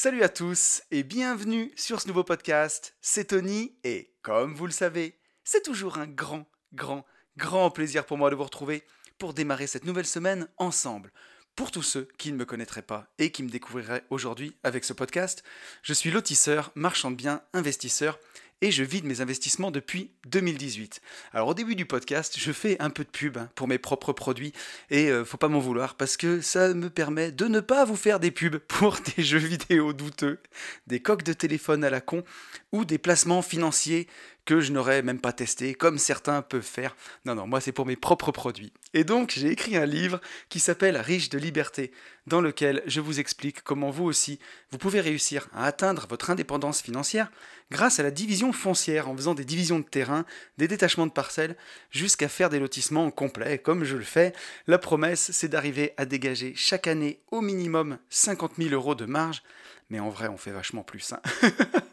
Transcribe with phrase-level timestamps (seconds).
[0.00, 2.94] Salut à tous et bienvenue sur ce nouveau podcast.
[3.00, 7.04] C'est Tony et comme vous le savez, c'est toujours un grand, grand,
[7.36, 8.84] grand plaisir pour moi de vous retrouver
[9.18, 11.12] pour démarrer cette nouvelle semaine ensemble.
[11.56, 14.92] Pour tous ceux qui ne me connaîtraient pas et qui me découvriraient aujourd'hui avec ce
[14.92, 15.42] podcast,
[15.82, 18.20] je suis lotisseur, marchand de biens, investisseur
[18.60, 21.00] et je vide mes investissements depuis 2018.
[21.32, 24.12] Alors au début du podcast, je fais un peu de pub hein, pour mes propres
[24.12, 24.52] produits
[24.90, 27.96] et euh, faut pas m'en vouloir parce que ça me permet de ne pas vous
[27.96, 30.40] faire des pubs pour des jeux vidéo douteux,
[30.86, 32.24] des coques de téléphone à la con
[32.72, 34.08] ou des placements financiers
[34.48, 36.96] que je n'aurais même pas testé, comme certains peuvent faire.
[37.26, 38.72] Non, non, moi c'est pour mes propres produits.
[38.94, 41.92] Et donc j'ai écrit un livre qui s'appelle Riche de liberté,
[42.26, 44.38] dans lequel je vous explique comment vous aussi,
[44.70, 47.30] vous pouvez réussir à atteindre votre indépendance financière
[47.70, 50.24] grâce à la division foncière, en faisant des divisions de terrain,
[50.56, 51.54] des détachements de parcelles,
[51.90, 54.32] jusqu'à faire des lotissements complets, comme je le fais.
[54.66, 59.42] La promesse, c'est d'arriver à dégager chaque année au minimum 50 000 euros de marge,
[59.90, 61.12] mais en vrai on fait vachement plus.
[61.12, 61.20] Hein.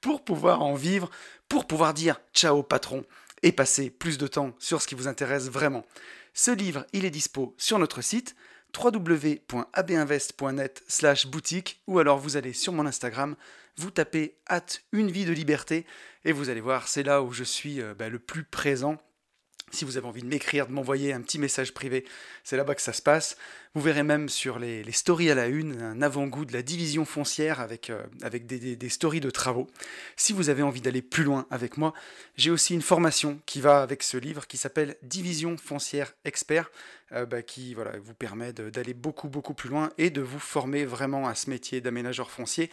[0.00, 1.10] pour pouvoir en vivre,
[1.48, 3.04] pour pouvoir dire ciao patron
[3.42, 5.84] et passer plus de temps sur ce qui vous intéresse vraiment.
[6.34, 8.34] Ce livre, il est dispo sur notre site
[8.76, 13.34] www.abinvest.net slash boutique ou alors vous allez sur mon Instagram,
[13.76, 15.86] vous tapez hâte une vie de liberté
[16.24, 18.98] et vous allez voir, c'est là où je suis euh, bah, le plus présent
[19.70, 22.04] si vous avez envie de m'écrire, de m'envoyer un petit message privé,
[22.44, 23.36] c'est là-bas que ça se passe.
[23.74, 27.60] Vous verrez même sur les, stories à la une un avant-goût de la division foncière
[27.60, 29.68] avec, euh, des, stories de travaux.
[30.16, 31.92] Si vous avez envie d'aller plus loin avec moi,
[32.36, 36.70] j'ai aussi une formation qui va avec ce livre qui s'appelle Division foncière expert.
[37.12, 41.26] Euh, bah, qui vous permet d'aller beaucoup beaucoup plus loin et de vous former vraiment
[41.26, 42.70] à ce métier d'aménageur foncier.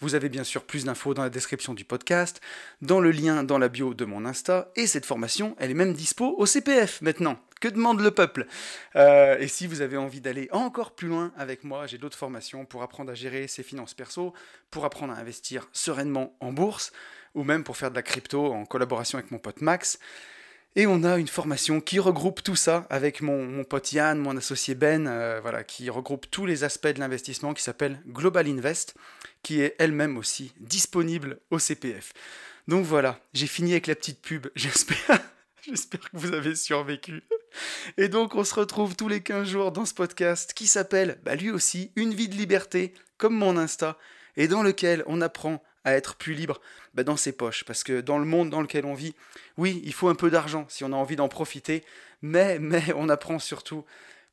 [0.00, 2.42] Vous avez bien sûr plus d'infos dans la description du podcast,
[2.82, 5.94] dans le lien dans la bio de mon Insta, et cette formation, elle est même
[5.94, 7.38] dispo au CPF maintenant.
[7.60, 8.46] Que demande le peuple?
[8.96, 12.64] Euh, Et si vous avez envie d'aller encore plus loin avec moi, j'ai d'autres formations
[12.64, 14.32] pour apprendre à gérer ses finances perso,
[14.70, 16.92] pour apprendre à investir sereinement en bourse,
[17.34, 19.98] ou même pour faire de la crypto en collaboration avec mon pote Max.
[20.76, 24.76] Et on a une formation qui regroupe tout ça avec mon, pote Yann, mon associé
[24.76, 28.94] Ben, euh, voilà, qui regroupe tous les aspects de l'investissement qui s'appelle Global Invest,
[29.42, 32.12] qui est elle-même aussi disponible au CPF.
[32.68, 35.20] Donc voilà, j'ai fini avec la petite pub, j'espère.
[35.68, 37.22] J'espère que vous avez survécu.
[37.98, 41.34] Et donc on se retrouve tous les 15 jours dans ce podcast qui s'appelle, bah,
[41.34, 43.98] lui aussi, Une vie de liberté, comme mon Insta,
[44.36, 46.60] et dans lequel on apprend à être plus libre
[46.94, 47.64] bah, dans ses poches.
[47.64, 49.14] Parce que dans le monde dans lequel on vit,
[49.58, 51.84] oui, il faut un peu d'argent si on a envie d'en profiter,
[52.22, 53.84] mais, mais on apprend surtout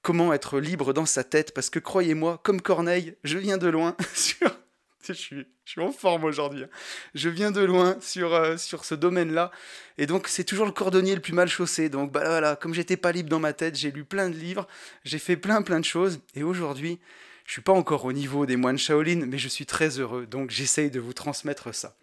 [0.01, 1.53] comment être libre dans sa tête.
[1.53, 3.97] Parce que croyez-moi, comme Corneille, je viens de loin.
[5.13, 6.63] Je suis, en forme aujourd'hui.
[6.63, 6.69] Hein.
[7.13, 9.51] Je viens de loin sur, euh, sur ce domaine-là.
[9.97, 11.89] Et donc, c'est toujours le cordonnier le plus mal chaussé.
[11.89, 14.67] Donc, bah voilà, comme j'étais pas libre dans ma tête, j'ai lu plein de livres,
[15.03, 16.19] j'ai fait plein, plein de choses.
[16.35, 16.99] Et aujourd'hui,
[17.45, 20.49] je suis pas encore au niveau des moines Shaolin, mais je suis très heureux, donc
[20.49, 21.95] j'essaye de vous transmettre ça.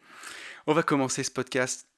[0.67, 1.92] On va commencer ce podcast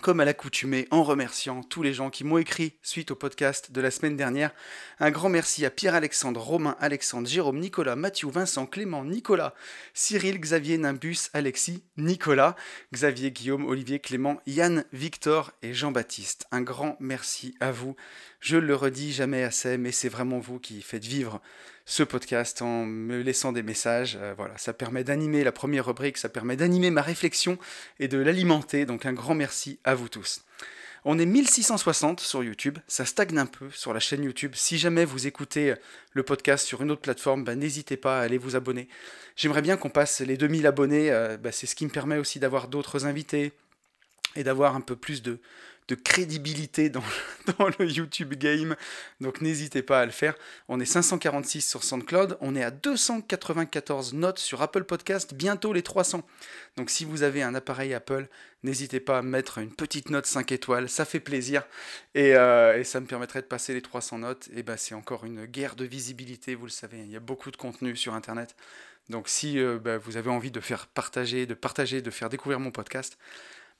[0.00, 3.80] comme à l'accoutumée, en remerciant tous les gens qui m'ont écrit suite au podcast de
[3.80, 4.52] la semaine dernière.
[5.00, 9.54] Un grand merci à Pierre-Alexandre, Romain, Alexandre, Jérôme, Nicolas, Mathieu, Vincent, Clément, Nicolas,
[9.94, 12.56] Cyril, Xavier, Nimbus, Alexis, Nicolas,
[12.92, 16.46] Xavier, Guillaume, Olivier, Clément, Yann, Victor et Jean-Baptiste.
[16.50, 17.96] Un grand merci à vous.
[18.40, 21.40] Je le redis jamais assez, mais c'est vraiment vous qui faites vivre
[21.88, 24.18] ce podcast en me laissant des messages.
[24.20, 27.58] Euh, voilà, ça permet d'animer la première rubrique, ça permet d'animer ma réflexion
[27.98, 28.84] et de l'alimenter.
[28.84, 30.44] Donc un grand merci à vous tous.
[31.06, 34.52] On est 1660 sur YouTube, ça stagne un peu sur la chaîne YouTube.
[34.54, 35.74] Si jamais vous écoutez
[36.12, 38.86] le podcast sur une autre plateforme, bah, n'hésitez pas à aller vous abonner.
[39.34, 42.38] J'aimerais bien qu'on passe les 2000 abonnés, euh, bah, c'est ce qui me permet aussi
[42.38, 43.52] d'avoir d'autres invités
[44.36, 45.38] et d'avoir un peu plus de,
[45.88, 47.02] de crédibilité dans,
[47.78, 48.76] le YouTube game.
[49.20, 50.34] Donc n'hésitez pas à le faire.
[50.68, 55.82] On est 546 sur SoundCloud, on est à 294 notes sur Apple Podcast, bientôt les
[55.82, 56.22] 300.
[56.76, 58.28] Donc si vous avez un appareil Apple,
[58.62, 61.64] n'hésitez pas à mettre une petite note 5 étoiles, ça fait plaisir.
[62.14, 64.48] Et, euh, ça me permettrait de passer les 300 notes.
[64.54, 67.50] Et bah c'est encore une guerre de visibilité, vous le savez, il y a beaucoup
[67.50, 68.54] de contenu sur Internet.
[69.08, 72.60] Donc si euh, bah, vous avez envie de faire partager, de partager, de faire découvrir
[72.60, 73.18] mon podcast,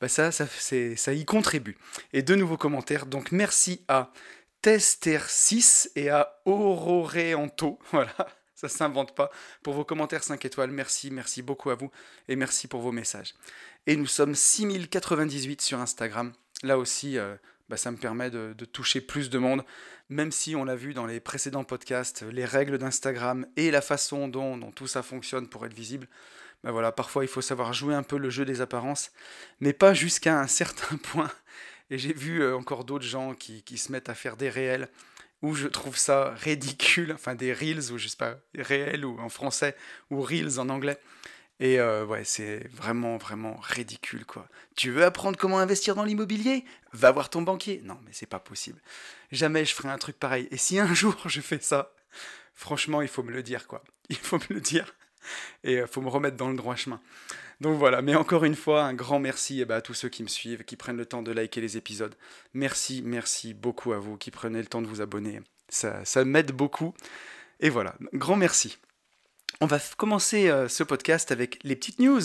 [0.00, 1.77] bah ça, ça, ça y contribue.
[2.12, 4.12] Et de nouveaux commentaires, donc merci à
[4.62, 8.15] Tester6 et à Auroreanto, voilà,
[8.55, 9.31] ça s'invente pas,
[9.62, 11.91] pour vos commentaires 5 étoiles, merci, merci beaucoup à vous,
[12.29, 13.35] et merci pour vos messages.
[13.87, 17.37] Et nous sommes 6098 sur Instagram, là aussi, euh,
[17.69, 19.65] bah ça me permet de, toucher plus de monde,
[20.09, 24.27] même si on l'a vu dans les précédents podcasts, les règles d'Instagram et la façon
[24.27, 26.09] dont tout ça fonctionne pour être visible,
[26.64, 29.12] ben voilà, parfois il faut savoir jouer un peu le jeu des apparences,
[29.60, 31.31] mais pas jusqu'à un certain point.
[31.90, 34.88] Et j'ai vu euh, encore d'autres gens qui, se mettent à faire des réels
[35.40, 39.28] où je trouve ça ridicule, enfin des reels, ou je sais pas, réels ou en
[39.28, 39.76] français,
[40.10, 40.99] ou reels en anglais.
[41.60, 44.49] Et euh, ouais, c'est vraiment, vraiment ridicule, quoi.
[44.76, 46.64] Tu veux apprendre comment investir dans l'immobilier?
[46.93, 47.81] Va voir ton banquier.
[47.84, 48.81] Non, mais c'est pas possible.
[49.32, 50.49] Jamais je ferai un truc pareil.
[50.50, 51.94] Et si un jour je fais ça,
[52.54, 53.82] franchement, il faut me le dire, quoi.
[54.08, 54.94] Il faut me le dire.
[55.64, 57.00] Et il euh, faut me remettre dans le droit chemin.
[57.60, 60.22] Donc voilà, mais encore une fois, un grand merci eh ben, à tous ceux qui
[60.22, 62.14] me suivent, qui prennent le temps de liker les épisodes.
[62.54, 65.40] Merci, merci beaucoup à vous qui prenez le temps de vous abonner.
[65.69, 66.94] Ça, ça m'aide beaucoup.
[67.60, 68.78] Et voilà, grand merci.
[69.60, 72.20] On va commencer euh, ce podcast avec les petites news.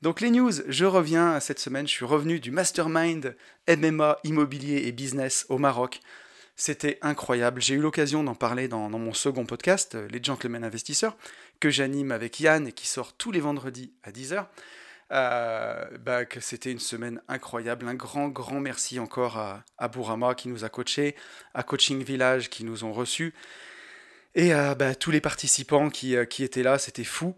[0.00, 3.36] Donc les news, je reviens cette semaine, je suis revenu du mastermind
[3.68, 6.00] MMA, immobilier et business au Maroc.
[6.60, 7.62] C'était incroyable.
[7.62, 11.16] J'ai eu l'occasion d'en parler dans, mon second podcast, euh, Les Gentlemen Investisseurs,
[11.58, 14.44] que j'anime avec Yann et qui sort tous les vendredis à 10h.
[15.10, 17.88] Euh, bah, c'était une semaine incroyable.
[17.88, 21.16] Un grand, grand merci encore à, Bourama qui nous a coachés,
[21.54, 23.32] à Coaching Village qui nous ont reçus.
[24.34, 27.34] Et à bah, tous les participants qui, euh, qui étaient là, c'était fou.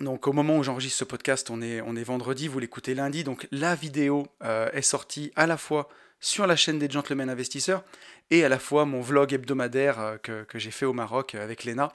[0.00, 3.76] Donc au moment où j'enregistre ce podcast, on est, vendredi, vous l'écoutez lundi, donc la
[3.76, 5.88] vidéo est sortie à la fois
[6.22, 7.84] sur la chaîne des Gentlemen Investisseurs
[8.30, 11.64] et à la fois mon vlog hebdomadaire euh, que, que j'ai fait au Maroc avec
[11.64, 11.92] Lena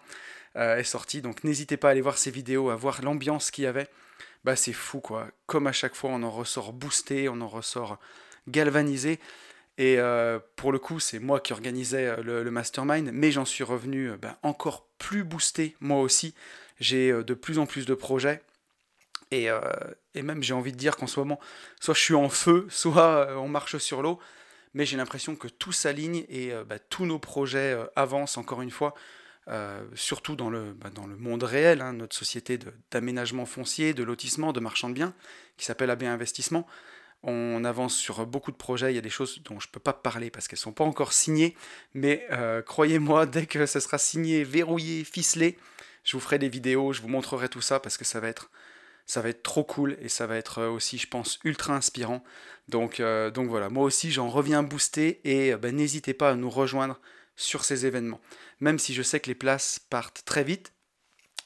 [0.56, 1.21] est sorti.
[1.21, 3.88] Donc n'hésitez pas à aller voir ces vidéos, à voir l'ambiance qu'il y avait.
[4.44, 5.27] Bah c'est fou quoi.
[5.45, 8.00] Comme à chaque fois, on en ressort boosté, on en ressort
[8.47, 9.19] galvanisé.
[9.77, 13.63] Et euh, pour le coup, c'est moi qui organisais euh, le, mastermind, mais j'en suis
[13.63, 16.33] revenu euh, ben, encore plus boosté, moi aussi.
[16.80, 18.41] J'ai de plus en plus de projets.
[19.31, 19.50] Et,
[20.13, 21.39] et même, j'ai envie de dire qu'en ce moment,
[21.81, 24.19] soit je suis en feu, soit on marche sur l'eau.
[24.74, 28.94] Mais j'ai l'impression que tout s'aligne et ben, tous nos projets avancent encore une fois.
[29.95, 32.59] surtout dans le, ben, dans le monde réel, hein, notre société
[32.91, 35.13] d'aménagement foncier, de lotissement, de marchand de biens,
[35.57, 36.68] qui s'appelle AB Investissement.
[37.23, 39.80] On avance sur beaucoup de projets, il y a des choses dont je ne peux
[39.80, 41.56] pas parler parce qu'elles ne sont pas encore signées,
[41.94, 45.57] mais euh, croyez-moi, dès que ce sera signé, verrouillé, ficelé,
[46.03, 48.51] je vous ferai des vidéos, je vous montrerai tout ça parce que ça va être,
[49.07, 52.24] ça va être trop cool et ça va être euh, aussi, je pense, ultra inspirant.
[52.68, 56.50] Donc, euh, donc voilà, moi aussi j'en reviens boosté et ben, n'hésitez pas à nous
[56.50, 57.00] rejoindre
[57.36, 58.21] sur ces événements.
[58.59, 60.74] Même si je sais que les places partent très vite,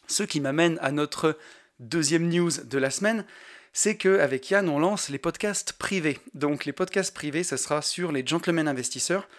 [0.07, 1.37] ce qui m'amène à notre
[1.79, 3.25] deuxième news de la semaine,
[3.73, 6.19] c'est qu'avec Yann, on lance les podcasts privés.
[6.33, 9.29] Donc les podcasts privés, ce sera sur les Gentlemen Investisseurs.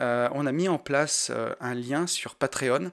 [0.00, 2.92] Euh, on a mis en place euh, un lien sur Patreon.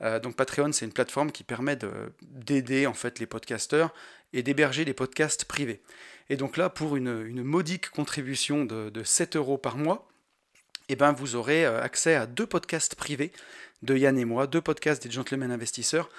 [0.00, 1.76] Euh, donc Patreon, c'est une plateforme qui permet
[2.22, 3.92] d'aider en fait les podcasteurs
[4.32, 5.80] et d'héberger les podcasts privés.
[6.30, 10.08] Et donc là, pour une, modique contribution de, 7 euros par mois,
[10.88, 13.32] eh ben, vous aurez accès à deux podcasts privés
[13.82, 16.10] de Yann et moi, deux podcasts des Gentlemen Investisseurs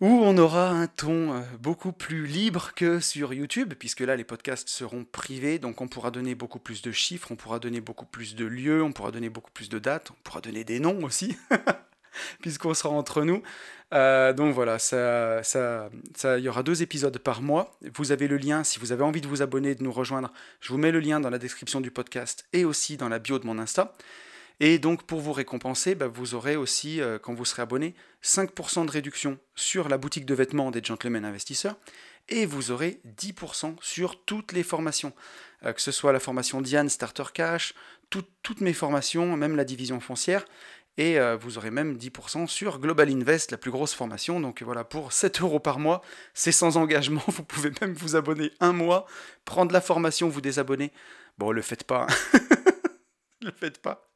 [0.00, 4.24] où on aura un ton euh, beaucoup plus libre que sur YouTube, puisque là les
[4.24, 8.06] podcasts seront privés, donc on pourra donner beaucoup plus de chiffres, on pourra donner beaucoup
[8.06, 11.04] plus de lieux, on pourra donner beaucoup plus de dates, on pourra donner des noms
[11.04, 11.36] aussi,
[12.40, 13.42] puisqu'on sera entre nous.
[13.92, 17.70] Euh, donc voilà, ça, ça, ça, il y aura deux épisodes par mois.
[17.94, 20.72] Vous avez le lien, si vous avez envie de vous abonner, de nous rejoindre, je
[20.72, 23.46] vous mets le lien dans la description du podcast et aussi dans la bio de
[23.46, 23.94] mon Insta.
[24.60, 28.86] Et donc pour vous récompenser, bah, vous aurez aussi, euh, quand vous serez abonné, 5%
[28.86, 31.76] de réduction sur la boutique de vêtements des Gentlemen Investisseurs
[32.28, 35.12] et vous aurez 10% sur toutes les formations,
[35.64, 37.74] euh, que ce soit la formation Diane Starter Cash,
[38.42, 40.44] toutes mes formations, même la division foncière,
[40.96, 44.40] et euh, vous aurez même 10% sur Global Invest, la plus grosse formation.
[44.40, 46.02] Donc voilà, pour 7 euros par mois,
[46.34, 49.06] c'est sans engagement, vous pouvez même vous abonner un mois,
[49.44, 50.92] prendre la formation, vous désabonner.
[51.38, 52.38] Bon, le faites pas, hein.
[53.42, 54.08] le faites pas.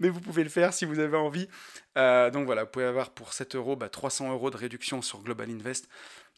[0.00, 1.48] mais vous pouvez le faire si vous avez envie.
[1.96, 5.22] Euh, donc voilà, vous pouvez avoir pour 7 euros 300 bah, euros de réduction sur
[5.22, 5.88] Global Invest.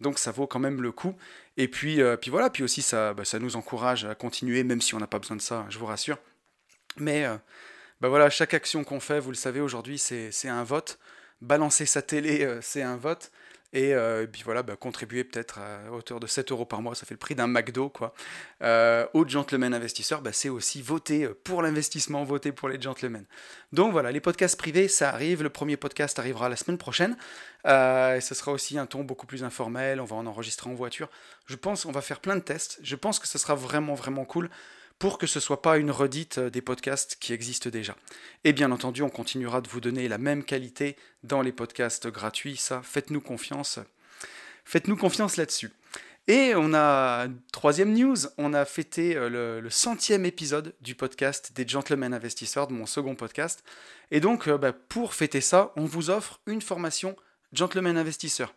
[0.01, 1.15] Donc ça vaut quand même le coup.
[1.57, 4.83] Et puis, euh, puis voilà, puis aussi ça, bah, ça nous encourage à continuer, même
[4.83, 6.19] si on n'a pas besoin de ça, je vous rassure.
[6.99, 7.27] Mais
[8.01, 10.99] bah voilà, chaque action qu'on fait, vous le savez, aujourd'hui, c'est un vote.
[11.41, 13.31] Balancer sa télé, c'est un vote.
[13.75, 17.05] Euh, et, puis voilà, bah, contribuer peut-être à hauteur de 7 euros par mois, ça
[17.05, 17.89] fait le prix d'un McDo.
[17.89, 18.15] Quoi.
[18.63, 23.25] Euh, aux gentlemen investisseurs, bah, c'est aussi voter pour l'investissement, voter pour les gentlemen.
[23.73, 25.43] Donc voilà, les podcasts privés, ça arrive.
[25.43, 27.17] Le premier podcast arrivera la semaine prochaine.
[27.67, 30.01] Euh, et ce sera aussi un ton beaucoup plus informel.
[30.01, 31.09] On va en enregistrer en voiture.
[31.47, 32.79] Je pense qu'on va faire plein de tests.
[32.83, 34.49] Je pense que ce sera vraiment, vraiment cool
[34.99, 37.97] pour que ce ne soit pas une redite euh, des podcasts qui existent déjà.
[38.45, 42.57] Et bien entendu, on continuera de vous donner la même qualité dans les podcasts gratuits,
[42.57, 43.79] ça, faites-nous confiance.
[44.65, 45.71] Faites-nous confiance là-dessus.
[46.29, 51.69] Et on a, troisième news, on a fêté euh, le, centième épisode du podcast des
[51.69, 53.63] Gentlemen Investisseurs, de mon second podcast.
[54.11, 57.15] Et donc, euh, bah, pour fêter ça, on vous offre une formation
[57.53, 58.55] Gentlemen Investisseurs.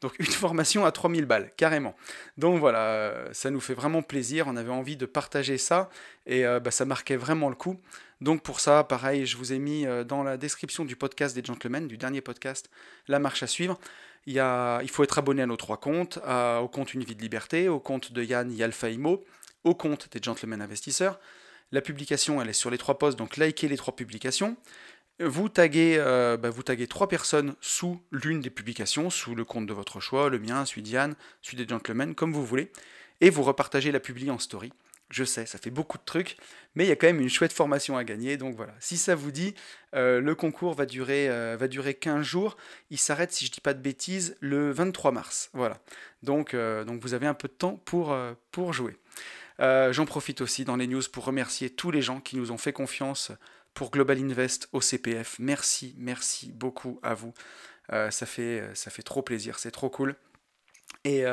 [0.00, 1.94] Donc une formation à 3000 balles, carrément.
[2.36, 5.88] Donc voilà, euh, ça nous fait vraiment plaisir, on avait envie de partager ça,
[6.26, 7.80] et euh, bah, ça marquait vraiment le coup.
[8.20, 11.44] Donc pour ça, pareil, je vous ai mis euh, dans la description du podcast des
[11.44, 12.70] gentlemen, du dernier podcast,
[13.06, 13.78] la marche à suivre.
[14.26, 17.80] Il, faut être abonné à nos trois comptes, au compte Une vie de liberté, au
[17.80, 19.24] compte de Yann Yalfa Imo,
[19.64, 21.18] au compte des Gentlemen Investisseurs.
[21.72, 24.56] La publication, elle est sur les trois posts, donc likez les trois publications.
[25.20, 29.66] Vous taguez, euh, bah, vous taguez trois personnes sous l'une des publications, sous le compte
[29.66, 32.70] de votre choix, le mien, celui d'Yann, celui des Gentlemen, comme vous voulez,
[33.20, 34.72] et vous repartagez la publi en story.
[35.10, 36.36] Je sais, ça fait beaucoup de trucs,
[36.76, 38.36] mais il y a quand même une chouette formation à gagner.
[38.36, 39.54] Donc voilà, si ça vous dit,
[39.96, 42.56] euh, le concours va durer, euh, va durer 15 jours.
[42.90, 45.50] Il s'arrête, si je ne dis pas de bêtises, le 23 mars.
[45.52, 45.80] Voilà.
[46.22, 48.16] Donc, donc vous avez un peu de temps pour,
[48.52, 48.96] pour jouer.
[49.58, 52.72] J'en profite aussi dans les news pour remercier tous les gens qui nous ont fait
[52.72, 53.32] confiance
[53.74, 55.36] pour Global Invest au CPF.
[55.38, 57.32] Merci, merci beaucoup à vous.
[57.90, 60.16] ça, fait, ça fait trop plaisir, c'est trop cool.
[61.04, 61.24] Et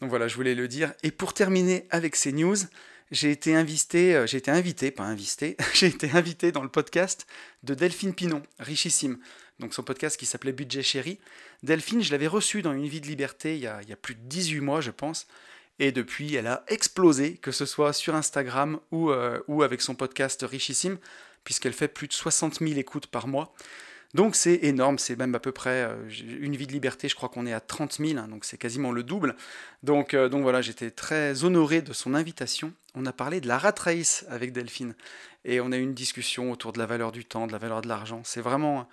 [0.00, 0.92] donc voilà, je voulais le dire.
[1.02, 2.56] Et pour terminer avec ces news,
[3.10, 7.26] j'ai été invité, euh, j'ai été invité, pas invité, j'ai été invité dans le podcast
[7.62, 9.18] de Delphine Pinon, richissime.
[9.60, 11.18] Donc son podcast qui s'appelait Budget Chéri.
[11.62, 13.96] Delphine, je l'avais reçue dans une vie de liberté il y, a, il y, a,
[13.96, 15.28] plus de 18 mois, je pense.
[15.78, 19.94] Et depuis, elle a explosé, que ce soit sur Instagram ou, euh, ou avec son
[19.94, 20.98] podcast richissime,
[21.44, 23.54] puisqu'elle fait plus de 60 000 écoutes par mois.
[24.14, 26.08] Donc c'est énorme, c'est même à peu près euh,
[26.40, 28.92] une vie de liberté, je crois qu'on est à 30 000, hein, donc c'est quasiment
[28.92, 29.34] le double.
[29.82, 32.72] Donc, euh, donc voilà, j'étais très honoré de son invitation.
[32.94, 34.94] On a parlé de la rat race avec Delphine
[35.44, 37.82] et on a eu une discussion autour de la valeur du temps, de la valeur
[37.82, 38.22] de l'argent.
[38.24, 38.88] C'est vraiment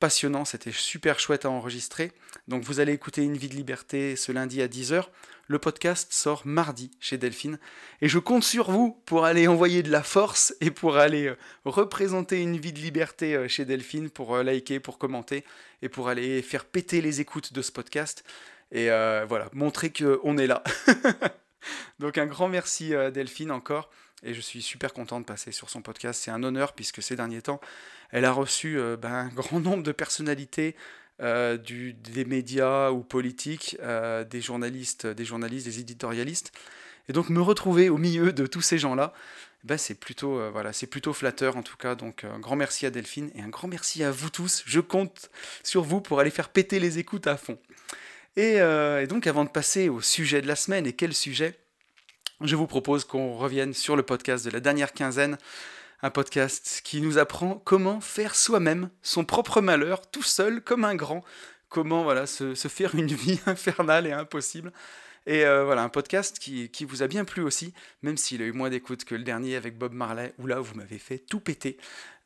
[0.00, 2.12] passionnant, c'était super chouette à enregistrer.
[2.48, 5.04] Donc vous allez écouter Une vie de liberté ce lundi à 10h.
[5.46, 7.58] Le podcast sort mardi chez Delphine.
[8.00, 11.36] Et je compte sur vous pour aller envoyer de la force et pour aller euh,
[11.64, 15.44] représenter une vie de liberté euh, chez Delphine, pour euh, liker, pour commenter
[15.82, 18.24] et pour aller faire péter les écoutes de ce podcast.
[18.72, 20.62] Et voilà, montrer qu'on est là.
[21.98, 23.90] Donc un grand merci Delphine encore.
[24.22, 26.20] Et je suis super content de passer sur son podcast.
[26.22, 27.60] C'est un honneur puisque ces derniers temps,
[28.10, 30.76] elle a reçu euh, ben, un grand nombre de personnalités
[31.22, 36.52] euh, du, des médias ou politiques, euh, des journalistes, des journalistes, des éditorialistes.
[37.08, 39.12] Et donc me retrouver au milieu de tous ces gens-là,
[39.64, 41.94] ben, c'est plutôt, voilà, plutôt flatteur en tout cas.
[41.94, 44.62] Donc un grand merci à Delphine et un grand merci à vous tous.
[44.66, 45.30] Je compte
[45.62, 47.58] sur vous pour aller faire péter les écoutes à fond.
[48.36, 48.60] Et
[49.08, 51.58] donc avant de passer au sujet de la semaine, et quel sujet?
[52.42, 55.36] Je vous propose qu'on revienne sur le podcast de la dernière quinzaine
[56.02, 60.94] un podcast qui nous apprend comment faire soi-même son propre malheur tout seul comme un
[60.94, 61.22] grand,
[61.68, 64.72] comment voilà se, faire une vie infernale et impossible.
[65.26, 68.52] Et euh, voilà, un podcast qui, vous a bien plu aussi, même s'il a eu
[68.52, 71.76] moins d'écoute que le dernier avec Bob Marley, où là, vous m'avez fait tout péter.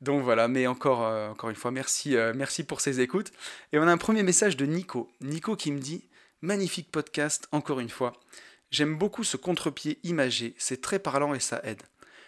[0.00, 3.32] Donc voilà, mais encore, euh, encore une fois, merci, euh, merci pour ces écoutes.
[3.72, 5.10] Et on a un premier message de Nico.
[5.20, 6.04] Nico qui me dit
[6.40, 8.12] Magnifique podcast, encore une fois.
[8.70, 11.82] J'aime beaucoup ce contre-pied imagé, c'est très parlant et ça aide.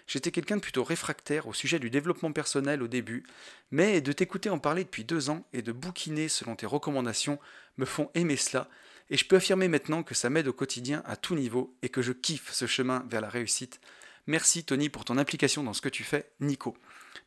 [0.07, 3.25] J'étais quelqu'un de plutôt réfractaire au sujet du développement personnel au début,
[3.73, 7.40] mais de t'écouter en parler depuis deux ans et de bouquiner selon tes recommandations
[7.76, 8.69] me font aimer cela,
[9.11, 12.02] et je peux affirmer maintenant que ça m'aide au quotidien à tout niveau et que
[12.02, 13.81] je kiffe ce chemin vers la réussite.
[14.26, 16.76] Merci Tony pour ton implication dans ce que tu fais, Nico.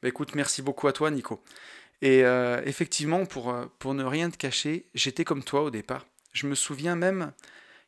[0.01, 1.41] Bah écoute, merci beaucoup à toi Nico.
[2.01, 6.05] Et euh, effectivement, pour, euh, pour ne rien te cacher, j'étais comme toi au départ.
[6.31, 7.33] Je me souviens même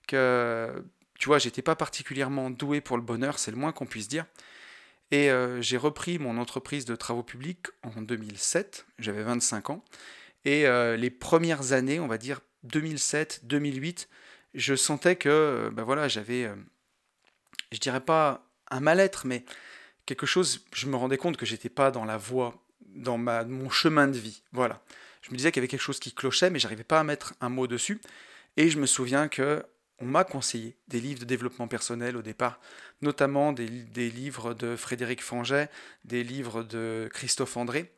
[0.08, 0.84] que,
[1.22, 4.26] tu vois, j'étais pas particulièrement doué pour le bonheur, c'est le moins qu'on puisse dire.
[5.12, 9.86] Et euh, j'ai repris mon entreprise de travaux publics en 2007, j'avais 25 ans.
[10.46, 14.10] Et euh, les premières années, on va dire 2007, 2008,
[14.56, 16.50] je sentais que ben voilà, j'avais,
[17.72, 19.46] je dirais pas un mal-être, mais
[20.08, 22.56] quelque chose, je me rendais compte que j'étais pas dans la voie,
[22.96, 24.42] dans ma, mon chemin de vie.
[24.54, 24.82] Voilà.
[25.22, 27.36] Je me disais qu'il y avait quelque chose qui clochait, mais j'arrivais pas à mettre
[27.42, 28.02] un mot dessus.
[28.58, 29.64] Et je me souviens que
[30.02, 32.60] on m'a conseillé des livres de développement personnel au départ,
[33.02, 35.70] notamment des, livres de Frédéric Fanget,
[36.06, 37.92] des livres de Christophe André.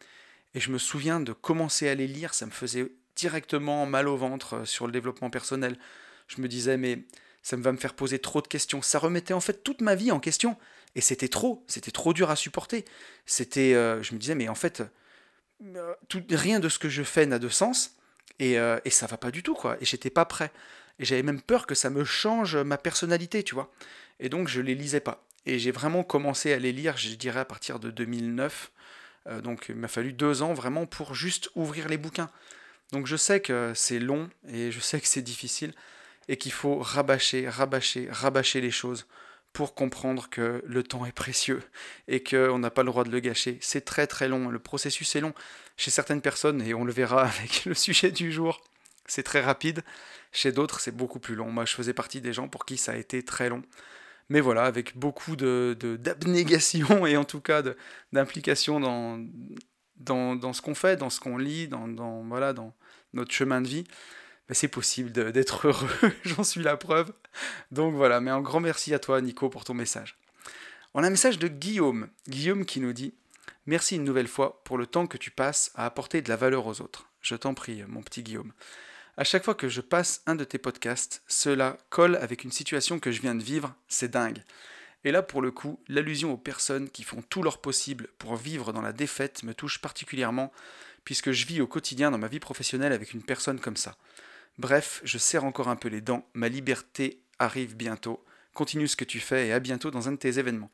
[0.53, 4.17] Et je me souviens de commencer à les lire, ça me faisait directement mal au
[4.17, 5.77] ventre euh, sur le développement personnel.
[6.27, 7.03] Je me disais, mais
[7.41, 8.81] ça va me faire poser trop de questions.
[8.81, 10.57] Ça remettait en fait toute ma vie en question.
[10.95, 12.85] Et c'était trop, c'était trop dur à supporter.
[13.25, 14.83] C'était, euh, je me disais, mais en fait,
[15.63, 15.93] euh,
[16.29, 17.95] rien de ce que je fais n'a de sens.
[18.39, 19.77] Et, et ça va pas du tout, quoi.
[19.79, 20.51] Et j'étais pas prêt.
[20.99, 23.71] Et j'avais même peur que ça me change ma personnalité, tu vois.
[24.19, 25.25] Et donc je les lisais pas.
[25.45, 28.71] Et j'ai vraiment commencé à les lire, je dirais, à partir de 2009.
[29.27, 32.29] Euh, donc il m'a fallu deux ans vraiment pour juste ouvrir les bouquins.
[32.91, 35.73] Donc je sais que c'est long et je sais que c'est difficile
[36.27, 39.07] et qu'il faut rabâcher, rabâcher, rabâcher les choses
[39.51, 41.61] pour comprendre que le temps est précieux
[42.07, 43.57] et qu'on n'a pas le droit de le gâcher.
[43.61, 45.33] C'est très très long, le processus est long
[45.77, 48.61] chez certaines personnes et on le verra avec le sujet du jour.
[49.05, 49.83] C'est très rapide.
[50.33, 51.51] Chez d'autres, c'est beaucoup plus long.
[51.51, 53.61] Moi, je faisais partie des gens pour qui ça a été très long.
[54.29, 57.61] Mais voilà, avec beaucoup de, d'abnégation et en tout cas
[58.11, 59.23] d'implication dans,
[59.97, 62.73] dans, ce qu'on fait, dans ce qu'on lit, dans, dans, voilà, dans
[63.13, 63.83] notre chemin de vie.
[64.49, 65.89] c'est possible d'être heureux,
[66.23, 67.13] j'en suis la preuve.
[67.71, 70.17] Donc voilà, mais un grand merci à toi Nico pour ton message.
[70.95, 73.13] On a un message de Guillaume, Guillaume qui nous dit
[73.65, 76.65] Merci une nouvelle fois pour le temps que tu passes à apporter de la valeur
[76.65, 77.09] aux autres.
[77.21, 78.51] Je t'en prie, mon petit Guillaume.
[79.15, 82.99] À chaque fois que je passe un de tes podcasts, cela colle avec une situation
[82.99, 84.43] que je viens de vivre, c'est dingue.
[85.03, 88.73] Et là, pour le coup, l'allusion aux personnes qui font tout leur possible pour vivre
[88.73, 90.51] dans la défaite me touche particulièrement,
[91.03, 93.97] puisque je vis au quotidien dans ma vie professionnelle avec une personne comme ça.
[94.57, 98.23] Bref, je serre encore un peu les dents, ma liberté arrive bientôt.
[98.55, 100.71] Continue ce que tu fais et à bientôt dans un de tes événements.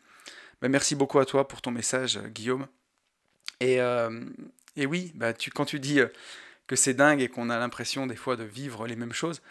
[0.61, 2.67] Ben, merci beaucoup à toi pour ton message, Guillaume.
[3.59, 4.23] Et, euh,
[4.77, 6.07] et oui, bah, tu, quand tu dis euh,
[6.69, 9.41] que c'est dingue et qu'on a l'impression des fois de vivre les mêmes choses,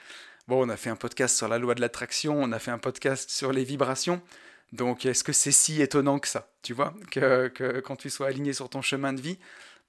[0.47, 2.79] bon, on a fait un podcast sur la loi de l'attraction, on a fait un
[2.79, 4.23] podcast sur les vibrations.
[4.73, 8.53] Donc, est-ce que c'est si étonnant que ça Tu vois, que, quand tu sois aligné
[8.53, 9.39] sur ton chemin de vie,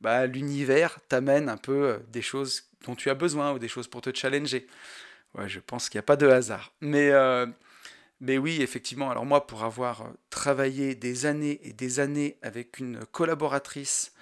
[0.01, 3.87] bah, l'univers t'amène un peu euh, des choses dont tu as besoin ou des choses
[3.87, 4.67] pour te challenger.
[5.35, 6.73] Ouais, je pense qu'il n'y a pas de hasard.
[6.81, 7.11] Mais,
[8.21, 12.79] mais oui, effectivement, alors moi, pour avoir euh, travaillé des années et des années avec
[12.79, 14.13] une collaboratrice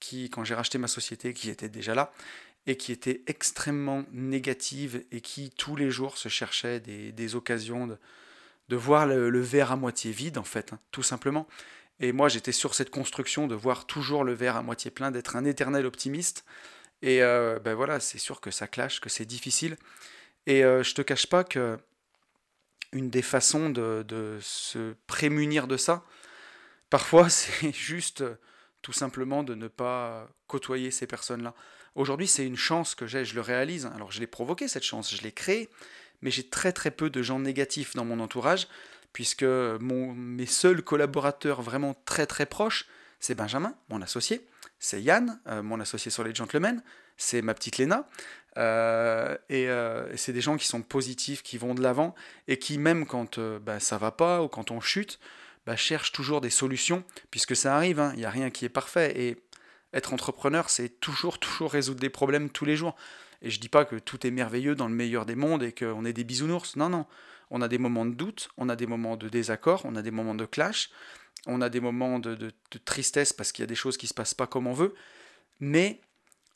[0.00, 2.12] qui, quand j'ai racheté ma société, qui était déjà là,
[2.66, 7.86] et qui était extrêmement négative et qui tous les jours se cherchait des, occasions
[8.68, 11.46] de, voir le, verre à moitié vide, en fait, hein, tout simplement.
[12.00, 15.36] Et moi, j'étais sur cette construction de voir toujours le verre à moitié plein, d'être
[15.36, 16.44] un éternel optimiste.
[17.02, 19.76] Et euh, ben voilà, c'est sûr que ça clash, que c'est difficile.
[20.46, 21.78] Et euh, je te cache pas que
[22.92, 26.04] une des façons de, se prémunir de ça.
[26.90, 28.34] Parfois, c'est juste euh,
[28.82, 31.54] tout simplement de ne pas côtoyer ces personnes-là.
[31.94, 33.86] Aujourd'hui, c'est une chance que j'ai, je le réalise.
[33.94, 35.68] Alors, je l'ai provoqué, cette chance, je l'ai créée,
[36.22, 38.68] mais j'ai très très peu de gens négatifs dans mon entourage,
[39.12, 42.86] puisque mon, mes seuls collaborateurs vraiment très très proches,
[43.20, 44.44] c'est Benjamin, mon associé,
[44.78, 46.82] c'est Yann, euh, mon associé sur les gentlemen,
[47.16, 48.08] c'est ma petite Léna,
[48.58, 52.14] euh, euh, et, c'est des gens qui sont positifs, qui vont de l'avant,
[52.48, 55.20] et qui même quand bah, ça va pas ou quand on chute,
[55.66, 58.70] bah, cherchent toujours des solutions, puisque ça arrive, hein, il n'y a rien qui est
[58.70, 59.36] parfait, et
[59.92, 62.96] être entrepreneur, c'est toujours, toujours résoudre des problèmes tous les jours.
[63.42, 66.04] Et je dis pas que tout est merveilleux dans le meilleur des mondes et qu'on
[66.04, 67.06] est des bisounours, non, non.
[67.50, 70.10] On a des moments de doute, on a des moments de désaccord, on a des
[70.10, 70.90] moments de clash,
[71.46, 72.52] on a des moments de,
[72.84, 74.94] tristesse parce qu'il y a des choses qui ne se passent pas comme on veut,
[75.60, 76.00] mais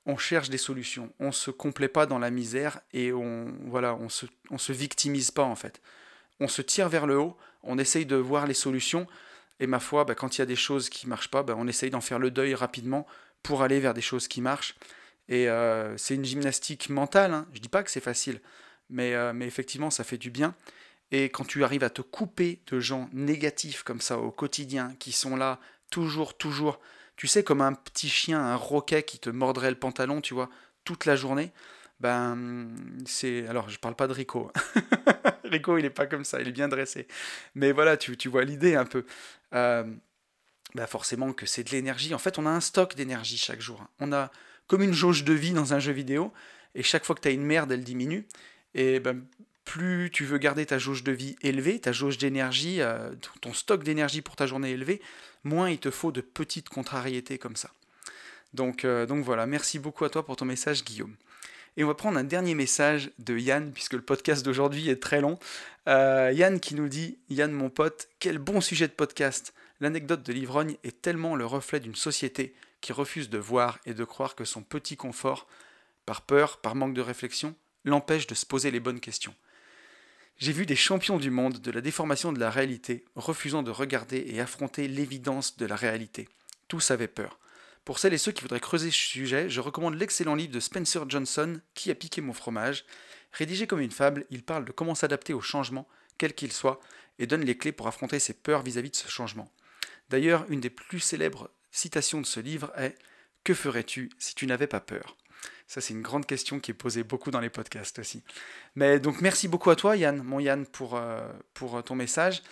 [0.07, 1.13] on cherche des solutions.
[1.19, 5.33] On ne se complaît pas dans la misère et on voilà, on se, se victimise
[5.33, 5.83] pas en fait.
[6.39, 9.07] On se tire vers le haut, on essaye de voir les solutions
[9.59, 11.67] et ma foi, bah, quand il y a des choses qui marchent pas, bah, on
[11.67, 13.07] essaye d'en faire le deuil rapidement
[13.47, 14.75] pour aller vers des choses qui marchent.
[15.29, 17.33] Et euh, c'est une gymnastique mentale.
[17.33, 17.47] Hein.
[17.53, 18.41] Je dis pas que c'est facile,
[18.91, 20.55] mais, euh, mais effectivement, ça fait du bien.
[21.13, 25.13] Et quand tu arrives à te couper de gens négatifs comme ça au quotidien, qui
[25.13, 26.81] sont là toujours, toujours,
[27.17, 30.51] tu sais, comme un petit chien, un roquet qui te mordrait le pantalon, tu vois,
[30.85, 31.53] toute la journée,
[32.01, 32.69] ben,
[33.07, 33.47] c'est.
[33.47, 34.51] Alors, je parle pas de Rico.
[35.45, 37.07] Rico, il est pas comme ça, il est bien dressé.
[37.55, 39.07] Mais voilà, tu, tu vois l'idée un peu.
[39.55, 39.85] Euh,
[40.77, 42.15] ben forcément que c'est de l'énergie.
[42.15, 43.85] En fait, on a un stock d'énergie chaque jour.
[43.99, 44.31] On a
[44.69, 46.33] comme une jauge de vie dans un jeu vidéo,
[46.75, 48.27] et chaque fois que tu as une merde, elle diminue.
[48.75, 49.25] Et ben,
[49.65, 53.11] plus tu veux garder ta jauge de vie élevée, ta jauge d'énergie, euh,
[53.41, 55.01] ton stock d'énergie pour ta journée élevé,
[55.45, 57.71] moins il te faut de petites contrariétés comme ça.
[58.55, 61.17] Donc, euh, donc voilà, merci beaucoup à toi pour ton message Guillaume.
[61.77, 65.21] Et on va prendre un dernier message de Yann, puisque le podcast d'aujourd'hui est très
[65.21, 65.39] long.
[65.89, 69.53] Euh, Yann qui nous dit, Yann mon pote, quel bon sujet de podcast.
[69.81, 74.05] L'anecdote de l'ivrogne est tellement le reflet d'une société qui refuse de voir et de
[74.05, 75.47] croire que son petit confort,
[76.07, 79.35] par peur, par manque de réflexion, l'empêche de se poser les bonnes questions.
[80.39, 84.25] J'ai vu des champions du monde de la déformation de la réalité, refusant de regarder
[84.29, 86.29] et affronter l'évidence de la réalité.
[86.69, 87.39] Tous avaient peur.
[87.85, 91.09] Pour celles et ceux qui voudraient creuser ce sujet, je recommande l'excellent livre de Spencer
[91.09, 92.85] Johnson, Qui a piqué mon fromage?
[93.33, 95.87] Rédigé comme une fable, il parle de comment s'adapter au changement,
[96.19, 96.81] quel qu'il soit,
[97.19, 99.51] et donne les clés pour affronter ses peurs vis-à-vis de ce changement.
[100.09, 102.97] D'ailleurs, une des plus célèbres citations de ce livre est
[103.45, 105.17] Que ferais-tu si tu n'avais pas peur?
[105.69, 108.23] Ça, c'est une grande question qui est posée beaucoup dans les podcasts aussi.
[108.77, 111.21] Mais donc, merci beaucoup à toi, Yann, mon Yann, pour, euh,
[111.55, 112.43] pour ton message.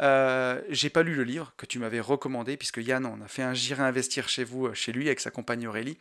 [0.00, 3.42] Euh, j'ai pas lu le livre que tu m'avais recommandé, puisque Yann, on a fait
[3.42, 5.98] un J'irai investir chez vous, euh, chez lui, avec sa compagne Aurélie.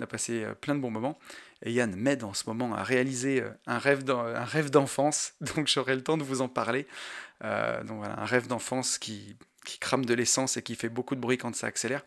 [0.00, 1.18] On a passé euh, plein de bons moments.
[1.62, 6.18] Et Yann m'aide en ce moment à réaliser un rêve d'enfance, donc j'aurai le temps
[6.18, 6.86] de vous en parler.
[7.40, 11.20] donc voilà, un rêve d'enfance qui, qui crame de l'essence et qui fait beaucoup de
[11.20, 12.04] bruit quand ça accélère.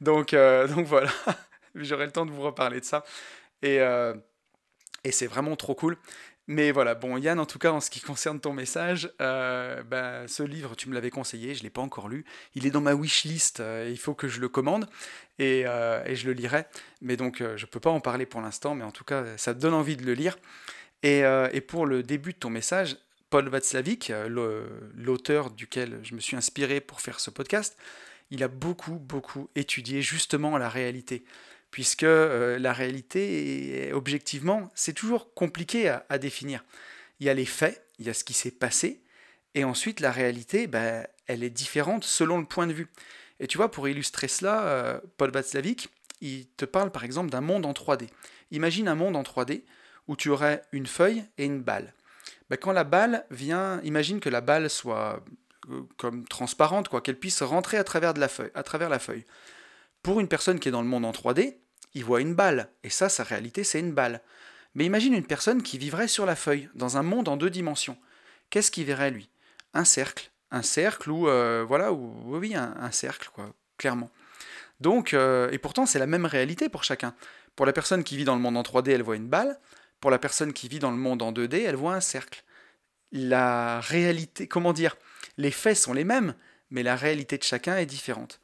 [0.00, 0.32] Donc,
[0.74, 1.10] donc voilà,
[1.76, 3.04] j'aurai le temps de vous reparler de ça.
[3.62, 4.14] Et, euh,
[5.04, 5.96] et c'est vraiment trop cool.
[6.48, 10.26] Mais voilà, bon Yann, en tout cas, en ce qui concerne ton message, euh, bah,
[10.26, 12.24] ce livre, tu me l'avais conseillé, je ne l'ai pas encore lu.
[12.56, 14.88] Il est dans ma wishlist, euh, il faut que je le commande
[15.38, 16.64] et, et je le lirai.
[17.00, 19.54] Mais donc, je ne peux pas en parler pour l'instant, mais en tout cas, ça
[19.54, 20.36] donne envie de le lire.
[21.04, 21.20] Et,
[21.52, 22.96] et, pour le début de ton message,
[23.32, 24.12] Paul Václavic,
[24.94, 27.78] l'auteur duquel je me suis inspiré pour faire ce podcast,
[28.30, 31.24] il a beaucoup, beaucoup étudié justement la réalité.
[31.70, 36.62] Puisque la réalité, objectivement, c'est toujours compliqué à, à définir.
[37.20, 39.02] Il y a les faits, il y a ce qui s'est passé,
[39.54, 42.88] et ensuite, la réalité, ben, elle est différente selon le point de vue.
[43.40, 45.88] Et tu vois, pour illustrer cela, euh, Paul Václavic,
[46.20, 48.08] il te parle par exemple d'un monde en 3D.
[48.50, 49.62] Imagine un monde en 3D
[50.06, 51.94] où tu aurais une feuille et une balle.
[52.52, 55.24] Ben, quand la balle vient, imagine que la balle soit
[55.70, 58.98] euh, comme transparente, quoi, qu'elle puisse rentrer à travers, de la feuille, à travers la
[58.98, 59.24] feuille.
[60.02, 61.56] Pour une personne qui est dans le monde en 3D,
[61.94, 64.20] il voit une balle, et ça, sa réalité, c'est une balle.
[64.74, 67.96] Mais imagine une personne qui vivrait sur la feuille, dans un monde en deux dimensions.
[68.50, 69.30] Qu'est-ce qu'il verrait, lui?
[69.72, 74.10] Un cercle, un cercle ou euh, voilà, ou, oui, un, cercle, quoi, clairement.
[74.78, 77.14] Donc, euh, et pourtant, c'est la même réalité pour chacun.
[77.56, 79.58] Pour la personne qui vit dans le monde en 3D, elle voit une balle.
[80.02, 82.42] Pour la personne qui vit dans le monde en 2D, elle voit un cercle.
[83.12, 84.96] La réalité, comment dire,
[85.38, 86.34] les faits sont les mêmes,
[86.70, 88.40] mais la réalité de chacun est différente.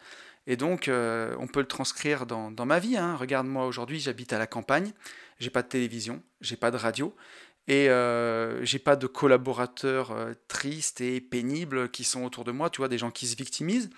[0.47, 2.97] Et donc, euh, on peut le transcrire dans, ma vie.
[2.97, 3.17] Hein.
[3.17, 4.93] Regarde-moi aujourd'hui, j'habite à la campagne,
[5.41, 7.13] j'ai pas de télévision, j'ai pas de radio,
[7.67, 12.71] et euh, j'ai pas de collaborateurs euh, tristes et pénibles qui sont autour de moi,
[12.71, 13.91] tu vois, des gens qui se victimisent.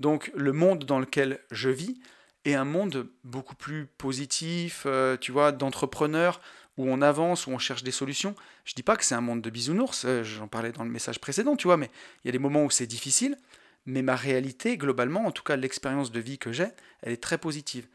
[0.00, 2.00] Donc le monde dans lequel je vis
[2.44, 6.40] est un monde beaucoup plus positif, euh, tu vois, d'entrepreneurs,
[6.76, 8.34] où on avance, où on cherche des solutions.
[8.64, 11.20] Je dis pas que c'est un monde de bisounours, euh, j'en parlais dans le message
[11.20, 11.90] précédent, tu vois, mais
[12.24, 13.36] il y a des moments où c'est difficile,
[13.86, 16.68] mais ma réalité, globalement, en tout cas l'expérience de vie que j'ai,
[17.02, 17.86] elle est très positive.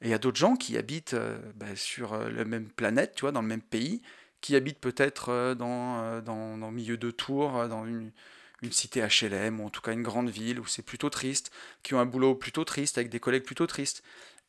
[0.00, 1.16] Et il y a d'autres gens qui habitent
[1.54, 4.02] bah, sur la même planète, tu vois, dans le même pays,
[4.44, 8.10] qui habitent peut-être euh, dans, euh, dans, dans, le milieu de Tours, euh, dans une,
[8.60, 11.50] une cité HLM, ou en tout cas une grande ville où c'est plutôt triste,
[11.82, 14.02] qui ont un boulot plutôt triste, avec des collègues plutôt tristes.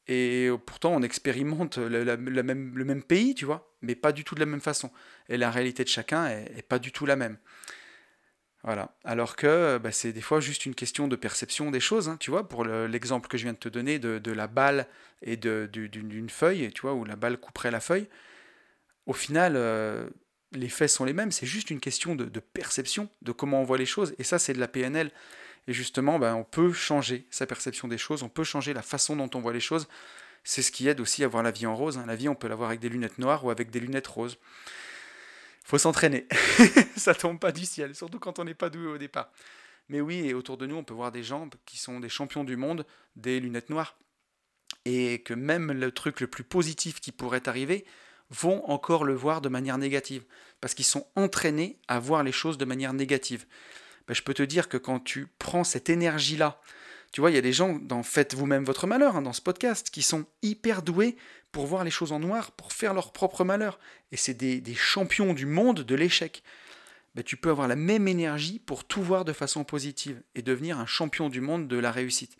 [0.08, 2.04] Et pourtant, on expérimente le,
[2.44, 4.91] même, le même pays, tu vois, mais pas du tout de la même façon.
[5.30, 7.38] Et la réalité de chacun est, pas du tout la même.
[8.63, 8.96] Voilà.
[9.04, 12.30] Alors que bah, c'est des fois juste une question de perception des choses, hein, tu
[12.30, 14.88] vois, pour l'exemple que je viens de te donner de, de la balle
[15.24, 18.08] et d'une feuille, tu vois, où la balle couperait la feuille
[19.06, 20.08] au final, euh,
[20.52, 23.78] les faits sont les mêmes, c'est juste une question de, perception, de comment on voit
[23.78, 25.12] les choses, et ça c'est de la PNL.
[25.67, 29.15] Et justement, ben, on peut changer sa perception des choses, on peut changer la façon
[29.15, 29.88] dont on voit les choses.
[30.43, 31.97] C'est ce qui aide aussi à voir la vie en rose.
[31.97, 32.06] Hein.
[32.06, 34.38] La vie, on peut l'avoir avec des lunettes noires ou avec des lunettes roses.
[35.63, 36.28] Faut s'entraîner.
[36.95, 39.32] ça tombe pas du ciel, surtout quand on n'est pas doué au départ.
[39.89, 42.43] Mais oui, et autour de nous, on peut voir des gens qui sont des champions
[42.43, 43.97] du monde des lunettes noires.
[44.86, 47.86] Et que même le truc le plus positif qui pourrait arriver,
[48.30, 50.23] vont encore le voir de manière négative,
[50.62, 53.45] parce qu'ils sont entraînés à voir les choses de manière négative.
[54.08, 56.62] Ben, je peux te dire que quand tu prends cette énergie-là,
[57.12, 59.41] tu vois, il y a des gens dans Faites vous-même votre malheur, hein, dans ce
[59.41, 61.15] podcast, qui sont hyper doués
[61.52, 63.80] pour voir les choses en noir, pour faire leur propre malheur.
[64.12, 66.44] Et c'est des, champions du monde de l'échec.
[67.15, 70.80] Ben, tu peux avoir la même énergie pour tout voir de façon positive et devenir
[70.80, 72.36] un champion du monde de la réussite.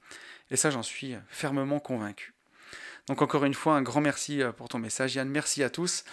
[0.51, 2.36] Et ça, j'en suis fermement convaincu.
[3.08, 5.30] Donc encore une fois, un grand merci euh, pour ton message, Yann.
[5.30, 6.04] Merci à tous.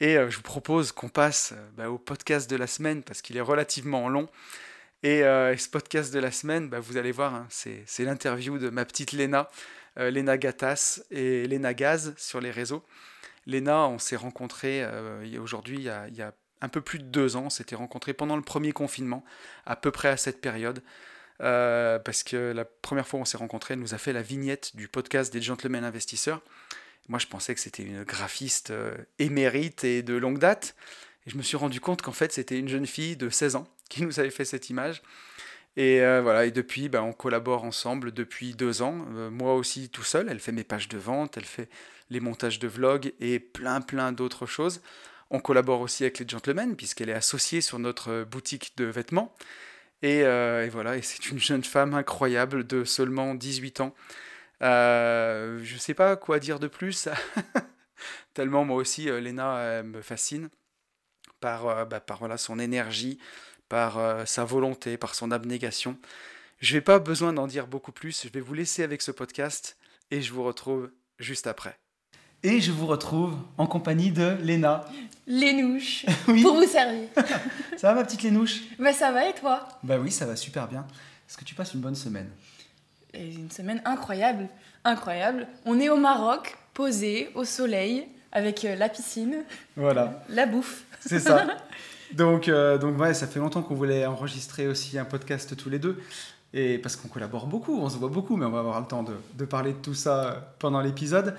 [0.00, 3.22] Et euh, je vous propose qu'on passe euh, bah, au podcast de la semaine parce
[3.22, 4.28] qu'il est relativement long.
[5.02, 8.84] Et, ce podcast de la semaine, bah, vous allez voir, hein, c'est l'interview de ma
[8.84, 9.48] petite Léna,
[9.96, 12.84] Léna Gatas et Léna Gaz sur les réseaux.
[13.46, 14.86] Léna, on s'est rencontrés
[15.38, 17.44] aujourd'hui il, y a un peu plus de deux ans.
[17.46, 19.24] On s'était rencontrés pendant le premier confinement,
[19.66, 20.82] à peu près à cette période.
[21.40, 24.22] Euh, parce que la première fois où on s'est rencontrés, elle nous a fait la
[24.22, 26.40] vignette du podcast des Gentlemen Investisseurs.
[27.08, 30.76] Moi, je pensais que c'était une graphiste euh, émérite et de longue date.
[31.26, 33.66] Et je me suis rendu compte qu'en fait, c'était une jeune fille de 16 ans
[33.92, 35.02] qui nous avait fait cette image.
[35.76, 38.92] Et euh, voilà, et depuis, ben, on collabore ensemble depuis deux ans.
[39.30, 41.68] moi aussi tout seul, elle fait mes pages de vente, elle fait
[42.10, 44.82] les montages de vlogs et plein plein d'autres choses.
[45.30, 49.34] On collabore aussi avec les Gentlemen puisqu'elle est associée sur notre boutique de vêtements.
[50.04, 53.94] Euh, et, voilà, et c'est une jeune femme incroyable de seulement 18 ans.
[54.62, 57.08] Euh, je ne sais pas quoi dire de plus,
[58.34, 60.48] tellement moi aussi, euh, Léna me fascine
[61.40, 63.18] par, bah, par voilà, son énergie,
[63.72, 65.96] par sa volonté, par son abnégation.
[66.60, 69.78] Je n'ai pas besoin d'en dire beaucoup plus, je vais vous laisser avec ce podcast
[70.10, 71.78] et je vous retrouve juste après.
[72.42, 74.84] Et je vous retrouve en compagnie de Léna.
[75.26, 76.42] Lénouche, oui.
[76.42, 77.08] pour vous servir.
[77.78, 78.60] ça va ma petite Lénouche?
[78.78, 79.66] Bah ça va et toi?
[79.82, 80.86] Bah oui, ça va super bien.
[81.26, 82.28] Est-ce que tu passes une bonne semaine?
[83.14, 84.48] Une semaine incroyable,
[84.84, 85.48] incroyable.
[85.64, 89.44] On est au Maroc, posé, au soleil, avec euh, la piscine.
[89.76, 90.22] Voilà.
[90.28, 90.84] La bouffe.
[91.00, 91.46] C'est ça.
[92.14, 95.78] Donc, euh, donc ouais, ça fait longtemps qu'on voulait enregistrer aussi un podcast tous les
[95.78, 96.00] deux.
[96.54, 99.02] Et parce qu'on collabore beaucoup, on se voit beaucoup, mais on va avoir le temps
[99.02, 101.34] de, de parler de tout ça pendant l'épisode.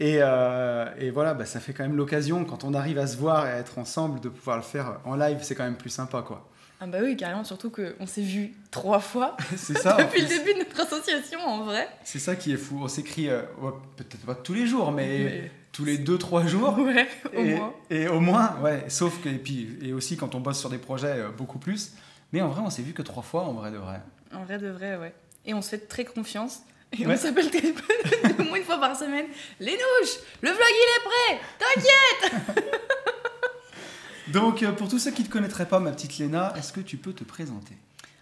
[0.00, 3.16] Et, euh, et voilà, bah, ça fait quand même l'occasion, quand on arrive à se
[3.16, 5.90] voir et à être ensemble, de pouvoir le faire en live, c'est quand même plus
[5.90, 6.48] sympa, quoi.
[6.80, 9.96] Ah bah oui, carrément, surtout qu'on s'est vu trois fois c'est ça.
[9.98, 11.88] depuis le début de notre association, en vrai.
[12.02, 12.80] C'est ça qui est fou.
[12.82, 13.42] On s'écrit, euh,
[13.96, 16.78] peut-être pas tous les jours, mais, Mais- tous les 2-3 jours.
[16.78, 17.06] Ouais,
[17.36, 17.74] au et, moins.
[17.90, 20.78] et au moins, ouais, sauf que, et puis, et aussi quand on bosse sur des
[20.78, 21.92] projets, euh, beaucoup plus.
[22.32, 24.00] Mais en vrai, on s'est vu que trois fois, en vrai de vrai.
[24.34, 25.12] En vrai de vrai, ouais.
[25.44, 26.60] Et on se fait très confiance.
[26.98, 27.14] Et Ouais.
[27.14, 27.68] on s'appelle très-
[28.40, 29.26] au moins une fois par semaine.
[29.60, 32.64] Les nouches, le vlog il est prêt T'inquiète
[34.28, 36.80] Donc, euh, pour tous ceux qui ne te connaîtraient pas, ma petite Léna, est-ce que
[36.80, 37.74] tu peux te présenter?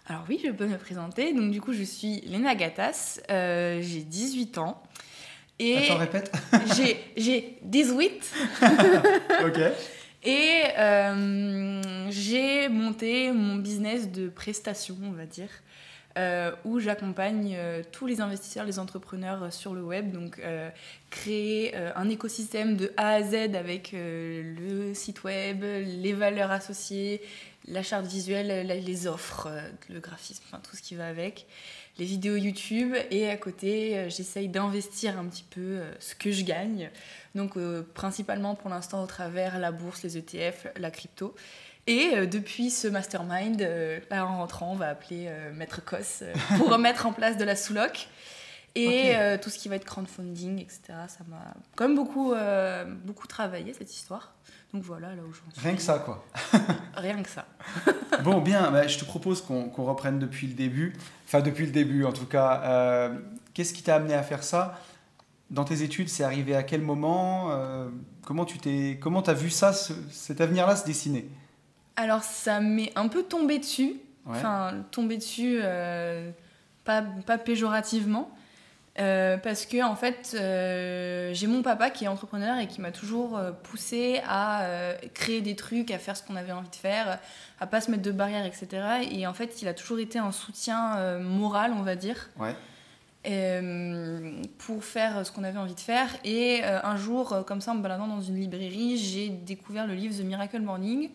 [0.07, 1.33] Alors oui, je peux me présenter.
[1.33, 4.83] Donc du coup, je suis Léna Gatas, euh, j'ai 18 ans.
[5.59, 6.31] Et Attends, répète.
[6.75, 8.33] j'ai, j'ai 18
[9.45, 9.59] ok.
[10.23, 15.49] et euh, j'ai monté mon business de prestation, on va dire,
[16.17, 20.41] euh, où j'accompagne euh, tous les investisseurs, les entrepreneurs sur le web, donc
[21.11, 27.21] créer un écosystème de A à Z avec le site web, les valeurs associées,
[27.67, 29.49] la charte visuelle, les offres,
[29.89, 31.45] le graphisme, enfin tout ce qui va avec,
[31.97, 36.31] les vidéos YouTube et à côté euh, j'essaye d'investir un petit peu euh, ce que
[36.31, 36.89] je gagne,
[37.35, 41.35] donc euh, principalement pour l'instant au travers la bourse, les ETF, la crypto.
[41.85, 43.59] Et depuis ce mastermind,
[44.09, 46.23] là en rentrant, on va appeler Maître Cos
[46.57, 48.07] pour remettre en place de la sous-loc.
[48.75, 50.81] Et euh, tout ce qui va être crowdfunding, etc.
[51.07, 54.33] Ça m'a quand même beaucoup, euh, beaucoup travaillé cette histoire.
[54.73, 55.61] Donc voilà, là suis.
[55.61, 56.25] Rien que ça, quoi.
[56.95, 57.45] Rien que ça.
[58.23, 60.93] Bon, bien, bah, je te propose qu'on reprenne depuis le début.
[61.25, 62.61] Enfin, depuis le début, en tout cas.
[62.63, 63.19] Euh,
[63.53, 64.79] Qu'est-ce qui t'a amené à faire ça?
[65.51, 67.49] Dans tes études, c'est arrivé à quel moment?
[67.51, 67.89] Euh,
[68.25, 71.27] Comment tu t'es, comment t'as vu ça, ce- cet avenir-là se dessiner?
[71.97, 73.99] Alors ça m'est un peu tombé dessus.
[74.25, 74.37] Ouais.
[74.37, 76.31] Enfin, tombé dessus, euh,
[76.85, 78.31] pas, pas péjorativement.
[78.99, 82.91] Euh, parce que en fait, euh, j'ai mon papa qui est entrepreneur et qui m'a
[82.91, 84.67] toujours euh, poussé à
[85.15, 87.19] créer des trucs, à faire ce qu'on avait envie de faire,
[87.59, 88.67] à pas se mettre de barrières, etc.
[89.11, 92.55] Et en fait, il a toujours été un soutien moral, on va dire, Ouais.
[94.59, 96.07] pour faire ce qu'on avait envie de faire.
[96.23, 100.15] Et un jour, comme ça, en me baladant dans une librairie, j'ai découvert le livre
[100.15, 101.09] The Miracle Morning.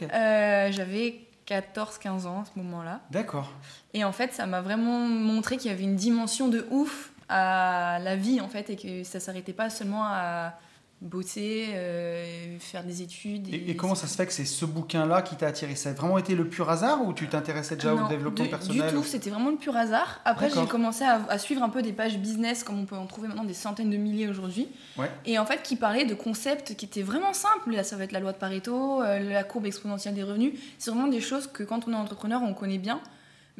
[0.00, 3.00] J'avais 14-15 ans à ce moment-là.
[3.10, 3.50] D'accord.
[3.92, 7.98] Et en fait, ça m'a vraiment montré qu'il y avait une dimension de ouf à
[8.00, 10.54] la vie, en fait, et que ça s'arrêtait pas seulement à
[11.02, 13.48] bosser, euh, faire des études.
[13.48, 15.74] Et, et comment ça se fait que c'est ce bouquin-là qui t'a attiré?
[15.74, 18.50] Ça a vraiment été le pur hasard ou tu t'intéressais déjà Non, au développement de-
[18.50, 20.20] personnel Du tout, c'était vraiment le pur hasard.
[20.26, 23.06] Après, j'ai commencé à, à suivre un peu des pages business, comme on peut en
[23.06, 24.68] trouver maintenant des centaines de milliers aujourd'hui.
[24.98, 25.10] Ouais.
[25.24, 27.70] Et en fait, qui parlaient de concepts qui étaient vraiment simples.
[27.74, 30.52] Là, ça va être la loi de Pareto, euh, la courbe exponentielle des revenus.
[30.78, 33.00] C'est vraiment des choses que quand on est entrepreneur, on connaît bien.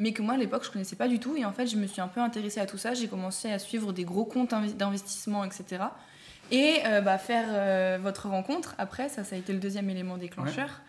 [0.01, 1.37] Mais que moi, à l'époque, je connaissais pas du tout.
[1.37, 2.95] Et en fait, je me suis un peu intéressée à tout ça.
[2.95, 5.85] J'ai commencé à suivre des gros comptes inve- d'investissement, etc.
[6.51, 10.17] Et euh, bah, faire euh, votre rencontre, après, ça, ça a été le deuxième élément
[10.17, 10.81] déclencheur.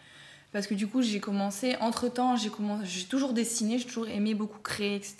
[0.53, 4.33] Parce que du coup, j'ai commencé, entre-temps, j'ai commencé- j'ai toujours dessiné, j'ai toujours aimé
[4.33, 5.17] beaucoup créer, etc.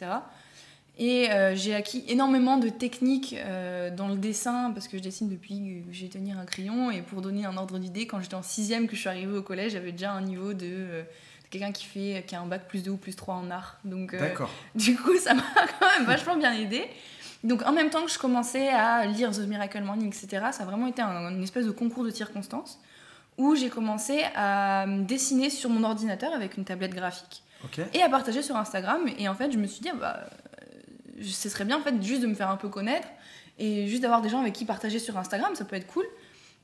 [0.97, 5.29] Et euh, j'ai acquis énormément de techniques euh, dans le dessin, parce que je dessine
[5.29, 6.91] depuis que j'ai tenir un crayon.
[6.91, 9.41] Et pour donner un ordre d'idée, quand j'étais en sixième, que je suis arrivée au
[9.41, 11.03] collège, j'avais déjà un niveau de
[11.51, 13.77] quelqu'un qui, fait, qui a un bac plus 2 ou plus 3 en art.
[13.85, 14.49] Donc, euh, D'accord.
[14.75, 15.43] du coup, ça m'a
[15.79, 16.89] quand même vachement bien aidé.
[17.43, 20.65] Donc, en même temps que je commençais à lire The Miracle Morning, etc., ça a
[20.65, 22.79] vraiment été un- une espèce de concours de circonstances
[23.37, 27.43] où j'ai commencé à dessiner sur mon ordinateur avec une tablette graphique
[27.93, 29.01] et à partager sur Instagram.
[29.17, 32.01] Et en fait, je me suis dit, ah bah, euh, ce serait bien en fait
[32.03, 33.07] juste de me faire un peu connaître
[33.59, 36.05] et juste d'avoir des gens avec qui partager sur Instagram, ça peut être cool.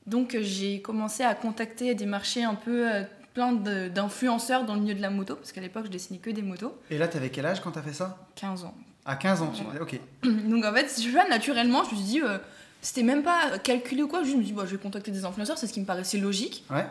[0.06, 3.02] Donc, j'ai commencé à contacter des marchés un peu euh,
[3.38, 3.52] plein
[3.88, 6.76] d'influenceurs dans le milieu de la moto, parce qu'à l'époque, je dessinais que des motos,
[6.90, 8.18] Et là, t'avais quel âge quand t'as fait ça?
[8.34, 8.74] 15 ans.
[9.04, 9.80] À 15 ans, tu Ouais.
[9.80, 10.00] Ok.
[10.48, 12.38] Donc en fait, je pas, naturellement, je me suis dit, euh,
[12.82, 15.24] c'était même pas calculé ou quoi, je me suis dit, bah, je vais contacter des
[15.24, 16.64] influenceurs, c'est ce qui me paraissait logique.
[16.68, 16.84] Ouais.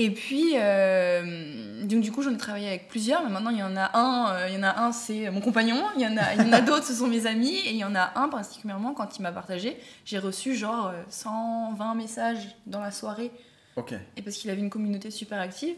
[0.00, 3.62] Et puis, euh, donc du coup, j'en ai travaillé avec plusieurs, mais maintenant il y
[3.64, 6.16] en a un, euh, il y en a un, c'est mon compagnon, il y en
[6.16, 8.12] a, il y en a d'autres, ce sont mes amis, et il y en a
[8.14, 13.32] un particulièrement, quand il m'a partagé, j'ai reçu genre euh, 120 messages dans la soirée,
[13.78, 13.94] Ok.
[14.16, 15.76] et parce qu'il avait une communauté super active.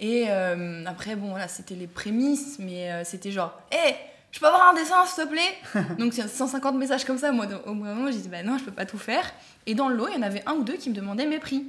[0.00, 3.94] Et euh, après, bon, voilà, c'était les prémices, mais euh, c'était genre, hé,
[4.30, 5.56] je peux avoir un dessin, s'il te plaît?
[5.98, 7.32] Donc, il y a 150 messages comme ça.
[7.32, 9.24] Moi, au bout d'un moment, j'ai dit, bah non, je peux pas tout faire.
[9.66, 11.38] Et dans le lot, il y en avait un ou deux qui me demandaient mes
[11.38, 11.64] prix.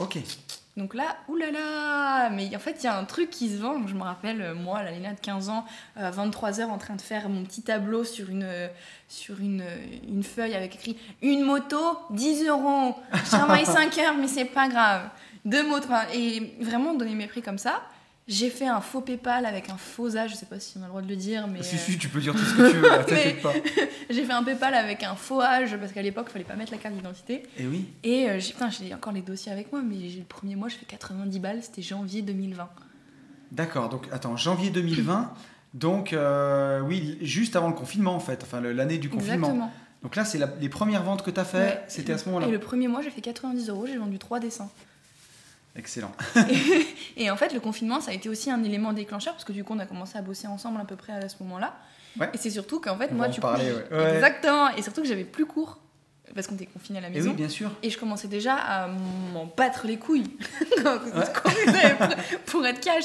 [0.00, 0.18] Ok.
[0.76, 3.86] Donc là, oulala Mais en fait, il y a un truc qui se vend.
[3.86, 5.64] Je me rappelle, euh, moi, la Léna de 15 ans,
[5.96, 8.68] à 23h, en train de faire mon petit tableau sur une, euh,
[9.08, 12.96] sur une, euh, feuille avec écrit «Une moto, 10 euros.
[13.12, 15.08] Je travaille 5 heures, mais c'est pas grave.»
[15.44, 17.82] Deux enfin, Et vraiment donner mes prix comme ça.
[18.26, 20.84] J'ai fait un faux PayPal avec un faux âge, je sais pas si on a
[20.84, 21.62] le droit de le dire, mais.
[21.62, 23.52] Si, si, tu peux dire tout ce que tu veux, t'inquiète pas.
[24.10, 26.72] j'ai fait un PayPal avec un faux âge parce qu'à l'époque, il fallait pas mettre
[26.72, 27.42] la carte d'identité.
[27.58, 27.86] Et oui.
[28.02, 30.76] Et euh, j'ai, j'ai encore les dossiers avec moi, mais j'ai, le premier mois, je
[30.76, 32.66] fais 90 balles, c'était janvier 2020.
[33.52, 35.32] D'accord, donc attends, janvier 2020,
[35.74, 39.48] donc euh, oui, juste avant le confinement en fait, enfin l'année du confinement.
[39.48, 39.72] Exactement.
[40.02, 41.84] Donc là, c'est les premières ventes que tu as fait, Ouais.
[41.88, 42.46] c'était à ce moment-là.
[42.46, 44.70] Et le premier mois, j'ai fait 90 euros, j'ai vendu 3 dessins.
[45.76, 46.12] Excellent.
[47.16, 49.64] Et en fait, le confinement, ça a été aussi un élément déclencheur parce que du
[49.64, 51.74] coup, on a commencé à bosser ensemble à peu près à ce moment-là.
[52.18, 52.30] Ouais.
[52.32, 54.14] Et c'est surtout qu'en fait, On moi, parler, coup, ouais.
[54.14, 54.68] exactement.
[54.76, 55.78] Et surtout que j'avais plus cours
[56.34, 57.30] parce qu'on était confinés à la Et maison.
[57.30, 57.70] oui, bien sûr.
[57.82, 60.30] Et je commençais déjà à m'en battre les couilles
[62.46, 63.04] pour être cash.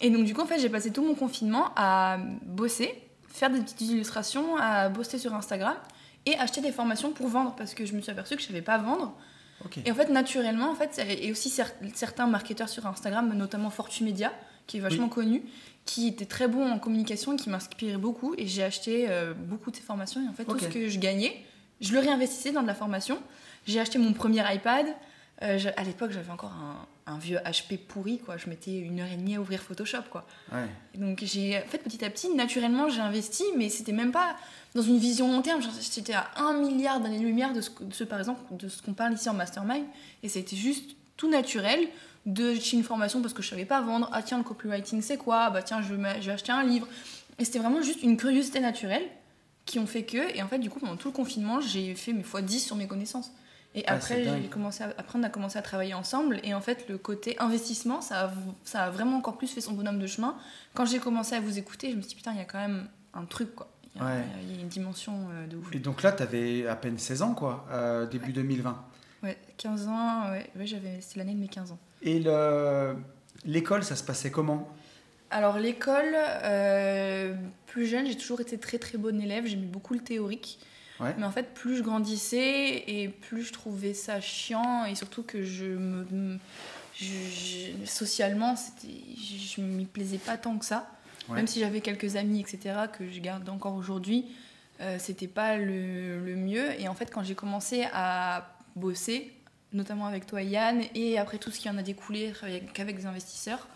[0.00, 2.92] Et donc, du coup, en fait, j'ai passé tout mon confinement à bosser,
[3.28, 5.74] faire des petites illustrations, à bosser sur Instagram
[6.26, 8.62] et acheter des formations pour vendre parce que je me suis aperçue que je savais
[8.62, 9.14] pas vendre.
[9.84, 14.32] Et en fait, naturellement, en fait, et aussi cer- certains marketeurs sur Instagram, notamment Fortumedia,
[14.66, 15.42] qui est vachement connu,
[15.84, 18.34] qui était très bon en communication qui m'inspirait beaucoup.
[18.38, 20.24] Et j'ai acheté euh, beaucoup de ces formations.
[20.24, 21.44] Et en fait, tout ce que je gagnais,
[21.80, 23.18] je le réinvestissais dans de la formation.
[23.66, 24.86] J'ai acheté mon premier iPad.
[25.42, 28.36] Euh, je- à l'époque, j'avais encore un, un vieux HP pourri, quoi.
[28.36, 30.26] Je mettais une heure et demie à ouvrir Photoshop, quoi.
[30.52, 30.66] Ouais.
[30.94, 34.36] Donc j'ai en fait petit à petit, naturellement, j'ai investi, mais c'était même pas
[34.74, 35.60] dans une vision long terme.
[35.94, 39.14] J'étais à un milliard d'années-lumière de ce, de ce, par exemple, de ce qu'on parle
[39.14, 39.84] ici en mastermind,
[40.22, 41.88] et c'était juste tout naturel
[42.26, 44.08] de acheter une formation parce que je savais pas vendre.
[44.12, 45.50] Ah tiens, le copywriting c'est quoi?
[45.50, 46.86] Bah tiens, je vais, je vais acheter un livre.
[47.38, 49.02] Et c'était vraiment juste une curiosité naturelle
[49.64, 52.12] qui ont fait que, et en fait du coup pendant tout le confinement, j'ai fait
[52.12, 53.30] mes fois 10 sur mes connaissances.
[53.74, 54.42] Et Ah, après, c'est dingue.
[54.42, 56.40] j'ai commencé à- après, on a commencé à travailler ensemble.
[56.44, 58.32] Et en fait, le côté investissement, ça a,
[58.64, 60.36] ça a vraiment encore plus fait son bonhomme de chemin.
[60.74, 62.58] Quand j'ai commencé à vous écouter, je me suis dit, putain, il y a quand
[62.58, 63.70] même un truc, quoi.
[63.94, 64.22] Il y a, Ouais.
[64.42, 65.74] il y a une dimension euh, de ouf.
[65.74, 68.82] Et donc là, tu avais à peine 16 ans, quoi, euh, début 2020.
[69.22, 71.78] Ouais, 15 ans, ouais, ouais j'avais, c'était l'année de mes 15 ans.
[72.02, 72.96] Et le-
[73.44, 74.68] l'école, ça se passait comment?
[75.30, 77.34] Alors, l'école, euh,
[77.66, 79.46] plus jeune, j'ai toujours été très très bonne élève.
[79.46, 80.58] J'aimais beaucoup le théorique.
[81.02, 81.14] Ouais.
[81.18, 85.42] Mais en fait, plus je grandissais et plus je trouvais ça chiant et surtout que
[85.42, 86.38] je me.
[86.94, 90.88] je- je- socialement, je, je m'y plaisais pas tant que ça.
[91.28, 91.36] Ouais.
[91.36, 94.26] Même si j'avais quelques amis, etc., que je garde encore aujourd'hui,
[94.80, 96.78] euh, c'était pas le, le mieux.
[96.80, 99.32] Et en fait, quand j'ai commencé à bosser,
[99.72, 103.06] notamment avec toi, Yann, et après tout ce qui en a découlé, travailler qu'avec des
[103.06, 103.68] investisseurs,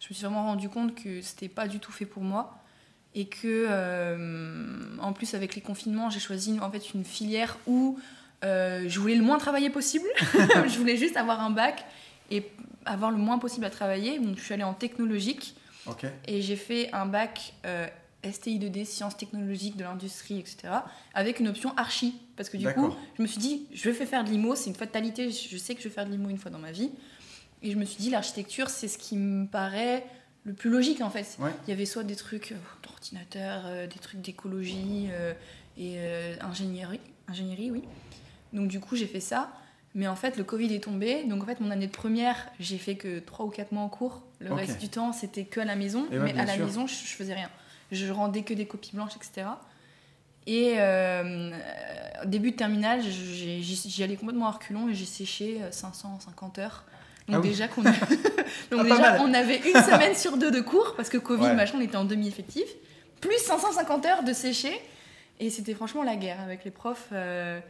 [0.00, 2.58] je me suis vraiment rendu compte que c'était pas du tout fait pour moi.
[3.14, 7.56] Et que, euh, en plus, avec les confinements, j'ai choisi une- en fait une filière
[7.66, 7.98] où
[8.44, 10.06] euh, je voulais le moins travailler possible.
[10.68, 11.84] je voulais juste avoir un bac
[12.30, 12.44] et
[12.84, 14.18] avoir le moins possible à travailler.
[14.18, 15.54] Donc, je suis allée en technologique.
[16.26, 17.86] Et j'ai fait un bac euh,
[18.22, 20.68] STI2D, sciences technologiques de l'industrie, etc.
[21.14, 22.14] Avec une option archi.
[22.36, 24.76] Parce que du coup, je me suis dit, je vais faire de l'IMO, c'est une
[24.76, 26.90] fatalité, je sais que je vais faire de l'IMO une fois dans ma vie.
[27.62, 30.04] Et je me suis dit, l'architecture, c'est ce qui me paraît
[30.44, 31.36] le plus logique en fait.
[31.38, 31.50] Ouais.
[31.66, 35.32] Il y avait soit des trucs euh, d'ordinateur, euh, des trucs d'écologie euh,
[35.76, 37.82] et euh, ingénierie, ingénierie, oui.
[38.52, 39.50] Donc du coup, j'ai fait ça.
[39.94, 41.24] Mais en fait, le Covid est tombé.
[41.24, 43.88] Donc en fait, mon année de première, j'ai fait que 3 ou 4 mois en
[43.88, 44.22] cours.
[44.38, 46.06] Le reste du temps, c'était que à la maison.
[46.12, 46.66] Et ouais, mais à la sûr.
[46.66, 47.50] maison, je, je faisais rien.
[47.90, 49.48] Je rendais que des copies blanches, etc.
[50.46, 50.78] Et
[52.26, 56.84] début de terminale, j'y allais complètement à reculons et j'ai séché euh, 550 heures.
[57.28, 57.48] Donc Ah oui.
[57.50, 57.92] déjà, qu'on a-
[58.70, 61.54] Donc Ah, déjà on avait une semaine sur deux de cours parce que Covid, Ouais.
[61.54, 62.64] machin, on était en demi-effectif.
[63.20, 64.72] Plus 550 heures de sécher.
[65.40, 67.08] Et c'était franchement la guerre avec les profs.
[67.12, 67.60] euh,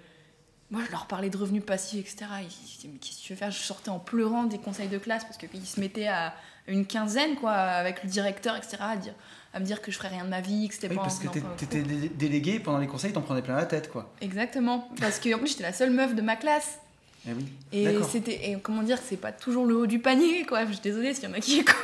[0.71, 2.27] moi, je leur parlais de revenus passifs, etc.
[2.43, 3.51] Ils disaient, mais qu'est-ce que tu veux faire?
[3.51, 6.35] Je sortais en pleurant des conseils de classe parce qu'ils se mettaient à
[6.67, 9.15] une quinzaine, quoi, avec le directeur, etc., à, dire,
[9.55, 11.19] à me dire que je ferais rien de ma vie, que c'était Oui, pas parce
[11.21, 14.13] que t'étais délégué pendant les conseils, t'en prenais plein la tête, quoi.
[14.21, 14.89] Exactement.
[15.01, 16.79] Parce que en plus, j'étais la seule meuf de ma classe.
[17.27, 17.47] Eh oui.
[17.73, 18.51] Et c'était.
[18.51, 20.65] Et comment dire, c'est pas toujours le haut du panier, quoi.
[20.67, 21.77] Je suis désolée s'il y en a qui écoutent.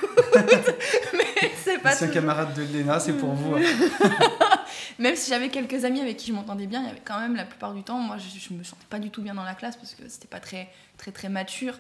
[1.14, 2.22] mais c'est pas C'est un toujours.
[2.22, 3.56] camarade de Léna, c'est pour vous.
[3.56, 3.60] hein.
[4.98, 7.34] Même si j'avais quelques amis avec qui je m'entendais bien, il y avait quand même
[7.36, 9.54] la plupart du temps, moi je, je me sentais pas du tout bien dans la
[9.54, 10.68] classe parce que c'était pas très
[10.98, 11.74] très très mature.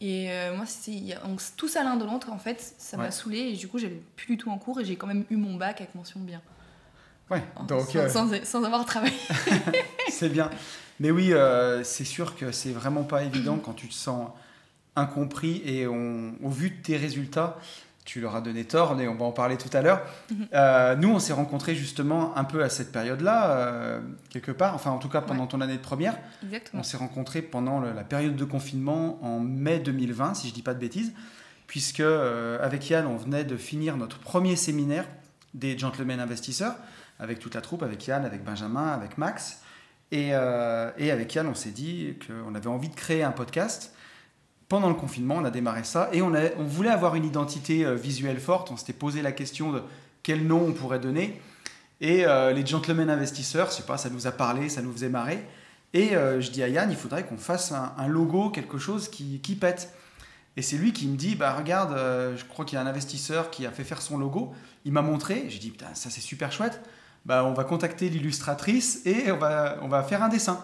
[0.00, 2.74] Et euh, moi, c'est il y a- on- tous à l'un de l'autre, en fait,
[2.78, 3.02] ça Ouais.
[3.04, 5.24] m'a saoulée et du coup, j'avais plus du tout en cours et j'ai quand même
[5.30, 6.40] eu mon bac avec mention bien.
[7.30, 9.12] Ouais, donc sans, euh, sans- sans avoir travaillé.
[10.08, 10.48] c'est bien.
[11.00, 14.28] Mais oui, euh, c'est sûr que c'est vraiment pas évident quand tu te sens
[14.96, 17.56] incompris et on- au vu de tes résultats,
[18.04, 20.00] tu leur as donné tort, mais on va en parler tout à l'heure.
[20.54, 24.90] Euh, nous, on s'est rencontrés justement un peu à cette période-là, euh, quelque part, enfin
[24.90, 26.16] en tout cas pendant ton année de première.
[26.42, 26.80] Exactement.
[26.80, 30.62] On s'est rencontrés pendant le- la période de confinement en mai 2020, si je dis
[30.62, 31.12] pas de bêtises,
[31.66, 35.04] puisque euh, avec Yann, on venait de finir notre premier séminaire
[35.54, 36.74] des gentlemen investisseurs
[37.20, 39.60] avec toute la troupe, avec Yann, avec Benjamin, avec Max.
[40.10, 43.92] Et, euh, et avec Yann, on s'est dit qu'on avait envie de créer un podcast
[44.68, 48.38] pendant le confinement, on a démarré ça et on, voulait avoir une identité euh, visuelle
[48.38, 48.70] forte.
[48.70, 49.82] On s'était posé la question de
[50.22, 51.40] quel nom on pourrait donner.
[52.00, 55.08] Et euh, les gentlemen investisseurs, je sais pas, ça nous a parlé, ça nous faisait
[55.08, 55.44] marrer.
[55.94, 59.94] Et je dis à Yann, il faudrait qu'on fasse un, logo, quelque chose qui, pète.
[60.58, 61.96] Et c'est lui qui me dit, bah regarde,
[62.36, 64.52] je crois qu'il y a un investisseur qui a fait faire son logo.
[64.84, 66.82] Il m'a montré, j'ai dit, putain, ça c'est super chouette.
[67.28, 70.58] Bah, on va contacter l'illustratrice et on va, on va faire un dessin.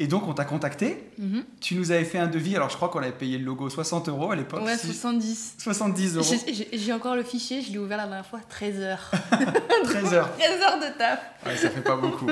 [0.00, 1.44] Et donc on t'a contacté, Mhm.
[1.60, 4.08] tu nous avais fait un devis, alors je crois qu'on avait payé le logo 60
[4.08, 4.62] euros à l'époque.
[4.64, 5.54] Ouais, si- 70.
[5.58, 6.34] 70 euros,
[6.72, 9.10] J'ai- encore le fichier, je l'ai ouvert la dernière fois, 13 heures.
[9.84, 10.30] 13 heures.
[10.36, 11.20] 13 heures de taf.
[11.46, 12.26] Ouais, ça fait pas beaucoup.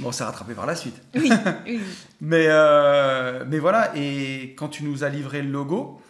[0.00, 0.96] Bon, on s'est rattrapé par la suite.
[1.14, 1.30] Oui,
[1.66, 1.80] oui.
[2.20, 6.00] Mais, euh, mais voilà, et quand tu nous as livré le logo,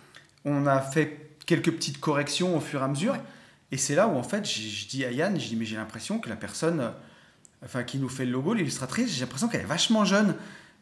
[0.47, 3.13] on a fait quelques petites corrections au fur et à mesure.
[3.13, 3.21] Ouais.
[3.71, 6.19] Et c'est là où, en fait, je, dis à Yann, je dis, mais j'ai l'impression
[6.19, 6.91] que la personne euh,
[7.65, 10.35] enfin, qui nous fait le logo, l'illustratrice, j'ai l'impression qu'elle est vachement jeune.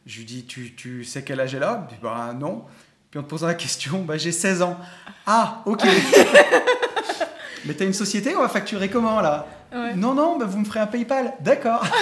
[0.07, 1.87] Je lui dis, tu, tu sais quel âge elle a?
[1.89, 2.65] Puis, bah non.
[3.11, 4.79] Puis en te posant la question, bah j'ai 16 ans.
[5.27, 5.83] Ah, ok.
[7.65, 9.47] mais t'as une société, on va facturer comment là?
[9.73, 9.95] Ouais.
[9.95, 11.35] Non, non, bah, vous me ferez un PayPal.
[11.41, 11.85] D'accord.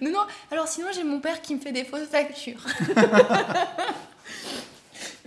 [0.00, 0.20] Non, non,
[0.50, 2.60] alors sinon j'ai mon père qui me fait des fausses factures.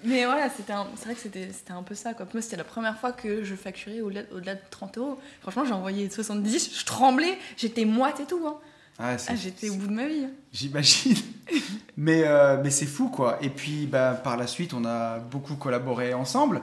[0.03, 2.13] Mais voilà, c'était c'est vrai que c'était c'était un peu ça.
[2.13, 2.25] Quoi.
[2.33, 5.19] Moi, c'était la première fois que je facturais au-delà au-delà de 30 euros.
[5.41, 8.41] Franchement, j'ai envoyé 70, je tremblais, j'étais moite et tout.
[8.47, 8.57] Hein.
[9.01, 10.25] Ah, Ah, j'étais au bout de ma vie.
[10.51, 11.15] J'imagine.
[11.97, 13.37] mais euh, mais c'est fou, quoi.
[13.41, 16.61] Et puis, bah, par la suite, on a beaucoup collaboré ensemble,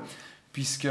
[0.52, 0.88] puisque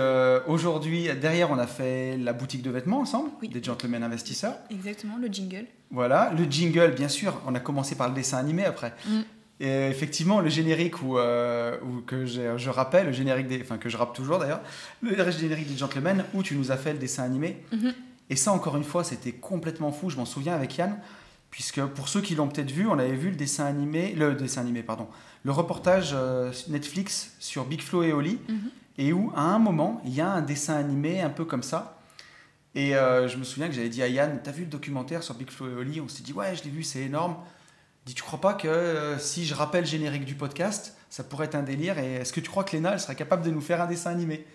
[0.48, 3.50] aujourd'hui, derrière, on a fait la boutique de vêtements ensemble, Oui.
[3.50, 4.56] des gentlemen investisseurs.
[4.72, 5.66] Exactement, le jingle.
[5.91, 7.39] Voilà, le jingle, bien sûr.
[7.46, 8.93] On a commencé par le dessin animé après.
[9.08, 9.20] Mm.
[9.62, 13.88] Et effectivement, le générique où, euh, où que je rappelle, le générique des, enfin que
[13.88, 14.62] je rappe toujours d'ailleurs,
[15.01, 17.64] le générique des gentlemen où tu nous as fait le dessin animé.
[17.72, 17.93] Mhm.
[18.30, 20.10] Et ça, encore une fois, c'était complètement fou.
[20.10, 20.97] Je m'en souviens avec Yann,
[21.51, 24.60] puisque pour ceux qui l'ont peut-être vu, on avait vu le dessin animé, le dessin
[24.62, 25.08] animé, pardon,
[25.43, 28.70] le reportage euh, Netflix sur Big Flo et Oli, Mhm.
[28.97, 31.99] et où à un moment, il y a un dessin animé un peu comme ça.
[32.74, 35.36] Et euh, je me souviens que j'avais dit à Yann, t'as vu le documentaire sur
[35.36, 36.01] Big Flo et Oli?
[36.01, 37.38] On s'est dit, ouais, je l'ai vu, c'est énorme.
[38.06, 41.45] Dit, tu crois pas que euh, si je rappelle le générique du podcast, ça pourrait
[41.45, 43.62] être un délire Et est-ce que tu crois que Léna, elle serait capable de nous
[43.62, 44.45] faire un dessin animé?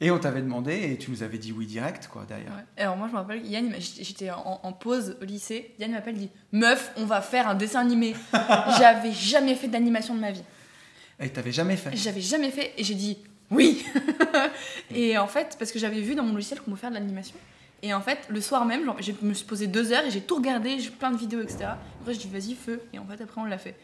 [0.00, 2.52] Et on t'avait demandé, et tu nous avais dit oui direct, quoi, derrière.
[2.52, 2.82] Ouais.
[2.82, 6.28] Alors moi je me rappelle, Yann, j'étais en, en pause au lycée, Yann m'appelle, dit
[6.52, 8.14] Meuf, on va faire un dessin animé.
[8.78, 10.42] J'avais jamais fait d'animation de ma vie.
[11.18, 11.96] Et t'avais jamais fait.
[11.96, 13.18] J'avais jamais fait et j'ai dit
[13.50, 13.86] oui.
[14.94, 17.36] et en fait, parce que j'avais vu dans mon logiciel qu'on pouvait faire de l'animation.
[17.82, 20.22] Et en fait, le soir même, genre, je me suis posé deux heures et j'ai
[20.22, 21.66] tout regardé, j'ai plein de vidéos, etc.
[22.00, 22.80] Après, je dis vas-y, feu.
[22.92, 23.76] Et en fait, après, on l'a fait.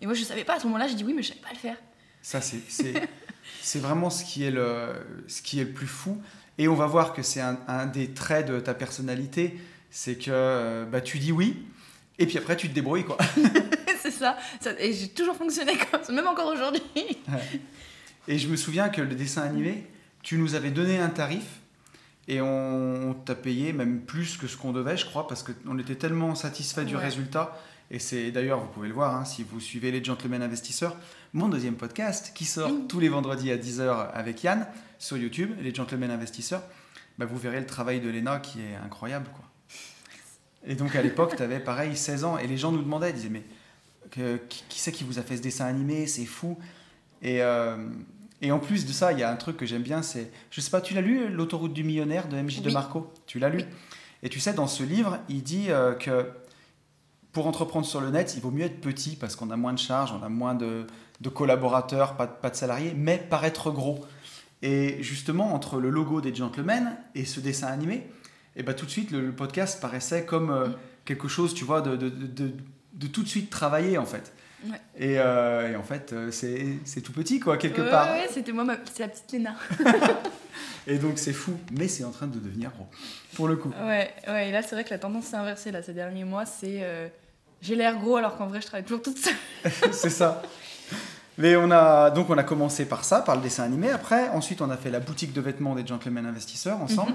[0.00, 1.52] Et moi, je savais pas à ce moment-là, j'ai dit oui, mais je savais pas
[1.52, 1.76] le faire.
[2.22, 2.40] Ça,
[3.62, 4.92] c'est, vraiment ce qui, est le,
[5.26, 6.20] ce qui est le plus fou.
[6.58, 9.58] Et on va voir que c'est un, un des traits de ta personnalité,
[9.90, 11.64] c'est que euh, bah, tu dis oui,
[12.18, 13.04] et puis après tu te débrouilles.
[13.04, 13.16] Quoi.
[14.02, 14.36] c'est ça.
[14.60, 14.72] ça.
[14.78, 16.82] Et j'ai toujours fonctionné comme ça, même encore aujourd'hui.
[18.26, 19.86] Et je me souviens que le dessin animé,
[20.22, 21.60] tu nous avais donné un tarif,
[22.28, 25.78] et on, on t'a payé même plus que ce qu'on devait, je crois, parce qu'on
[25.78, 27.58] était tellement satisfait du résultat.
[27.90, 30.94] Et c'est d'ailleurs, vous pouvez le voir, hein, si vous suivez les Gentlemen Investisseurs,
[31.32, 34.66] mon deuxième podcast qui sort tous les vendredis à 10h avec Yann
[34.98, 36.62] sur YouTube, les Gentlemen Investisseurs,
[37.18, 39.26] bah, vous verrez le travail de Léna qui est incroyable.
[39.34, 39.44] Quoi.
[40.66, 43.16] Et donc à l'époque, tu avais pareil 16 ans, et les gens nous demandaient, ils
[43.16, 43.44] disaient, mais
[44.10, 46.06] que- qui, qui c'est qui vous a fait ce dessin animé?
[46.06, 46.58] C'est fou.
[47.22, 47.76] Et, euh,
[48.40, 50.60] et en plus de ça, il y a un truc que j'aime bien, c'est, je
[50.60, 52.70] sais pas, tu l'as lu, L'autoroute du millionnaire de MJ de.
[52.70, 53.58] Marco Tu l'as lu?
[53.58, 53.64] Oui.
[54.22, 56.30] Et tu sais, dans ce livre, il dit euh, que
[57.32, 59.78] pour entreprendre sur le net, il vaut mieux être petit parce qu'on a moins de
[59.78, 60.86] charges, on a moins de,
[61.20, 64.04] de collaborateurs, pas de, pas de salariés, mais paraître gros.
[64.62, 68.08] Et justement, entre le logo des gentlemen et ce dessin animé,
[68.56, 70.74] et ben tout de suite, le, le podcast paraissait comme euh, Mm.
[71.04, 74.32] quelque chose, tu vois, de tout de suite travailler en fait.
[74.64, 74.80] Ouais.
[74.98, 78.08] Et, euh, et en fait, euh, c'est tout petit, quoi, quelque Ouais, part.
[78.08, 79.54] ouais, c'était moi, ma- c'est la petite Léna.
[80.86, 82.86] Et donc, c'est fou, mais c'est en train de devenir gros,
[83.34, 83.70] pour le coup.
[83.84, 86.46] Ouais, ouais, et là, c'est vrai que la tendance s'est inversée là, ces derniers mois.
[86.46, 87.08] C'est euh,
[87.60, 89.34] j'ai l'air gros alors qu'en vrai, je travaille toujours toute seule.
[89.92, 90.40] c'est ça.
[91.36, 93.90] Mais on a donc on a commencé par ça, par le dessin animé.
[93.90, 97.12] Après, ensuite, on a fait la boutique de vêtements des gentlemen investisseurs ensemble.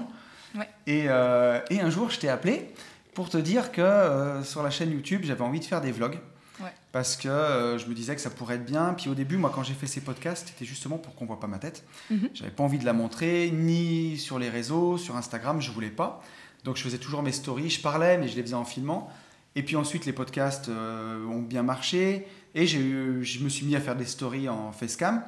[0.54, 0.60] Mhm.
[0.60, 0.68] Ouais.
[0.86, 2.70] Et, euh, et un jour, je t'ai appelé
[3.12, 6.18] pour te dire que sur la chaîne YouTube, j'avais envie de faire des vlogs.
[6.60, 6.72] Ouais.
[6.92, 8.94] Parce que euh, je me disais que ça pourrait être bien.
[8.94, 11.46] Puis au début, moi, quand j'ai fait ces podcasts, c'était justement pour qu'on voit pas
[11.48, 11.84] ma tête.
[12.10, 12.30] Mhm.
[12.34, 16.22] J'avais pas envie de la montrer, ni sur les réseaux, sur Instagram, je voulais pas.
[16.64, 19.10] Donc je faisais toujours mes stories, je parlais, mais je les faisais en filmant.
[19.56, 22.26] Et puis ensuite, les podcasts euh, ont bien marché.
[22.54, 25.22] Et j'ai eu, je me suis mis à faire des stories en facecam.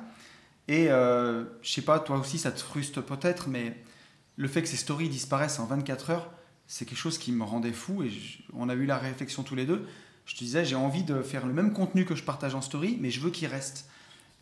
[0.68, 3.76] Et euh, je sais pas, toi aussi, ça te frustre peut-être, mais
[4.36, 6.30] le fait que ces stories disparaissent en 24 heures,
[6.66, 8.02] c'est quelque chose qui me rendait fou.
[8.02, 9.86] Et je- on a eu la réflexion tous les deux.
[10.26, 12.98] Je te disais, j'ai envie de faire le même contenu que je partage en story,
[13.00, 13.86] mais je veux qu'il reste.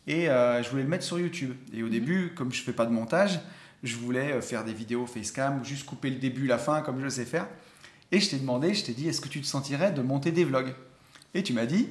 [0.07, 1.55] et euh, je voulais le mettre sur YouTube.
[1.73, 1.93] Et au Mhm.
[1.93, 3.41] début, comme je fais pas de montage,
[3.83, 7.09] je voulais euh, faire des vidéos facecam, juste couper le début, la fin, comme je
[7.09, 7.47] sais faire.
[8.13, 10.45] Et je t'ai demandé, je t'ai dit, est-ce que tu te sentirais de monter des
[10.45, 10.75] vlogs?
[11.33, 11.89] Et tu m'as dit,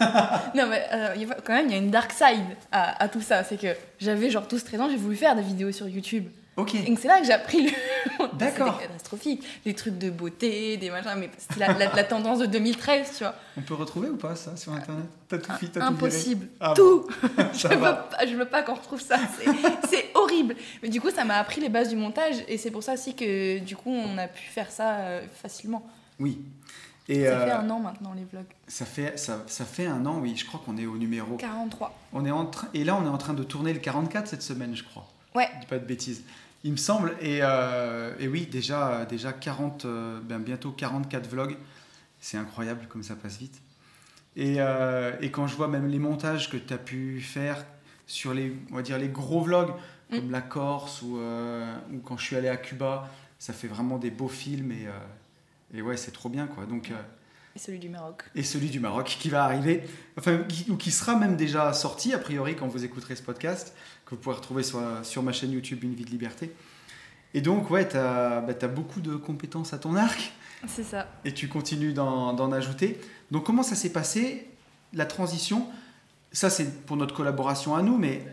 [0.54, 1.14] Non, mais euh,
[1.44, 3.44] quand même, il y a une dark side à, à tout ça.
[3.44, 3.68] C'est que
[4.00, 6.26] j'avais genre 12-13 ans, j'ai voulu faire des vidéos sur YouTube.
[6.56, 7.70] Ok, Et c'est là que j'ai appris le.
[8.34, 8.74] D'accord.
[8.74, 9.44] C'était catastrophique.
[9.64, 13.24] Des trucs de beauté, des machins, mais c'était la, la- la tendance de 2013, tu
[13.24, 13.34] vois.
[13.56, 15.06] on peut retrouver ou pas ça sur internet?
[15.28, 16.48] T'as tout, fi- t'as tout Impossible.
[16.60, 19.16] Ah tout bon, je, veux pas, je veux pas qu'on retrouve ça.
[19.88, 20.54] C'est- horrible.
[20.82, 23.14] Mais du coup, ça m'a appris les bases du montage et c'est pour ça aussi
[23.14, 25.84] que du coup, on a pu faire ça euh, facilement.
[26.20, 26.40] Oui.
[27.08, 28.44] Et Ça fait euh, un an maintenant, les vlogs.
[28.66, 31.92] ça, fait, ça, ça fait un an, oui, je crois qu'on est au numéro 43.
[32.14, 34.74] On est en et là, on est en train de tourner le 44 cette semaine,
[34.74, 35.06] je crois.
[35.34, 35.48] Ouais.
[35.60, 36.22] Dis pas de bêtises.
[36.64, 37.14] Il me semble.
[37.20, 41.56] Et, euh, et oui, déjà, déjà 40, euh, ben, bientôt 44 vlogs.
[42.20, 43.60] C'est incroyable comme ça passe vite.
[44.34, 47.64] Et, euh, et quand je vois même les montages que tu as pu faire
[48.06, 49.72] sur les, on va dire, les gros vlogs,
[50.10, 50.16] Mm.
[50.16, 53.96] comme la Corse ou, euh, ou quand je suis allé à Cuba, ça fait vraiment
[53.96, 54.70] des beaux films.
[54.72, 54.86] Et,
[55.72, 56.46] et ouais, c'est trop bien.
[56.46, 56.66] quoi.
[56.66, 56.92] Donc,
[57.56, 58.24] Et celui du Maroc.
[58.34, 59.84] et celui du Maroc qui va arriver,
[60.18, 63.74] enfin, qui, ou qui sera même déjà sorti, a priori, quand vous écouterez ce podcast,
[64.04, 66.52] que vous pourrez retrouver sur, sur ma chaîne YouTube Une vie de liberté.
[67.32, 70.32] Et donc, ouais, tu as, beaucoup de compétences à ton arc
[70.68, 71.08] C'est ça.
[71.24, 73.00] et tu continues d'en ajouter.
[73.30, 74.48] Donc, comment ça s'est passé,
[74.92, 75.68] la transition?
[76.32, 78.24] Ça, c'est pour notre collaboration à nous, mais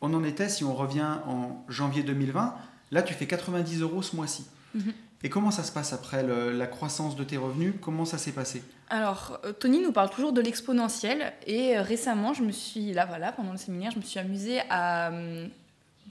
[0.00, 2.54] on en était, si on revient en janvier 2020,
[2.90, 4.46] là, tu fais 90 euros ce mois-ci.
[4.74, 4.92] Mhm.
[5.24, 7.72] Et comment ça se passe après le- la croissance de tes revenus?
[7.80, 8.62] Comment ça s'est passé?
[8.90, 13.06] Alors, euh, Tony nous parle toujours de l'exponentiel et euh, récemment, je me suis, là
[13.06, 15.48] voilà, pendant le séminaire, je me suis amusée à hum,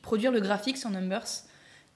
[0.01, 1.27] produire le graphique sur Numbers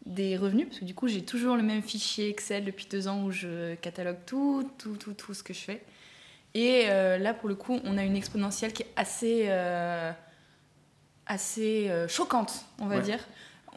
[0.06, 3.24] des revenus, parce que du coup, j'ai toujours le même fichier Excel depuis deux ans
[3.24, 5.84] où je catalogue tout, tout, tout, tout ce que je fais.
[6.54, 10.12] Et euh, là, pour le coup, on a une exponentielle qui est assez, euh,
[11.26, 13.02] assez euh, choquante, on va Ouais.
[13.02, 13.20] dire.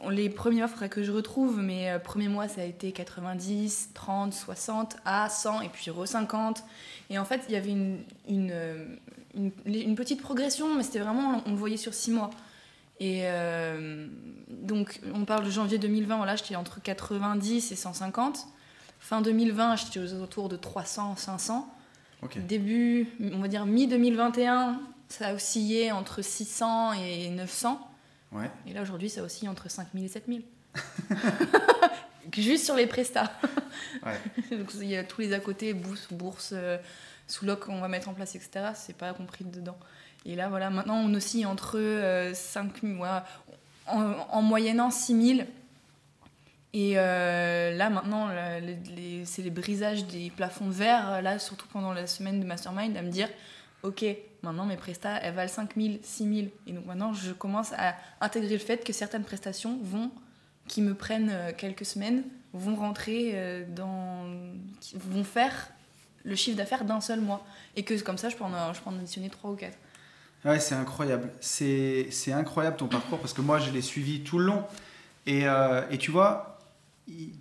[0.09, 2.91] Les premiers mois, il faudrait que je retrouve, mais euh, premier mois, ça a été
[2.91, 6.63] 90, 30, 60, à 100, et puis re 50.
[7.09, 8.85] Et en fait, il y avait une, une, euh,
[9.35, 12.31] une, une petite progression, mais c'était vraiment, on le voyait sur 6 mois.
[12.99, 14.07] Et euh,
[14.49, 18.47] donc, on parle de janvier 2020, voilà, j'étais entre 90 et 150.
[18.99, 21.67] Fin 2020, j'étais aux autour de 300, 500.
[22.21, 22.37] Ok.
[22.45, 24.75] Début, on va dire mi-2021,
[25.09, 27.90] ça a oscillé entre 600 et 900.
[28.31, 28.49] Ouais.
[28.65, 30.43] Et là, aujourd'hui, ça oscille entre 5000 et 7000.
[32.37, 33.31] Juste sur les prestats.
[34.05, 34.57] Ouais.
[34.57, 36.77] Donc, il y a tous les à côté, bourse, bourse euh,
[37.27, 38.71] sous-loc qu'on va mettre en place, etc.
[38.73, 39.77] C'est pas compris dedans.
[40.25, 43.25] Et là, voilà, maintenant, on oscille entre euh, 5000, voilà,
[43.87, 45.45] en, en moyennant 6000.
[46.73, 48.29] Et euh, là, maintenant,
[49.25, 53.11] c'est les brisages des plafonds verre, là, surtout pendant la semaine de Mastermind, à me
[53.11, 53.29] dire
[53.83, 54.05] Ok,
[54.43, 56.49] maintenant mes prestats, elles valent 5000, 6000.
[56.67, 59.79] Et donc maintenant, je commence à intégrer le fait que certaines prestations
[60.67, 62.23] qui me prennent euh, quelques semaines,
[62.53, 64.25] vont rentrer euh, dans.
[64.95, 65.69] vont faire
[66.23, 67.45] le chiffre d'affaires d'un seul mois.
[67.75, 69.77] Et que comme ça, je peux en, additionner 3 ou 4.
[70.45, 71.29] Ouais, c'est incroyable.
[71.39, 74.63] C'est incroyable ton parcours parce que moi, je l'ai suivi tout le long.
[75.25, 76.59] Et, euh, et tu vois,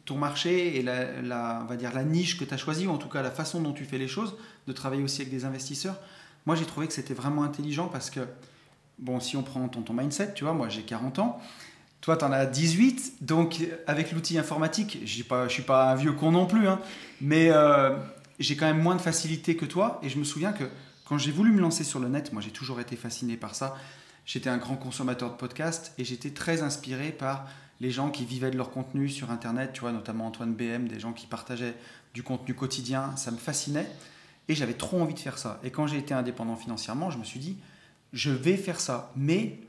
[0.04, 2.90] ton marché et la, la- on va dire la niche que tu as choisie, ou
[2.90, 4.36] en tout cas la façon dont tu fais les choses,
[4.66, 5.96] de travailler aussi avec des investisseurs,
[6.46, 8.20] moi, j'ai trouvé que c'était vraiment intelligent parce que,
[8.98, 11.40] bon, si on prend ton, mindset, tu vois, moi, j'ai 40 ans.
[12.00, 13.22] Toi, tu en as 18.
[13.22, 16.80] Donc, avec l'outil informatique, je ne suis pas un vieux con non plus, hein,
[17.20, 17.96] mais euh,
[18.38, 20.00] j'ai quand même moins de facilité que toi.
[20.02, 20.64] Et je me souviens que
[21.04, 23.76] quand j'ai voulu me lancer sur le net, moi j'ai toujours été fasciné par ça.
[24.24, 27.46] J'étais un grand consommateur de podcasts et j'étais très inspiré par
[27.80, 31.00] les gens qui vivaient de leur contenu sur Internet, tu vois, notamment Antoine BM, des
[31.00, 31.74] gens qui partageaient
[32.14, 33.16] du contenu quotidien.
[33.16, 33.90] Ça me fascinait
[34.50, 35.60] et j'avais trop envie de faire ça.
[35.62, 37.56] Et quand j'ai été indépendant financièrement, je me suis dit,
[38.12, 39.12] je vais faire ça.
[39.14, 39.60] Mais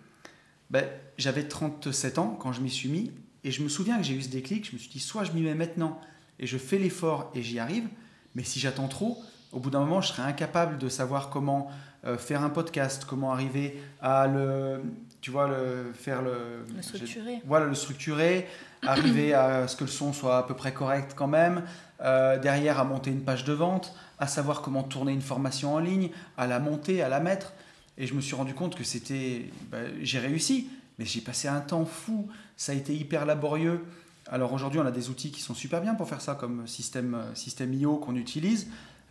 [0.72, 0.84] ben,
[1.20, 3.12] j'avais 37 ans quand je m'y suis mis
[3.44, 4.66] et je me souviens que j'ai eu ce déclic.
[4.66, 6.02] Je me suis dit, soit je m'y mets maintenant
[6.40, 7.88] et je fais l'effort et j'y arrive,
[8.34, 9.22] mais si j'attends trop,
[9.52, 11.70] au bout d'un moment, je serai incapable de savoir comment
[12.08, 14.82] euh, faire un podcast, comment arriver à le,
[15.22, 17.40] tu vois, le faire le, Le structurer.
[17.46, 18.48] voilà, le structurer,
[18.82, 21.62] arriver à ce que le son soit à peu près correct quand même,
[22.02, 25.80] euh, derrière à monter une page de vente, à savoir comment tourner une formation en
[25.80, 27.52] ligne, à la monter, à la mettre.
[27.98, 31.60] Et je me suis rendu compte que c'était, bah, j'ai réussi, mais j'ai passé un
[31.60, 32.30] temps fou.
[32.56, 33.84] Ça a été hyper laborieux.
[34.28, 37.16] Alors aujourd'hui, on a des outils qui sont super bien pour faire ça, comme système,
[37.16, 38.68] euh, système IO qu'on utilise,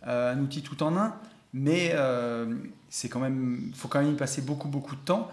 [0.07, 1.13] euh, un outil tout en un.
[1.53, 2.55] Mais euh,
[2.89, 5.29] faut quand même y passer beaucoup beaucoup de temps.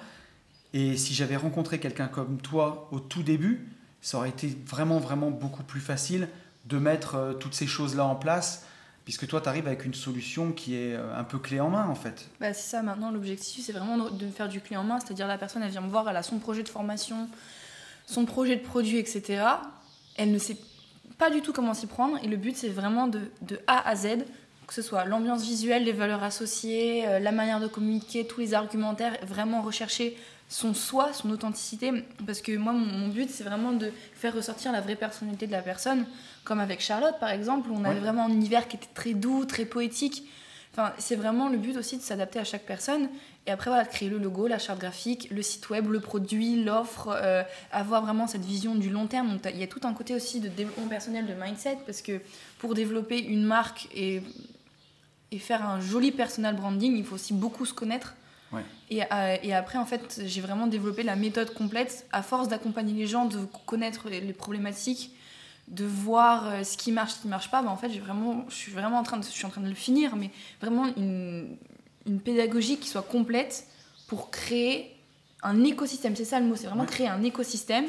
[0.74, 3.68] Et si j'avais rencontré quelqu'un comme toi au tout début,
[4.00, 6.28] ça aurait été vraiment vraiment beaucoup plus facile
[6.66, 8.64] de mettre euh, toutes ces choses là en place
[9.08, 11.94] puisque toi, tu arrives avec une solution qui est un peu clé en main, en
[11.94, 12.28] fait.
[12.40, 15.38] Bah, c'est ça, maintenant, l'objectif, c'est vraiment de faire du clé en main, c'est-à-dire la
[15.38, 17.26] personne, elle vient me voir, elle a son projet de formation,
[18.04, 19.44] son projet de produit, etc.
[20.16, 20.58] Elle ne sait
[21.16, 23.96] pas du tout comment s'y prendre, et le but, c'est vraiment de, de A à
[23.96, 24.18] Z
[24.66, 28.52] que ce soit l'ambiance visuelle, les valeurs associées, euh, la manière de communiquer, tous les
[28.52, 30.14] argumentaires, vraiment rechercher
[30.48, 31.92] son soi, son authenticité.
[32.26, 35.62] Parce que moi, mon, but, c'est vraiment de faire ressortir la vraie personnalité de la
[35.62, 36.06] personne.
[36.44, 39.44] Comme avec Charlotte, par exemple, où on avait vraiment un univers qui était très doux,
[39.44, 40.28] très poétique.
[40.72, 43.08] Enfin, c'est vraiment le but aussi de s'adapter à chaque personne.
[43.46, 46.62] Et après, voilà, de créer le logo, la charte graphique, le site web, le produit,
[46.62, 47.42] l'offre, euh,
[47.72, 49.28] avoir vraiment cette vision du long terme.
[49.28, 52.20] Donc, il y a tout un côté aussi de développement personnel, de mindset, parce que
[52.58, 54.22] pour développer une marque et
[55.30, 58.14] et faire un joli personal branding, il faut aussi beaucoup se connaître.
[58.90, 62.94] Et, euh, et, après, en fait, j'ai vraiment développé la méthode complète à force d'accompagner
[62.94, 65.12] les gens, de connaître les, problématiques,
[65.68, 67.62] de voir euh, ce qui marche, ce qui ne marche pas.
[67.62, 69.60] Bah, en fait, j'ai vraiment, je suis vraiment en train de, je suis en train
[69.60, 70.30] de le finir, mais
[70.60, 71.56] vraiment une,
[72.06, 73.66] une pédagogie qui soit complète
[74.06, 74.96] pour créer
[75.42, 76.16] un écosystème.
[76.16, 77.84] C'est ça le mot, c'est vraiment créer un écosystème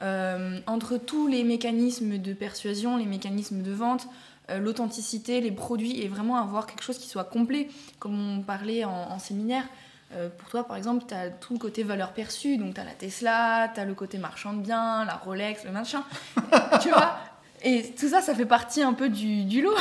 [0.00, 4.06] euh, entre tous les mécanismes de persuasion, les mécanismes de vente,
[4.50, 7.68] euh, l'authenticité, les produits et vraiment avoir quelque chose qui soit complet.
[7.98, 9.64] Comme on parlait en, séminaire,
[10.12, 12.84] euh, pour toi par exemple, tu as tout le côté valeur perçue, donc tu as
[12.84, 16.02] la Tesla, tu as le côté marchand de biens, la Rolex, le machin.
[16.82, 17.18] tu vois?
[17.62, 19.74] Et tout ça, ça fait partie un peu du, du lot.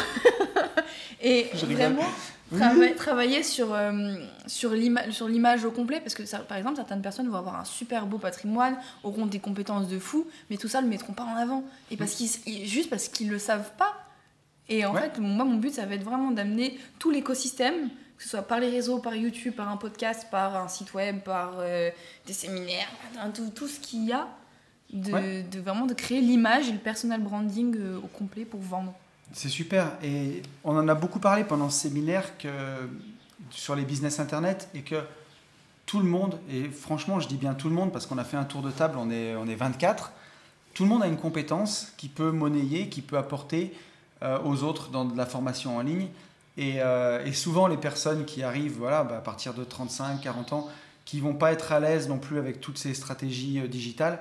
[1.22, 2.02] et vraiment.
[2.96, 4.16] travailler sur, euh,
[4.48, 8.08] sur l'image au complet, parce que ça, par exemple, certaines personnes vont avoir un super
[8.08, 11.36] beau patrimoine, auront des compétences de fou, mais tout ça, ne le mettront pas en
[11.36, 11.64] avant.
[11.92, 13.94] Et parce qu'ils, juste parce qu'ils ne le savent pas,
[14.70, 18.30] et en fait, moi, mon but, ça va être vraiment d'amener tout l'écosystème, que ce
[18.30, 21.92] soit par les réseaux, par YouTube, par un podcast, par un site web, par euh,
[22.26, 22.88] des séminaires,
[23.34, 24.28] tout, tout ce qu'il y a,
[24.92, 28.94] de, de, vraiment de créer l'image et le personal branding euh, au complet pour vendre.
[29.34, 29.92] C'est super.
[30.02, 32.50] Et on en a beaucoup parlé pendant ce séminaire que,
[33.52, 35.04] sur les business internet et que
[35.86, 38.38] tout le monde, et franchement, je dis bien tout le monde parce qu'on a fait
[38.38, 40.12] un tour de table, on est, on est 24,
[40.74, 43.74] tout le monde a une compétence qui peut monnayer, qui peut apporter
[44.22, 46.08] euh, aux autres dans de la formation en ligne.
[46.60, 50.70] Euh, et, souvent, les personnes qui arrivent voilà, bah, à partir de 35, 40 ans,
[51.06, 54.20] qui vont pas être à l'aise non plus avec toutes ces stratégies euh, digitales,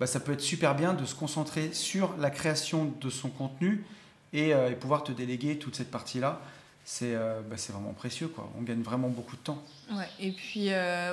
[0.00, 3.84] bah, ça peut être super bien de se concentrer sur la création de son contenu
[4.32, 6.40] et, pouvoir te déléguer toute cette partie-là.
[6.84, 8.50] C'est bah, vraiment précieux, quoi.
[8.58, 9.62] on gagne vraiment beaucoup de temps.
[9.90, 10.68] Ouais, et puis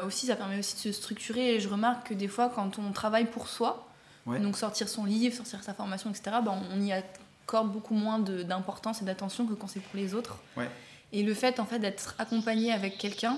[0.05, 1.55] aussi, ça permet aussi de se structurer.
[1.55, 3.87] Et je remarque que des fois, quand on travaille pour soi,
[4.25, 7.01] donc sortir son livre, sortir sa formation, etc., bah, on y a
[7.43, 10.37] accorde beaucoup moins d'importance et d'attention que quand c'est pour les autres.
[11.11, 13.37] Et le fait en fait d'être accompagné avec quelqu'un,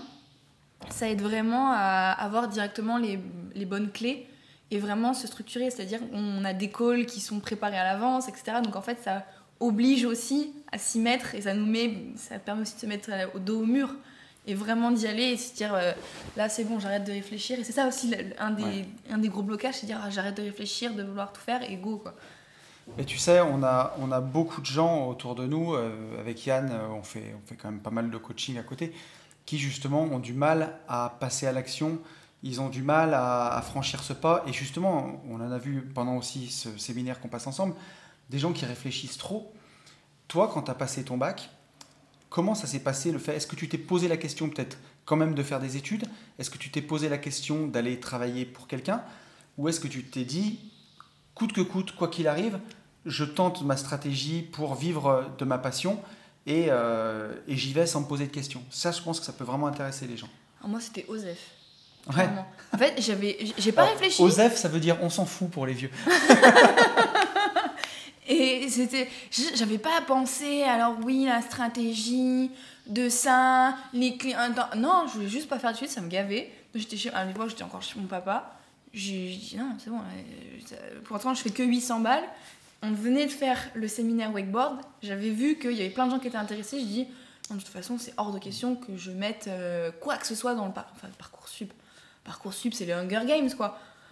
[0.89, 3.19] ça aide vraiment à avoir directement les,
[3.53, 4.27] les, bonnes clés
[4.71, 5.71] et vraiment se structurer.
[5.71, 8.57] C'est-à-dire on a des calls qui sont préparés à l'avance, etc.
[8.63, 9.25] Donc en fait ça
[9.59, 13.09] oblige aussi à s'y mettre et ça nous met, ça permet aussi de se mettre
[13.33, 13.89] au dos au mur
[14.47, 15.91] et vraiment d'y aller et se dire euh,
[16.35, 19.41] là c'est bon j'arrête de réfléchir et c'est ça aussi un des, un des gros
[19.41, 22.13] blocages c'est dire ah, j'arrête de réfléchir de vouloir tout faire et go quoi
[22.97, 26.45] et tu sais, on a, on a beaucoup de gens autour de nous, euh, avec
[26.45, 28.93] Yann, euh, on fait, on fait quand même pas mal de coaching à côté,
[29.45, 31.99] qui justement ont du mal à passer à l'action,
[32.43, 34.43] ils ont du mal à, franchir ce pas.
[34.47, 37.73] Et justement, on en a vu pendant aussi ce séminaire qu'on passe ensemble,
[38.29, 39.51] des gens qui réfléchissent trop.
[40.27, 41.49] Toi, quand tu as passé ton bac,
[42.29, 43.35] comment ça s'est passé le fait?
[43.35, 46.05] Est-ce que tu t'es posé la question peut-être quand même de faire des études?
[46.37, 49.03] Est-ce que tu t'es posé la question d'aller travailler pour quelqu'un?
[49.57, 50.71] Ou est-ce que tu t'es dit,
[51.35, 52.59] coûte que coûte, quoi qu'il arrive,
[53.05, 56.01] je tente ma stratégie pour vivre de ma passion
[56.47, 58.63] et, euh, et j'y vais sans me poser de questions.
[58.69, 60.29] Ça, je pense que ça peut vraiment intéresser les gens.
[60.63, 61.37] Ah, moi, c'était Osef.
[62.15, 62.29] Ouais.
[62.71, 64.21] En fait, j'avais, j'ai pas réfléchi.
[64.21, 65.89] Osef, ça veut dire on s'en fout pour les vieux.
[68.27, 69.09] et c'était,
[69.55, 70.63] j'avais pas pensé.
[70.63, 72.51] Alors oui, la stratégie
[72.85, 74.37] de ça, les clients.
[74.77, 76.51] Non, je voulais juste pas faire de suite, ça me gavait.
[76.75, 78.54] J'étais chez, à l'époque, j'étais encore chez mon papa.
[78.95, 79.99] J'ai dit non, c'est bon.
[79.99, 82.23] Euh, pour l'instant, je fais que 800 balles.
[82.81, 84.79] On venait de faire le séminaire wakeboard.
[85.03, 86.79] J'avais vu qu'il y avait plein de gens qui étaient intéressés.
[86.79, 87.07] Je dis,
[87.49, 90.55] de toute façon, c'est hors de question que je mette euh, quoi que ce soit
[90.55, 91.73] dans le enfin, parcours sup.
[92.23, 93.77] Parcours sup, c'est les Hunger Games, quoi.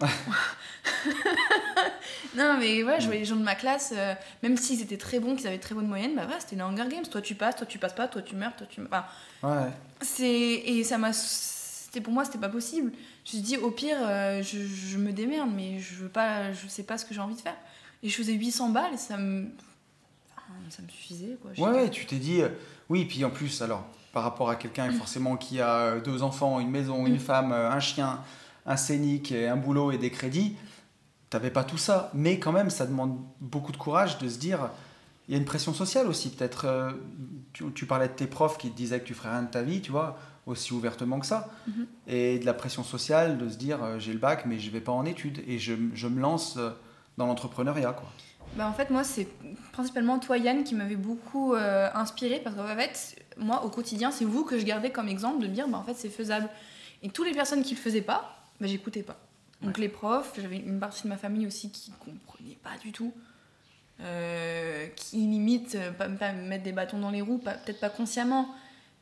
[2.36, 5.18] non, mais ouais, je voyais les gens de ma classe, euh, même s'ils étaient très
[5.18, 7.06] bons, qu'ils avaient très bonne moyenne, bah ouais, c'était les Hunger Games.
[7.10, 8.82] Toi, tu passes, toi, tu passes pas, toi, tu meurs, toi, tu.
[8.82, 9.04] Enfin,
[9.42, 9.70] ouais.
[10.02, 10.26] C'est...
[10.26, 11.14] Et ça m'a.
[11.14, 12.92] C'était, pour moi, c'était pas possible.
[13.24, 16.52] Je me suis dit, au pire, euh, je, je, me démerde, mais je veux pas,
[16.52, 17.56] je sais pas ce que j'ai envie de faire.
[18.02, 19.48] Et je faisais 800 balles et ça me,
[20.68, 21.38] ça me suffisait.
[21.40, 21.70] Quoi.
[21.70, 22.50] Ouais, tu t'es dit, euh,
[22.90, 24.94] oui, puis en plus, alors, par rapport à quelqu'un mm.
[24.94, 27.20] forcément qui a euh, deux enfants, une maison, une mm.
[27.20, 28.20] femme, un chien,
[28.66, 30.56] un scénique, un boulot et des crédits,
[31.30, 32.10] t'avais pas tout ça.
[32.12, 34.70] Mais quand même, ça demande beaucoup de courage de se dire,
[35.28, 36.66] il y a une pression sociale aussi, peut-être.
[36.66, 36.90] euh,
[37.52, 39.62] tu, tu parlais de tes profs qui te disaient que tu ferais rien de ta
[39.62, 41.50] vie, tu vois, aussi ouvertement que ça.
[41.66, 41.86] Mhm.
[42.06, 44.80] Et de la pression sociale de se dire euh, j'ai le bac, mais je vais
[44.80, 46.70] pas en études et je, je me lance euh,
[47.16, 48.10] dans l'entrepreneuriat, quoi.
[48.56, 49.26] Bah, en fait, moi, c'est
[49.72, 54.24] principalement toi, Yann, qui m'avait beaucoup euh, inspiré parce qu'en fait, moi, au quotidien, c'est
[54.24, 56.48] vous que je gardais comme exemple de me dire, bah, en fait, c'est faisable.
[57.02, 59.16] Et toutes les personnes qui le faisaient pas, bah, j'écoutais pas.
[59.62, 63.12] Donc les profs, j'avais une partie de ma famille aussi qui comprenait pas du tout.
[64.00, 67.90] Euh, qui limite, euh, pas, pas me mettre des bâtons dans les roues, peut-être pas
[67.90, 68.48] consciemment,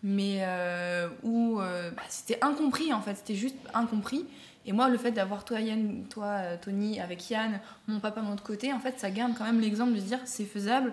[0.03, 4.26] mais euh, où euh, bah, c'était incompris en fait, c'était juste incompris.
[4.64, 8.28] Et moi, le fait d'avoir toi, Yann, toi, euh, Tony, avec Yann, mon papa de
[8.28, 10.92] l'autre côté, en fait, ça garde quand même l'exemple de se dire c'est faisable.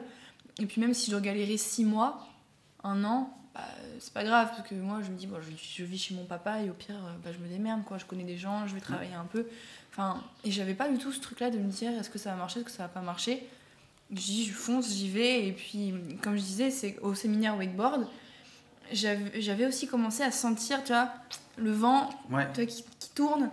[0.59, 2.27] Et puis même si je galérer six mois,
[2.83, 3.61] un an, bah,
[3.99, 6.61] c'est pas grave, parce que moi, je me dis, bon, je, vis chez mon papa
[6.61, 7.97] et au pire, bah, je me démerde, quoi.
[7.97, 9.45] Je connais des gens, je vais travailler un peu.
[9.91, 12.37] Enfin, et j'avais pas du tout ce truc-là de me dire est-ce que ça va
[12.37, 13.47] marcher, est-ce que ça va pas marcher?
[14.11, 15.47] Je dis, je fonce, j'y vais.
[15.47, 15.93] Et puis,
[16.23, 18.07] comme je disais, c'est au séminaire wakeboard,
[18.91, 21.09] j'avais aussi commencé à sentir, tu vois,
[21.57, 22.47] le vent Ouais.
[22.53, 23.49] tu vois, qui, qui tourne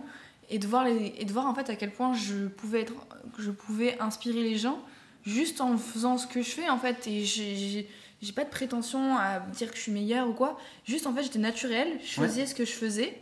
[0.49, 2.93] et de voir les, et de voir en fait à quel point je pouvais être
[3.37, 4.79] je pouvais inspirer les gens
[5.25, 7.05] juste en faisant ce que je fais en fait.
[7.07, 7.89] Et j'ai-
[8.35, 10.57] pas de prétention à dire que je suis meilleure ou quoi.
[10.85, 12.27] Juste en fait j'étais naturelle je Ouais.
[12.27, 13.19] faisais ce que je faisais.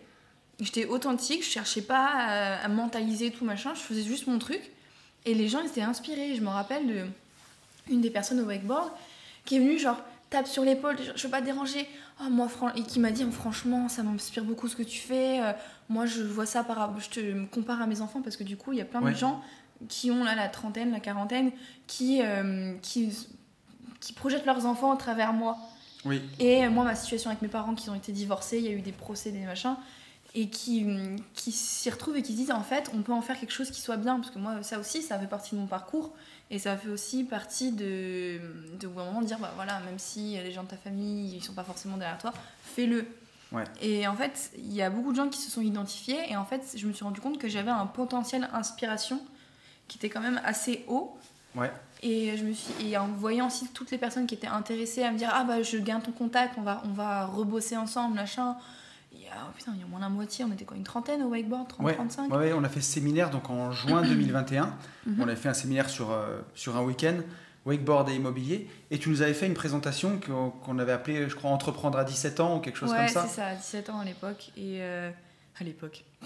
[0.60, 4.62] J'étais authentique je cherchais pas à, à mentaliser tout machin je faisais juste mon truc.
[5.26, 6.36] Et les gens ils étaient inspirés.
[6.36, 7.06] Je me rappelle de
[7.90, 8.92] une des personnes au wakeboard
[9.46, 10.00] qui est venue genre
[10.30, 11.88] tape sur l'épaule je veux pas te déranger
[12.20, 15.42] ah, moi, et qui m'a dit franchement, ça m'inspire beaucoup ce que tu fais.
[15.44, 15.52] Euh,
[15.90, 18.56] moi, je vois ça par, je te me compare à mes enfants parce que du
[18.56, 19.12] coup, il y a plein Ouais.
[19.12, 19.42] de gens
[19.90, 21.52] qui ont là la trentaine, la quarantaine,
[21.88, 23.12] qui euh, qui
[24.00, 25.58] qui projettent leurs enfants à travers moi.
[26.06, 26.22] Oui.
[26.40, 28.72] Et euh, moi, ma situation avec mes parents qui ont été divorcés, il y a
[28.72, 29.76] eu des procès, des machins,
[30.36, 30.86] et qui,
[31.34, 33.72] qui s'y retrouvent et qui se disent en fait, on peut en faire quelque chose
[33.72, 34.16] qui soit bien.
[34.20, 36.14] Parce que moi, ça aussi, ça fait partie de mon parcours.
[36.56, 38.40] Et ça fait aussi partie de,
[38.80, 41.44] de au moment de dire, bah voilà, même si les gens de ta famille, ils
[41.44, 42.34] sont pas forcément derrière toi,
[42.64, 43.06] fais-le.
[43.52, 43.66] Ouais.
[43.82, 46.18] Et en fait, il y a beaucoup de gens qui se sont identifiés.
[46.30, 49.20] Et en fait, je me suis rendu compte que j'avais un potentiel inspiration
[49.90, 51.18] qui était quand même assez haut.
[51.56, 51.74] Ouais.
[52.02, 55.12] Et, je me suis, et en voyant aussi toutes les personnes qui étaient intéressées à
[55.12, 58.56] me dire Ah bah je gagne ton contact, on va, on va rebosser ensemble, machin.
[59.36, 60.84] Il y a, oh putain, il y a moins la moitié, on était quoi, une
[60.84, 61.94] trentaine au wakeboard 30, Ouais.
[61.96, 64.74] 35 Ouais, ouais, on a fait ce séminaire donc en juin 2021.
[65.06, 65.22] Mhm.
[65.22, 67.18] On a fait un séminaire sur, euh, sur un week-end,
[67.66, 68.70] wakeboard et immobilier.
[68.92, 70.20] Et tu nous avais fait une présentation
[70.64, 73.26] qu'on avait appelée, je crois, Entreprendre à 17 ans ou quelque chose Ouais, comme ça.
[73.28, 74.52] c'est ça, à 17 ans à l'époque.
[74.58, 74.78] Et.
[74.82, 75.10] euh,
[75.60, 76.04] à l'époque.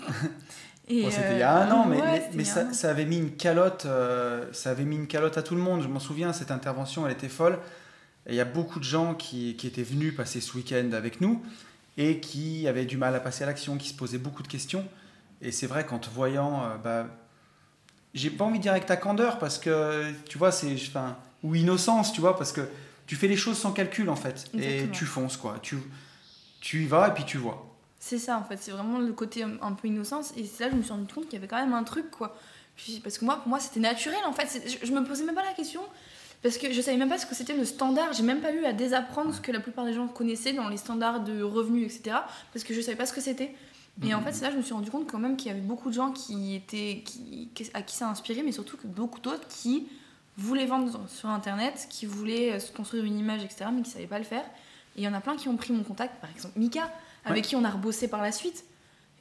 [0.91, 3.85] Bon, C'était euh, il y a un an, mais, ouais, ça, avait mis une calotte,
[3.85, 5.83] euh, ça avait mis une calotte à tout le monde.
[5.83, 7.59] Je m'en souviens, cette intervention, elle était folle.
[8.25, 11.21] Et il y a beaucoup de gens qui, qui étaient venus passer ce week-end avec
[11.21, 11.43] nous
[11.99, 14.87] et qui avaient du mal à passer à l'action, qui se posaient beaucoup de questions.
[15.41, 17.07] Et c'est vrai qu'en te voyant, euh, bah,
[18.13, 21.55] j'ai pas envie de dire avec ta candeur parce que tu vois, c'est, enfin, ou
[21.55, 22.61] innocence, tu vois, parce que
[23.05, 25.57] tu fais les choses sans calcul en fait, et tu fonces quoi.
[25.61, 25.77] Tu,
[26.61, 27.65] tu y vas et puis tu vois.
[27.99, 30.31] C'est ça en fait, c'est vraiment le côté un peu innocence.
[30.37, 31.83] Et c'est là que je me suis rendu compte qu'il y avait quand même un
[31.83, 32.37] truc quoi.
[33.03, 34.63] Parce que moi, pour moi, c'était naturel en fait.
[34.65, 35.81] Je, je me posais même pas la question.
[36.41, 38.13] Parce que je savais même pas ce que c'était le standard.
[38.13, 40.77] J'ai même pas eu à désapprendre ce que la plupart des gens connaissaient dans les
[40.77, 42.17] standards de revenus, etc.
[42.53, 43.53] Parce que je savais pas ce que c'était.
[44.01, 45.51] Et en fait, c'est là que je me suis rendu compte quand même qu'il y
[45.51, 48.87] avait beaucoup de gens qui étaient, qui, à qui ça a inspiré, mais surtout que
[48.87, 49.87] beaucoup d'autres qui
[50.37, 54.07] voulaient vendre sur Internet, qui voulaient euh, se construire une image, etc., mais qui savaient
[54.07, 54.45] pas le faire.
[54.95, 56.89] Et il y en a plein qui ont pris mon contact, par exemple Mika,
[57.25, 58.63] avec qui on a rebossé par la suite.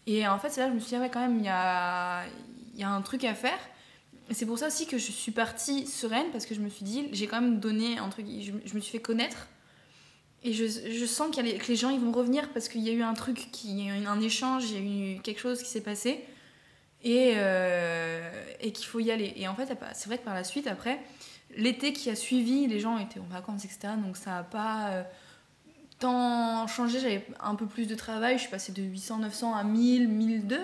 [0.06, 1.44] Et en fait, c'est là que je me suis dit, ah ouais, quand même, il
[1.44, 2.24] y a,
[2.74, 3.58] il y a un truc à faire.
[4.31, 7.09] C'est pour ça aussi que je suis partie sereine, parce que je me suis dit,
[7.12, 9.49] j'ai quand même donné un truc, je, je me suis fait connaître.
[10.45, 13.03] Et je, je sens que les gens ils vont revenir parce qu'il y a eu
[13.03, 16.24] un truc, qui, un échange, il y a eu quelque chose qui s'est passé.
[17.05, 18.29] Et, euh,
[18.61, 19.33] et qu'il faut y aller.
[19.37, 21.01] Et en fait, c'est vrai que par la suite, après,
[21.57, 23.91] l'été qui a suivi, les gens étaient en vacances, etc.
[24.05, 25.03] Donc ça n'a pas euh,
[26.01, 26.99] tant changé.
[26.99, 28.35] J'avais un peu plus de travail.
[28.35, 30.59] Je suis passée de 800, 900 à 1000, 1002.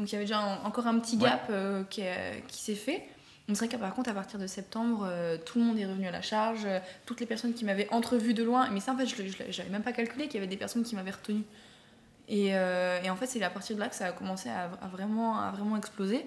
[0.00, 1.24] Donc il y avait déjà un- encore un petit Ouais.
[1.28, 3.04] gap euh, qui, a- qui s'est fait.
[3.48, 6.06] C'est vrai que par contre, à partir de septembre, euh, tout le monde est revenu
[6.06, 6.60] à la charge.
[6.64, 9.70] Euh, Toutes les personnes qui m'avaient entrevue de loin, mais ça en fait, je n'avais
[9.70, 11.42] même pas calculé qu'il y avait des personnes qui m'avaient retenue.
[12.28, 14.70] Et, euh, et en fait, c'est à partir de là que ça a commencé à,
[14.80, 16.24] à vraiment, à vraiment exploser.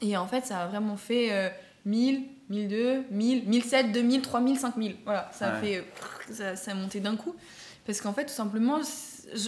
[0.00, 1.48] Et en fait, ça a vraiment fait euh,
[1.86, 4.96] 1000, 1002, 1000, 1007, 2000, 3000, 5000.
[5.04, 5.78] Voilà, ça a fait.
[5.78, 5.82] euh,
[6.32, 7.34] Ça, ça a monté d'un coup.
[7.84, 8.76] Parce qu'en fait, tout simplement,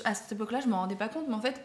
[0.04, 1.60] à cette époque-là, je me rendais pas compte, mais en fait,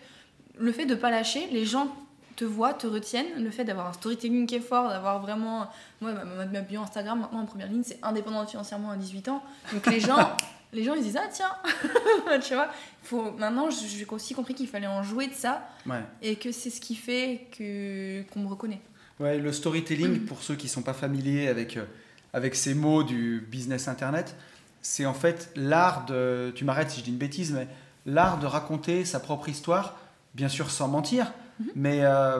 [0.58, 1.88] le fait de pas lâcher, les gens
[2.36, 3.44] te voient, te retiennent.
[3.44, 5.68] Le fait d'avoir un storytelling qui est fort, d'avoir vraiment.
[6.02, 9.44] Moi, ma, ma, bio Instagram, maintenant en première ligne, c'est indépendante financièrement à 18 ans.
[9.72, 10.18] Donc les gens.
[10.76, 11.52] Les gens ils disent ah tiens
[12.42, 12.68] tu vois
[13.04, 16.02] faut maintenant j'ai aussi compris qu'il fallait en jouer de ça Ouais.
[16.24, 18.82] et que c'est ce qui fait que qu'on me reconnaît
[19.20, 21.86] Ouais, le storytelling, pour ceux qui sont pas familiers avec, euh,
[22.34, 24.36] avec ces mots du business internet,
[24.82, 27.68] c'est en fait l'art de, tu m'arrêtes si je dis une bêtise, mais
[28.08, 29.98] l'art de raconter sa propre histoire,
[30.34, 31.68] bien sûr sans mentir, mhm.
[31.76, 32.40] mais euh,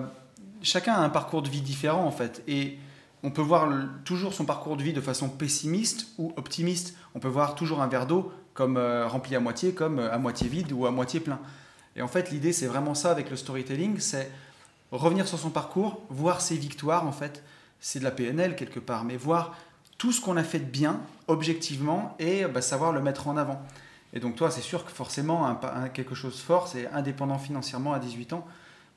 [0.62, 2.44] chacun a un parcours de vie différent en fait.
[2.48, 2.78] Et
[3.24, 3.70] on peut voir
[4.04, 6.96] toujours son parcours de vie de façon pessimiste ou optimiste.
[7.16, 10.18] On peut voir toujours un verre d'eau comme euh, rempli à moitié, comme euh, à
[10.18, 11.40] moitié vide ou à moitié plein.
[11.96, 14.32] Et en fait, l'idée, c'est vraiment ça avec le storytelling, c'est
[14.92, 17.44] revenir sur son parcours, voir ses victoires, en fait.
[17.80, 19.56] C'est de la PNL quelque part, mais voir
[19.98, 23.62] tout ce qu'on a fait de bien, objectivement, et bah, savoir le mettre en avant.
[24.14, 25.60] Et donc toi, c'est sûr que forcément,
[25.94, 28.46] quelque chose fort, c'est indépendant financièrement à 18 ans,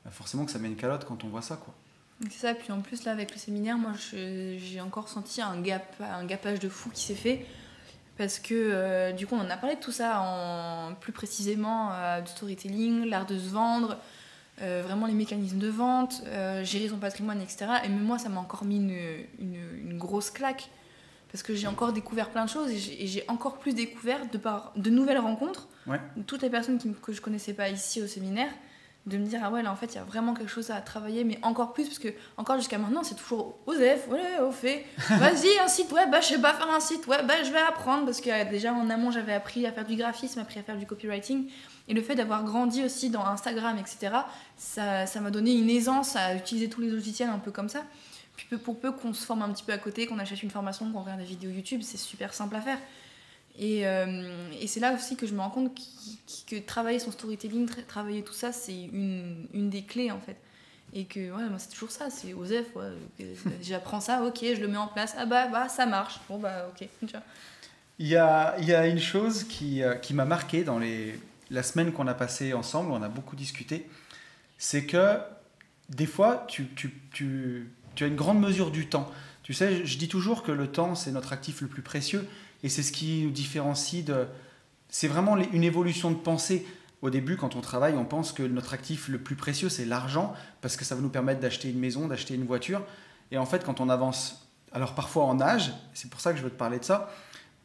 [0.05, 1.57] bah, forcément que ça met une calotte quand on voit ça.
[1.57, 1.73] quoi.
[2.21, 5.85] C'est ça, puis en plus là avec le séminaire, moi j'ai encore senti un gap,
[5.99, 7.45] un gapage de fou qui s'est fait.
[8.17, 12.21] Parce que euh, du coup on en a parlé de tout ça plus précisément euh,
[12.21, 13.97] du storytelling, l'art de se vendre,
[14.63, 16.23] euh, vraiment les mécanismes de vente,
[16.63, 17.67] gérer son patrimoine, etc.
[17.83, 20.69] Et même moi ça m'a encore mis une, grosse claque.
[21.37, 24.73] Parce que j'ai encore découvert plein de choses et j'ai encore plus découvert de par
[24.75, 25.67] de nouvelles rencontres.
[26.25, 28.49] Toutes les personnes qui, que je connaissais pas ici au séminaire,
[29.05, 30.81] de me dire ah ouais là en fait il y a vraiment quelque chose à
[30.81, 32.07] travailler mais encore plus parce que
[32.37, 34.83] encore jusqu'à maintenant c'est toujours OSEF ouais au fait.
[35.09, 37.59] Vas-y un site web bah je sais pas faire un site web bah je vais
[37.59, 38.05] apprendre.
[38.05, 40.77] Parce que euh, déjà en amont j'avais appris à faire du graphisme appris à faire
[40.77, 41.51] du copywriting.
[41.87, 44.15] Et le fait d'avoir grandi aussi dans Instagram etc
[44.55, 47.83] ça m'a donné une aisance à utiliser tous les logiciels un peu comme ça
[48.37, 50.89] puis pour peu qu'on se forme un petit peu à côté qu'on achète une formation
[50.91, 52.79] qu'on regarde des vidéos YouTube c'est super simple à faire
[53.57, 54.29] et, euh,
[54.67, 55.77] c'est là aussi que je me rends compte
[56.47, 60.37] que travailler son storytelling, travailler tout ça, c'est une, des clés en fait.
[60.93, 62.93] Et que ouais, moi c'est toujours ça, c'est Osef, ouais,
[63.61, 66.69] j'apprends ça, ok, je le mets en place, ah bah, bah ça marche, bon bah
[66.69, 66.87] ok.
[67.99, 70.79] Il y a, une chose qui, euh, m'a marqué dans
[71.49, 73.89] la semaine qu'on a passée ensemble, on a beaucoup discuté,
[74.59, 75.17] c'est que
[75.89, 76.69] des fois tu,
[77.97, 79.11] tu as une grande mesure du temps.
[79.41, 82.27] Tu sais, je dis toujours que le temps c'est notre actif le plus précieux
[82.63, 84.27] et c'est ce qui nous différencie de...
[84.89, 86.65] C'est vraiment une évolution de pensée.
[87.01, 90.33] Au début, quand on travaille, on pense que notre actif le plus précieux, c'est l'argent,
[90.61, 92.81] parce que ça va nous permettre d'acheter une maison, d'acheter une voiture.
[93.31, 96.43] Et en fait, quand on avance, alors parfois en âge, c'est pour ça que je
[96.43, 97.11] veux te parler de ça,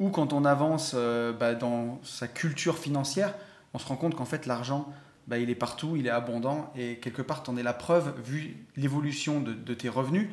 [0.01, 3.35] ou quand on avance euh, bah, dans sa culture financière,
[3.73, 4.93] on se rend compte qu'en fait, l'argent,
[5.27, 8.15] bah, il est partout, il est abondant, et quelque part, tu en es la preuve,
[8.25, 10.29] vu l'évolution de, tes revenus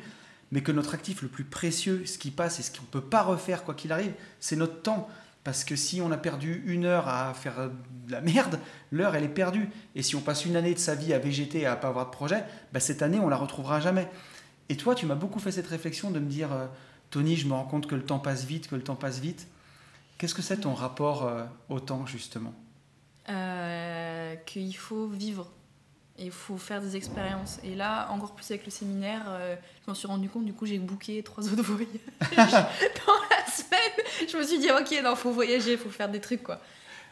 [0.52, 3.00] mais que notre actif le plus précieux, ce qui passe et ce qu'on ne peut
[3.00, 5.08] pas refaire quoi qu'il arrive, c'est notre temps.
[5.44, 7.70] Parce que si on a perdu une heure à faire
[8.06, 8.58] de la merde,
[8.90, 9.70] l'heure elle est perdue.
[9.94, 12.06] Et si on passe une année de sa vie à végéter et à pas avoir
[12.06, 14.10] de projet, bah cette année on la retrouvera jamais.
[14.68, 16.66] Et toi, tu m'as beaucoup fait cette réflexion de me dire, euh,
[17.10, 19.48] Tony, je me rends compte que le temps passe vite, que le temps passe vite.
[20.18, 22.54] Qu'est-ce que c'est ton rapport euh, au temps justement?
[23.28, 25.50] Euh, Qu'il faut vivre
[26.20, 27.58] il faut faire des expériences.
[27.64, 30.66] Et là, encore plus avec le séminaire, euh, je m'en suis rendu compte, du coup,
[30.66, 31.88] j'ai booké trois autres voyages
[32.30, 34.28] dans la semaine.
[34.30, 36.60] Je me suis dit, ok, non, faut voyager, faut faire des trucs, quoi.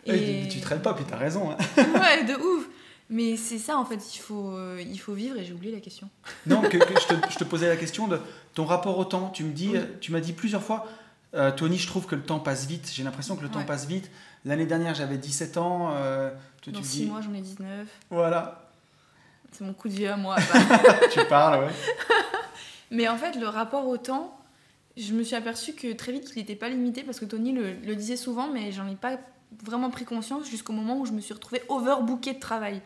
[0.05, 0.47] Et...
[0.49, 1.51] tu traînes pas, puis t'as raison.
[1.51, 1.57] Hein.
[1.77, 2.69] ouais, de ouf.
[3.11, 5.81] Mais c'est ça, en fait, il faut, euh, il faut vivre, et j'ai oublié la
[5.81, 6.11] question.
[6.47, 8.21] non, que, je, te, je, te, posais la question de
[8.55, 9.31] ton rapport au temps.
[9.31, 10.87] Tu me dis, tu m'as dit plusieurs fois,
[11.35, 12.91] euh, Tony, je trouve que le temps passe vite.
[12.93, 14.11] J'ai l'impression que le temps passe vite.
[14.45, 15.95] L'année dernière, j'avais 17 ans.
[16.67, 17.87] Dans 6 mois, j'en ai 19.
[18.11, 18.69] Voilà.
[19.53, 20.37] C'est mon coup de vieux à moi.
[21.13, 21.71] tu parles, ouais.
[22.91, 24.39] Mais en fait, le rapport au temps,
[24.97, 27.95] je me suis aperçue que très vite, il n'était pas limité parce que Tony le,
[27.95, 29.19] disait souvent, mais j'en ai pas
[29.65, 32.83] vraiment pris conscience jusqu'au moment où je me suis retrouvée overbookée de travail.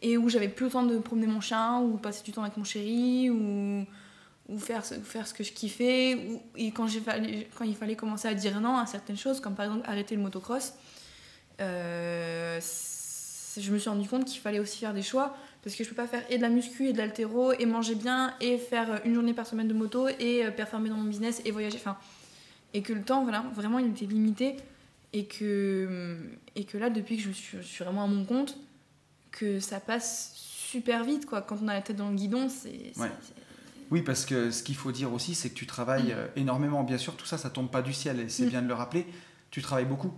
[0.00, 2.56] Et où j'avais plus le temps de promener mon chien, ou passer du temps avec
[2.56, 3.86] mon chéri, ou,
[4.48, 6.14] ou faire, faire ce que je kiffais.
[6.14, 6.86] Ou, et quand,
[7.56, 10.22] quand il fallait commencer à dire non à certaines choses, comme par exemple arrêter le
[10.22, 10.74] motocross,
[11.60, 12.60] euh,
[13.56, 15.94] je me suis rendu compte qu'il fallait aussi faire des choix parce que je peux
[15.94, 19.14] pas faire et de la muscu et de l'altéro et manger bien et faire une
[19.14, 21.76] journée par semaine de moto et euh, performer dans mon business et voyager.
[21.76, 21.96] Enfin,
[22.74, 24.56] et que le temps, voilà, vraiment, il était limité.
[25.12, 25.44] Et que,
[25.90, 26.16] euh,
[26.56, 28.56] et que là, depuis que je suis, vraiment à mon compte,
[29.30, 31.42] que ça passe super vite, quoi.
[31.42, 32.92] Quand on a la tête dans le guidon, c'est...
[33.92, 36.16] Oui, parce que ce qu'il faut dire aussi, c'est que tu travailles mm.
[36.16, 36.82] euh, énormément.
[36.82, 38.48] Bien sûr, tout ça, ça tombe pas du ciel, et c'est mm.
[38.48, 39.06] bien de le rappeler.
[39.50, 40.12] Tu travailles beaucoup.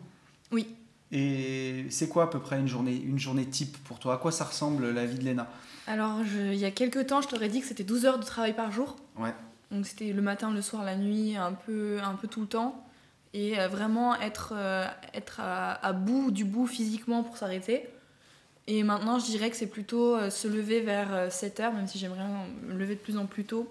[0.53, 0.69] Oui.
[1.11, 4.15] Et c'est quoi à peu près une journée, une journée type pour toi?
[4.15, 5.51] À quoi ça ressemble la vie de Léna?
[5.89, 8.55] Alors, il y a quelques temps, je t'aurais dit que c'était 12 heures de travail
[8.55, 8.95] par jour.
[9.19, 9.35] Ouais.
[9.73, 12.87] Donc c'était le matin, le soir, la nuit, un peu, un peu tout le temps.
[13.33, 17.89] Et euh, vraiment être, euh, être à, bout du bout physiquement pour s'arrêter.
[18.67, 21.99] Et maintenant, je dirais que c'est plutôt euh, se lever vers 7 heures, même si
[21.99, 22.25] j'aimerais
[22.63, 23.69] me lever de plus en plus tôt.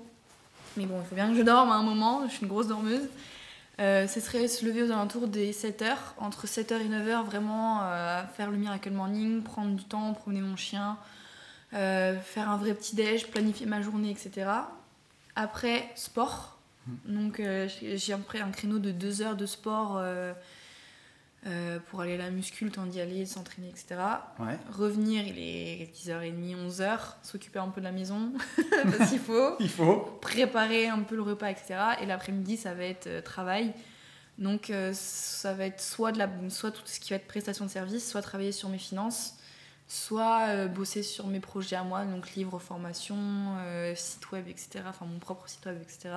[0.77, 2.67] Mais bon, il faut bien que je dorme à un moment, je suis une grosse
[2.67, 3.07] dormeuse.
[3.79, 8.23] Euh, ce serait se lever aux alentours des 7h, entre 7h et 9h, vraiment euh,
[8.35, 10.97] faire le miracle morning, prendre du temps, promener mon chien,
[11.73, 14.47] euh, faire un vrai petit déj, planifier ma journée, etc.
[15.35, 16.59] Après, sport,
[17.05, 20.03] Donc euh, j'ai un créneau de deux heures de sport
[21.45, 23.95] euh, pour aller à la muscu, le temps d'y aller, s'entraîner, etc.
[24.39, 24.57] Ouais.
[24.71, 28.31] Revenir, il est 10h30, 11h, s'occuper un peu de la maison,
[28.97, 29.55] parce qu'il faut.
[29.59, 29.97] Il faut.
[30.21, 31.75] préparer un peu le repas, etc.
[32.01, 33.73] Et l'après-midi, ça va être euh, travail.
[34.37, 37.65] Donc, euh, ça va être soit, de la, soit tout ce qui va être prestation
[37.65, 39.35] de service, soit travailler sur mes finances,
[39.87, 43.57] soit euh, bosser sur mes projets à moi, donc livres, formations,
[43.95, 44.85] site web, etc.
[44.87, 46.15] Enfin, mon propre site web, etc.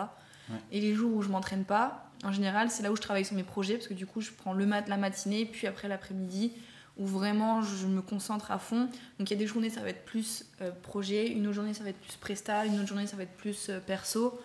[0.51, 0.57] Ouais.
[0.73, 3.37] Et les jours où je m'entraîne pas, en général, c'est là où je travaille sur
[3.37, 6.53] mes projets, parce que du coup, je prends le mat la matinée, puis après l'après-midi,
[6.97, 8.89] où vraiment je me concentre à fond.
[9.19, 11.75] Donc il y a des journées, ça va être plus euh, projet, une autre journée,
[11.75, 14.41] ça va être plus presta, une autre journée, ça va être plus euh, perso.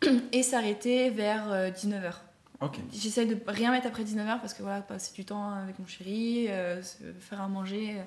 [0.32, 2.12] Et s'arrêter vers 19h.
[2.60, 2.78] Ok.
[2.92, 6.46] J'essaie de rien mettre après 19h parce que voilà, passer du temps avec mon chéri,
[6.48, 6.82] euh,
[7.20, 7.96] faire à manger.
[7.98, 8.02] euh.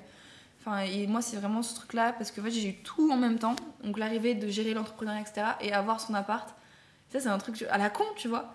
[0.60, 3.16] Enfin, et moi, c'est vraiment ce truc-là parce que en fait, j'ai eu tout en
[3.16, 3.56] même temps.
[3.82, 5.42] Donc l'arrivée de gérer l'entrepreneuriat, etc.
[5.60, 6.54] et avoir son appart,
[7.12, 8.54] ça, c'est un truc à la con, tu vois.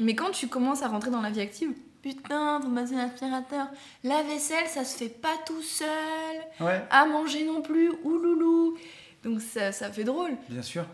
[0.00, 1.72] Mais quand tu commences à rentrer dans la vie active,
[2.02, 3.68] putain, faut passer l'aspirateur.
[4.04, 5.86] La vaisselle, ça se fait pas tout seul.
[6.60, 8.76] Ouais, À manger non plus, ouloulou.
[9.22, 10.32] Donc ça, ça fait drôle.
[10.48, 10.84] bien sûr.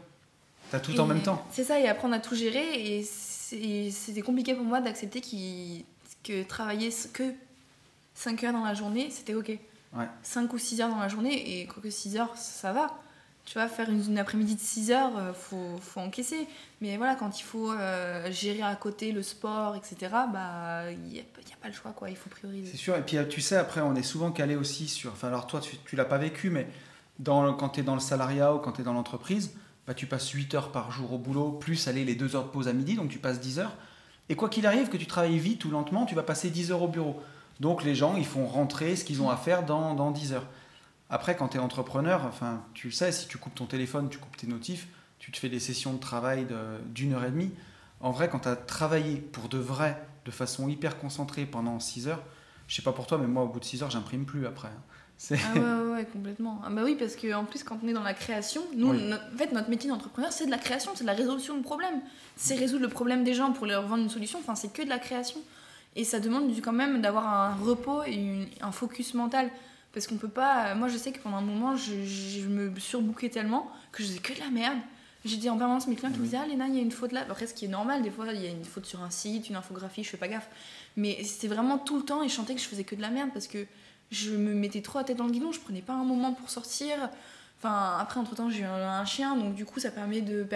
[0.71, 1.43] T'as tout en même temps.
[1.51, 2.99] C'est ça, et apprendre à tout gérer.
[2.99, 5.23] Et c'était compliqué pour moi d'accepter
[6.23, 7.33] que travailler que
[8.15, 9.49] 5 heures dans la journée, c'était ok.
[9.95, 10.05] Ouais.
[10.23, 12.99] 5 ou 6 heures dans la journée, et quoique 6 heures, ça va.
[13.49, 16.47] Tu vois, faire une, après-midi de 6 heures, euh, faut, faut encaisser.
[16.83, 19.97] Mais voilà, quand il faut euh, gérer à côté le sport, etc.,
[20.31, 22.11] bah, il n'y a, il a pas le choix, quoi.
[22.11, 22.71] Il faut prioriser.
[22.71, 25.13] C'est sûr, et puis euh, tu sais, après, on est souvent calé aussi sur.
[25.13, 26.69] Enfin, alors toi, tu, tu l'as pas vécu, mais
[27.25, 29.53] quand tu es dans le salariat ou quand tu es dans l'entreprise,
[29.87, 32.51] bah, tu passes 8 heures par jour au boulot, plus aller les 2 heures de
[32.51, 33.77] pause à midi, donc tu passes 10 heures.
[34.29, 36.83] Et quoi qu'il arrive, que tu travailles vite ou lentement, tu vas passer 10 heures
[36.83, 37.19] au bureau.
[37.61, 40.47] Donc les gens, ils font rentrer ce qu'ils ont à faire dans, dans 10 heures.
[41.11, 44.19] Après, quand tu es entrepreneur, enfin, tu le sais, si tu coupes ton téléphone, tu
[44.19, 44.89] coupes tes notifs,
[45.19, 46.47] tu te fais des sessions de travail
[46.95, 47.51] d'une heure et demie.
[48.01, 52.09] En vrai, quand tu as travaillé pour de vrai, de façon hyper concentrée pendant 6
[52.09, 52.23] heures,
[52.69, 54.69] je sais pas pour toi, mais moi, au bout de 6 heures, j'imprime plus après.
[54.69, 54.83] hein.
[55.33, 56.61] Ah ouais, ouais, ouais, complètement.
[56.65, 59.03] Ah bah oui, parce qu'en plus, quand on est dans la création, nous, Oui.
[59.09, 61.63] notre- en fait, notre métier d'entrepreneur, c'est de la création, c'est de la résolution de
[61.63, 62.01] problèmes.
[62.37, 64.89] C'est résoudre le problème des gens pour leur vendre une solution, enfin, c'est que de
[64.89, 65.41] la création.
[65.97, 69.51] Et ça demande quand même d'avoir un repos et une- un focus mental.
[69.99, 70.77] Parce qu'on peut pas.
[70.77, 74.21] Moi, je sais que pendant un moment, je, je me surbookais tellement que je faisais
[74.21, 74.79] que de la merde.
[75.25, 76.29] J'ai dit en permanence mes clients qui me Oui.
[76.29, 77.23] disaient Ah, Léna, il y a une faute là.
[77.29, 79.49] Après, ce qui est normal, des fois, il y a une faute sur un site,
[79.49, 80.49] une infographie, je fais pas gaffe.
[80.97, 83.11] Mais c'était vraiment tout le temps et je sentais que je faisais que de la
[83.11, 83.67] merde parce que
[84.13, 86.49] je me mettais trop la tête dans le guidon, je prenais pas un moment pour
[86.49, 86.97] sortir.
[87.59, 90.47] Enfin, après, entre temps, j'ai eu un, un chien, donc du coup, ça permet de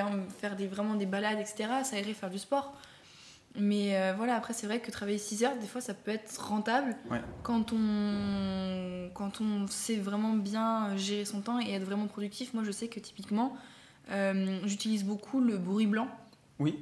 [0.41, 1.69] faire des, vraiment des balades, etc.
[1.83, 2.73] Ça irait faire du sport.
[3.59, 6.41] Mais euh, voilà, après, c'est vrai que travailler 6 heures, des fois, ça peut être
[6.41, 7.21] rentable Ouais.
[7.43, 12.55] quand, on, quand on sait vraiment bien gérer son temps et être vraiment productif.
[12.55, 13.57] Moi, je sais que typiquement,
[14.11, 16.09] euh, j'utilise beaucoup le bruit blanc.
[16.59, 16.79] Oui,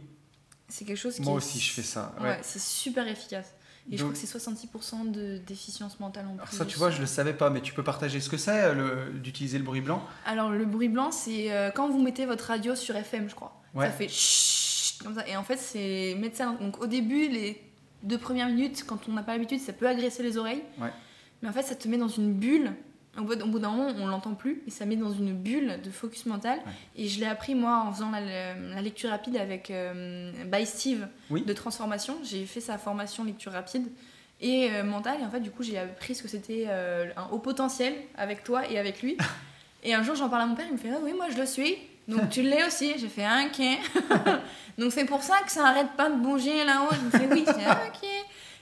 [0.69, 1.23] C'est quelque chose qui.
[1.23, 2.15] moi est- aussi, je fais ça.
[2.21, 2.39] Ouais, ouais.
[2.43, 3.53] c'est super efficace.
[3.91, 6.57] Et je crois que c'est 66% de déficience mentale en Alors plus.
[6.57, 8.73] ça, tu vois, je le savais pas, mais tu peux partager ce que c'est
[9.15, 10.05] d'utiliser le bruit blanc?
[10.27, 13.61] Alors, le bruit blanc, c'est euh, quand vous mettez votre radio sur FM, je crois.
[13.77, 14.70] Ça fait chut,
[15.05, 15.27] comme ça.
[15.29, 17.61] Et en fait, c'est dans- Donc, au début, les
[18.03, 20.63] deux premières minutes, quand on n'a pas l'habitude, ça peut agresser les oreilles.
[20.81, 20.91] Ouais.
[21.43, 22.73] Mais en fait, ça te met dans une bulle.
[23.19, 25.81] Au bout, au bout d'un moment, on l'entend plus, et ça met dans une bulle
[25.83, 26.59] de focus mental.
[26.59, 26.73] Ouais.
[26.97, 31.09] Et je l'ai appris, moi, en faisant la, la lecture rapide avec euh, By Steve
[31.29, 31.43] Oui.
[31.43, 32.17] de transformation.
[32.23, 33.89] J'ai fait sa formation lecture rapide
[34.41, 35.19] et euh, mentale.
[35.21, 38.45] Et en fait, du coup, j'ai appris ce que c'était euh, un haut potentiel avec
[38.45, 39.17] toi et avec lui.
[39.83, 41.37] et un jour, j'en parle à mon père, il me fait Ah Oui, moi, je
[41.39, 41.75] le suis.
[42.09, 42.99] Donc, tu l'es aussi.
[42.99, 43.61] J'ai fait Ah, Ok.
[44.79, 46.89] donc, c'est pour ça que ça arrête pas de bouger là-haut.
[46.93, 48.09] Il me fait Oui, c'est ah, Ok.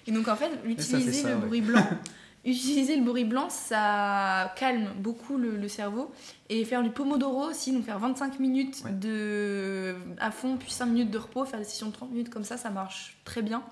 [0.06, 1.46] Et donc, en fait, utiliser ça, le ouais.
[1.46, 1.82] bruit blanc.
[2.44, 6.10] Utiliser le bruit blanc, ça calme beaucoup le, le cerveau.
[6.48, 8.92] Et faire du pomodoro aussi, donc faire 25 minutes Ouais.
[8.92, 12.44] de, à fond, puis 5 minutes de repos, faire des sessions de 30 minutes comme
[12.44, 13.62] ça, ça marche très bien.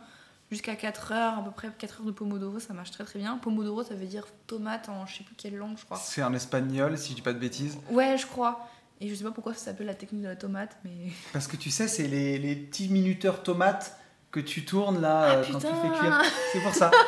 [0.51, 3.39] Jusqu'à 4 heures, à peu près 4 heures de pomodoro, ça marche très très bien.
[3.39, 5.97] Pomodoro, ça veut dire tomate en je sais plus quelle langue, je crois.
[5.97, 7.79] C'est en espagnol, si je dis pas de bêtises.
[7.91, 8.69] Ouais, je crois.
[9.01, 11.13] Et je sais pas pourquoi ça s'appelle la technique de la tomate, mais.
[11.33, 13.99] Parce que tu sais, c'est les, les petits minuteurs tomates
[14.31, 16.23] que tu tournes là Ah euh, quand tu fais cuire.
[16.53, 16.91] C'est pour ça.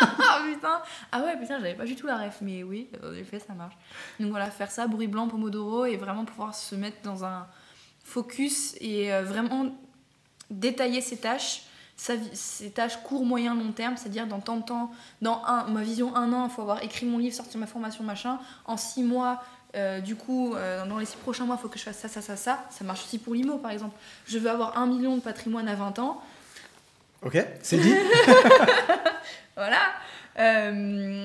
[0.00, 0.80] Ah putain
[1.10, 3.74] Ah ouais, putain, j'avais pas du tout la ref, mais oui, en effet, ça marche.
[4.20, 7.48] Donc voilà, faire ça, bruit blanc, pomodoro, et vraiment pouvoir se mettre dans un
[8.04, 9.76] focus et euh, vraiment
[10.50, 11.64] détailler ses tâches,
[11.96, 16.14] ses tâches court, moyen, long terme, c'est-à-dire dans tant de temps, dans un, ma vision
[16.14, 18.38] un an, il faut avoir écrit mon livre, sortir ma formation, machin.
[18.66, 19.42] En six mois,
[19.76, 22.08] euh, du coup, euh, dans les six prochains mois, il faut que je fasse ça,
[22.08, 22.64] ça, ça, ça.
[22.70, 23.96] Ça marche aussi pour l'IMO, par exemple.
[24.26, 26.22] Je veux avoir un million de patrimoine à 20 ans.
[27.22, 27.94] Ok, c'est dit.
[29.56, 29.80] voilà.
[30.38, 31.24] Euh,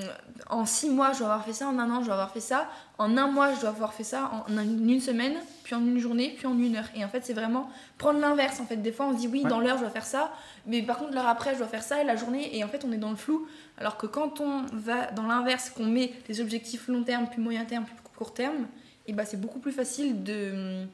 [0.50, 1.68] en six mois, je dois avoir fait ça.
[1.68, 2.68] En un an, je dois avoir fait ça.
[2.98, 4.30] En un mois, je dois avoir fait ça.
[4.48, 6.88] En une semaine, puis en une journée, puis en une heure.
[6.96, 8.60] Et en fait, c'est vraiment prendre l'inverse.
[8.60, 10.32] En fait, des fois, on se dit oui, dans l'heure, je dois faire ça.
[10.66, 12.02] Mais par contre, l'heure après, je dois faire ça.
[12.02, 13.46] Et la journée, et en fait, on est dans le flou.
[13.78, 17.64] Alors que quand on va dans l'inverse, qu'on met des objectifs long terme, puis moyen
[17.64, 18.66] terme, puis court terme,
[19.06, 20.84] et bah, c'est beaucoup plus facile de,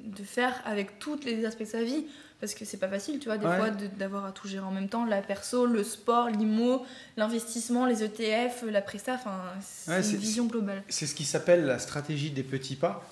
[0.00, 2.04] de faire avec tous les aspects de sa vie
[2.40, 4.88] parce que c'est pas facile, tu vois, des fois d'avoir à tout gérer en même
[4.88, 6.84] temps, la perso, le sport, l'IMO,
[7.16, 10.84] l'investissement, les ETF, la presta, enfin, c'est une vision globale.
[10.88, 13.04] C'est ce qui s'appelle la stratégie des petits pas.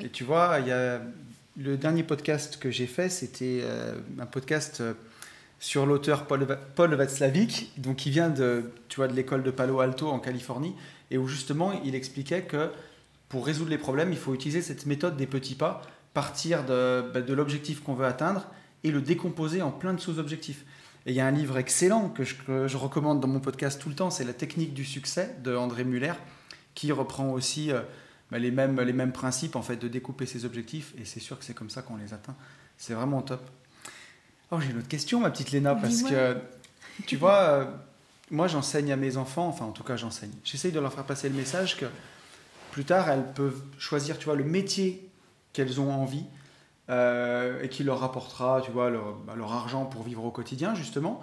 [0.00, 1.00] Et tu vois, il y a
[1.56, 4.94] le dernier podcast que j'ai fait, c'était euh, un podcast euh,
[5.62, 7.08] sur l'auteur Paul, Paul
[7.76, 10.74] donc qui vient de, tu vois, de l'école de Palo Alto en Californie,
[11.12, 12.68] et où justement il expliquait que
[13.28, 15.82] pour résoudre les problèmes, il faut utiliser cette méthode des petits pas,
[16.14, 18.48] partir de, bah, de l'objectif qu'on veut atteindre
[18.82, 20.64] et le décomposer en plein de sous-objectifs.
[21.06, 23.94] Et il y a un livre excellent que je, recommande dans mon podcast tout le
[23.94, 26.14] temps, c'est La technique du succès de André Muller,
[26.74, 27.82] qui reprend aussi euh,
[28.32, 31.38] bah, les, mêmes, les mêmes principes en fait de découper ses objectifs, et c'est sûr
[31.38, 32.34] que c'est comme ça qu'on les atteint.
[32.76, 33.48] C'est vraiment top.
[34.52, 36.36] Oh, j'ai une autre question, ma petite Léna, parce que
[37.06, 37.64] tu vois, euh,
[38.30, 40.32] moi j'enseigne à mes enfants, enfin en tout cas j'enseigne.
[40.44, 41.86] J'essaye de leur faire passer le message que
[42.70, 45.08] plus tard elles peuvent choisir, tu vois, le métier
[45.54, 46.24] qu'elles ont envie
[46.90, 51.22] euh, et qui leur rapportera, tu vois, bah, leur, argent pour vivre au quotidien, justement.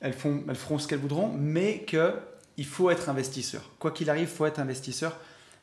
[0.00, 3.70] Elles, font, elles feront ce qu'elles voudront, mais qu'il faut être investisseur.
[3.78, 5.16] Quoi qu'il arrive, il faut être investisseur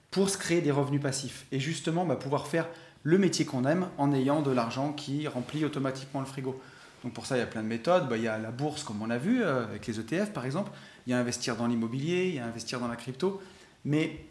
[0.09, 1.45] pour se créer des revenus passifs.
[1.51, 2.67] Et justement, bah, pouvoir faire
[3.03, 6.59] le métier qu'on aime en ayant de l'argent qui remplit automatiquement le frigo.
[7.03, 8.07] Donc pour ça, il y a plein de méthodes.
[8.07, 10.45] Bah, il y a la bourse, comme on a vu, euh, avec les ETF par
[10.45, 10.71] exemple.
[11.05, 13.41] Il y a investir dans l'immobilier, il y a investir dans la crypto.
[13.85, 14.25] Mais,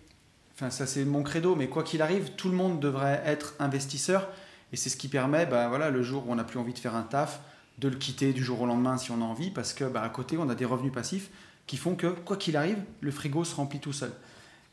[0.54, 4.28] enfin ça c'est mon credo, mais quoi qu'il arrive, tout le monde devrait être investisseur
[4.72, 6.78] et c'est ce qui permet, bah, voilà, le jour où on n'a plus envie de
[6.78, 7.40] faire un taf,
[7.78, 10.08] de le quitter du jour au lendemain si on a envie, parce que bah, à
[10.08, 11.30] côté, on a des revenus passifs
[11.66, 14.12] qui font que, quoi qu'il arrive, le frigo se remplit tout seul.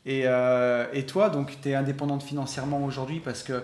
[0.06, 3.62] Et, euh, et toi, donc, tu es indépendante financièrement aujourd'hui parce que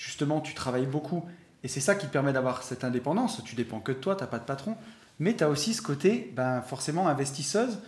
[0.00, 1.24] justement, tu travailles beaucoup.
[1.62, 3.42] Et c'est ça qui te permet d'avoir cette indépendance.
[3.44, 4.76] Tu dépends que de toi, tu n'as pas de patron.
[5.18, 7.78] Mais tu as aussi ce côté, ben, forcément, investisseuse,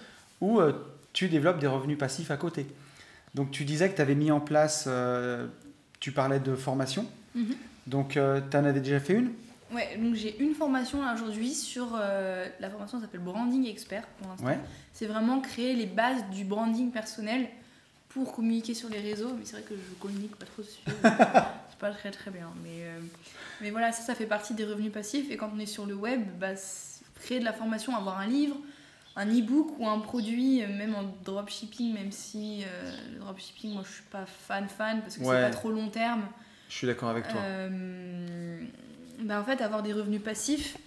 [0.42, 0.72] où euh,
[1.14, 2.66] tu développes des revenus passifs à côté.
[3.34, 5.46] Donc, tu disais que tu avais mis en place, euh,
[6.00, 7.06] tu parlais de formation.
[7.34, 7.56] Mm-hmm.
[7.86, 9.32] Donc, euh, tu en avais déjà fait une?
[9.72, 14.62] Ouais, donc j'ai une formation aujourd'hui sur euh, la formation s'appelle Branding Expert pour l'instant.
[14.92, 17.48] C'est vraiment créer les bases du branding personnel
[18.10, 19.30] pour communiquer sur les réseaux.
[19.38, 20.82] Mais c'est vrai que je communique pas trop dessus.
[21.82, 22.48] pas très très bien.
[22.62, 22.98] Mais, euh,
[23.60, 25.30] mais voilà, ça, ça fait partie des revenus passifs.
[25.30, 26.54] Et quand on est sur le web, bah,
[27.20, 28.56] créer de la formation, avoir un livre,
[29.16, 32.64] un e-book ou un produit, même en dropshipping, même si
[33.12, 36.22] le dropshipping, moi je suis pas fan fan parce que c'est pas trop long terme.
[36.72, 37.38] Je suis d'accord avec toi.
[37.38, 38.62] Euh,
[39.20, 40.78] bah en fait, avoir des revenus passifs,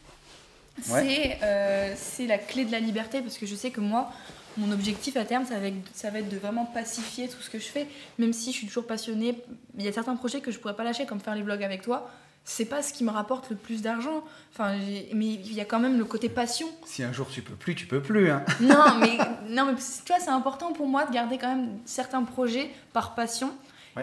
[0.90, 4.12] euh, c'est la clé de la liberté parce que je sais que moi,
[4.58, 7.50] mon objectif à terme, ça va, être, ça va être de vraiment pacifier tout ce
[7.50, 7.88] que je fais,
[8.18, 9.42] même si je suis toujours passionnée.
[9.78, 11.82] Il y a certains projets que je pourrais pas lâcher, comme faire les vlogs avec
[11.82, 12.10] toi.
[12.48, 14.24] C'est pas ce qui me rapporte le plus d'argent.
[14.54, 14.76] Enfin,
[15.14, 16.68] mais il y a quand même le côté passion.
[16.86, 18.30] Si un jour tu peux plus, tu peux plus.
[18.30, 18.46] Hein.
[18.62, 19.18] Non, mais,
[19.50, 23.16] non, mais tu vois, c'est important pour moi de garder quand même certains projets par
[23.16, 23.52] passion.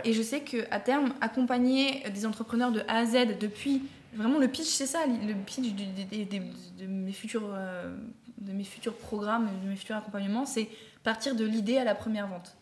[0.04, 3.82] Et je sais qu'à terme, accompagner des entrepreneurs de A à Z depuis.
[4.14, 5.00] Vraiment, le pitch, c'est ça.
[5.06, 7.94] Le pitch de, mes futurs, euh,
[8.38, 10.68] de mes futurs programmes, de mes futurs accompagnements, c'est
[11.02, 12.56] partir de l'idée à la première vente.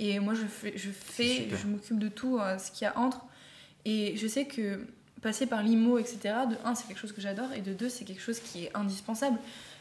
[0.00, 2.98] Et moi, je fais, je, fais, je m'occupe de tout euh, ce qu'il y a
[2.98, 3.24] entre.
[3.84, 4.88] Et je sais que
[5.22, 6.18] passer par l'IMO, etc.,
[6.50, 8.76] de un, c'est quelque chose que j'adore, et de deux, c'est quelque chose qui est
[8.76, 9.38] indispensable.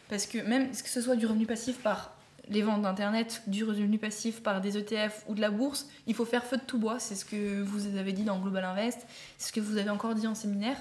[0.09, 2.13] Parce que même que ce soit du revenu passif par
[2.49, 6.25] les ventes d'internet, du revenu passif par des ETF ou de la bourse, il faut
[6.25, 6.99] faire feu de tout bois.
[6.99, 9.07] C'est ce que vous avez dit dans Global Invest,
[9.37, 10.77] c'est ce que vous avez encore dit en séminaire.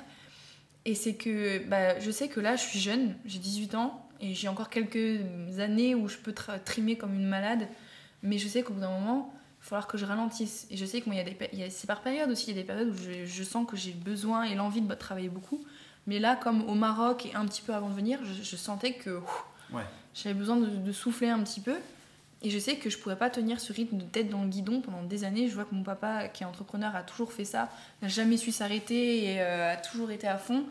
[0.85, 4.35] Et c'est que bah, je sais que là, je suis jeune, j'ai 18 ans, et
[4.35, 5.21] j'ai encore quelques
[5.59, 6.33] années où je peux
[6.65, 7.67] trimer comme une malade,
[8.23, 10.67] mais je sais qu'au bout d'un moment, il va falloir que je ralentisse.
[10.71, 12.59] Et je sais que moi, il y a des, c'est par période aussi, il y
[12.59, 15.65] a des périodes où je, sens que j'ai besoin et l'envie de travailler beaucoup.
[16.07, 19.21] Mais là, comme au Maroc et un petit peu avant de venir, je, sentais que
[19.73, 19.83] ouais.
[20.15, 21.77] J'avais besoin de, souffler un petit peu.
[22.45, 24.81] Et je sais que je pourrais pas tenir ce rythme de tête dans le guidon
[24.81, 25.49] pendant des années.
[25.49, 27.71] Je vois que mon papa, qui est entrepreneur, a toujours fait ça,
[28.03, 30.65] n'a jamais su s'arrêter et euh, a toujours été à fond.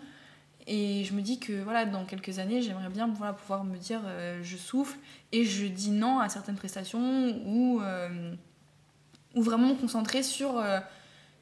[0.68, 4.02] Et je me dis que voilà, dans quelques années, j'aimerais bien voilà, pouvoir me dire
[4.06, 4.98] euh, je souffle
[5.32, 8.34] et je dis non à certaines prestations ou, euh,
[9.36, 10.64] ou vraiment me concentrer sur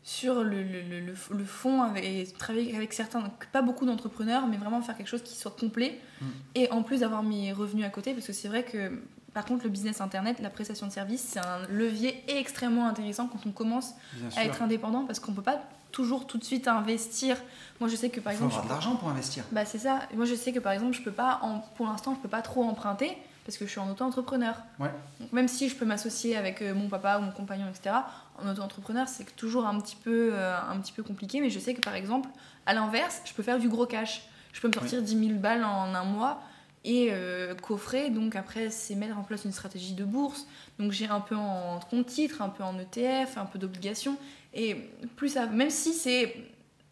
[0.01, 4.81] sur le, le, le, le fond et travailler avec certains, pas beaucoup d'entrepreneurs, mais vraiment
[4.81, 5.99] faire quelque chose qui soit complet.
[6.21, 6.25] Mm.
[6.55, 9.01] Et en plus d'avoir mes revenus à côté, parce que c'est vrai que
[9.33, 13.45] par contre, le business internet, la prestation de service, c'est un levier extrêmement intéressant quand
[13.45, 13.93] on commence
[14.35, 15.59] à être indépendant, parce qu'on peut pas
[15.91, 17.37] toujours tout de suite investir.
[17.79, 18.65] Moi, je sais que par Il faut exemple.
[18.65, 19.43] avoir de l'argent pour investir.
[19.51, 20.01] Bah c'est ça.
[20.13, 22.41] Moi je sais que par exemple je peux pas, en, pour l'instant je peux pas
[22.41, 24.55] trop emprunter parce que je suis en auto-entrepreneur.
[24.79, 24.91] Ouais.
[25.19, 27.95] Donc, même si je peux m'associer avec euh, mon papa ou mon compagnon etc.
[28.37, 31.41] En auto-entrepreneur c'est toujours un petit peu euh, un petit peu compliqué.
[31.41, 32.29] Mais je sais que par exemple
[32.65, 34.27] à l'inverse je peux faire du gros cash.
[34.53, 36.41] Je peux me sortir 10 000 balles en un mois
[36.85, 38.09] et euh, coffrer.
[38.09, 40.47] Donc après c'est mettre en place une stratégie de bourse.
[40.79, 44.17] Donc j'ai un peu en compte titre, un peu en ETF, un peu d'obligations.
[44.53, 44.75] Et
[45.15, 46.35] plus ça, même si c'est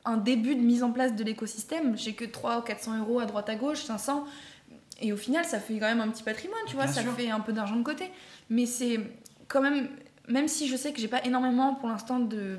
[0.08, 1.98] un début de mise en place de l'écosystème.
[1.98, 4.24] J'ai que 300 ou 400 euros à droite à gauche, 500.
[5.02, 7.14] Et au final, ça fait quand même un petit patrimoine, tu vois, Bien ça sûr.
[7.14, 8.10] fait un peu d'argent de côté.
[8.50, 9.00] Mais c'est
[9.50, 9.90] quand même,
[10.30, 12.58] même si je sais que j'ai pas énormément pour l'instant de,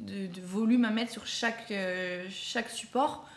[0.00, 3.28] de, de volume à mettre sur chaque, euh, chaque support,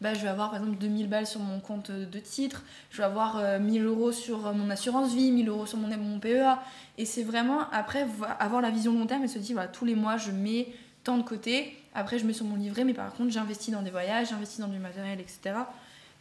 [0.00, 3.04] bah, je vais avoir par exemple 2000 balles sur mon compte de titre, je vais
[3.04, 6.58] avoir euh, 1000 euros sur mon assurance vie, 1000 euros sur mon, mon PEA.
[6.98, 9.84] Et c'est vraiment après vo- avoir la vision long terme et se dire voilà, tous
[9.84, 10.68] les mois je mets
[11.04, 11.76] tant de côté.
[11.94, 14.68] Après, je mets sur mon livret, mais par contre, j'investis dans des voyages, j'investis dans
[14.68, 15.40] du matériel, etc.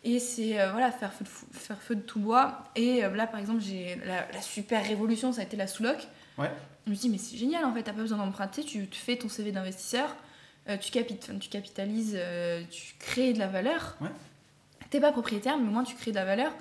[0.04, 2.64] Et c'est euh, voilà, faire feu, de fou- faire feu de tout bois.
[2.76, 6.08] Et euh, là, par exemple, j'ai la, la super révolution, ça a été la sous-loc.
[6.38, 6.50] Ouais.
[6.88, 9.16] Je me dis, mais c'est génial en fait, t'as pas besoin d'emprunter, tu te fais
[9.18, 10.16] ton CV d'investisseur,
[10.70, 13.98] euh, tu, capit- enfin, tu capitalises, euh, tu crées de la valeur.
[14.02, 14.10] Ouais.
[14.90, 16.52] T'es pas propriétaire, mais au moins tu crées de la valeur.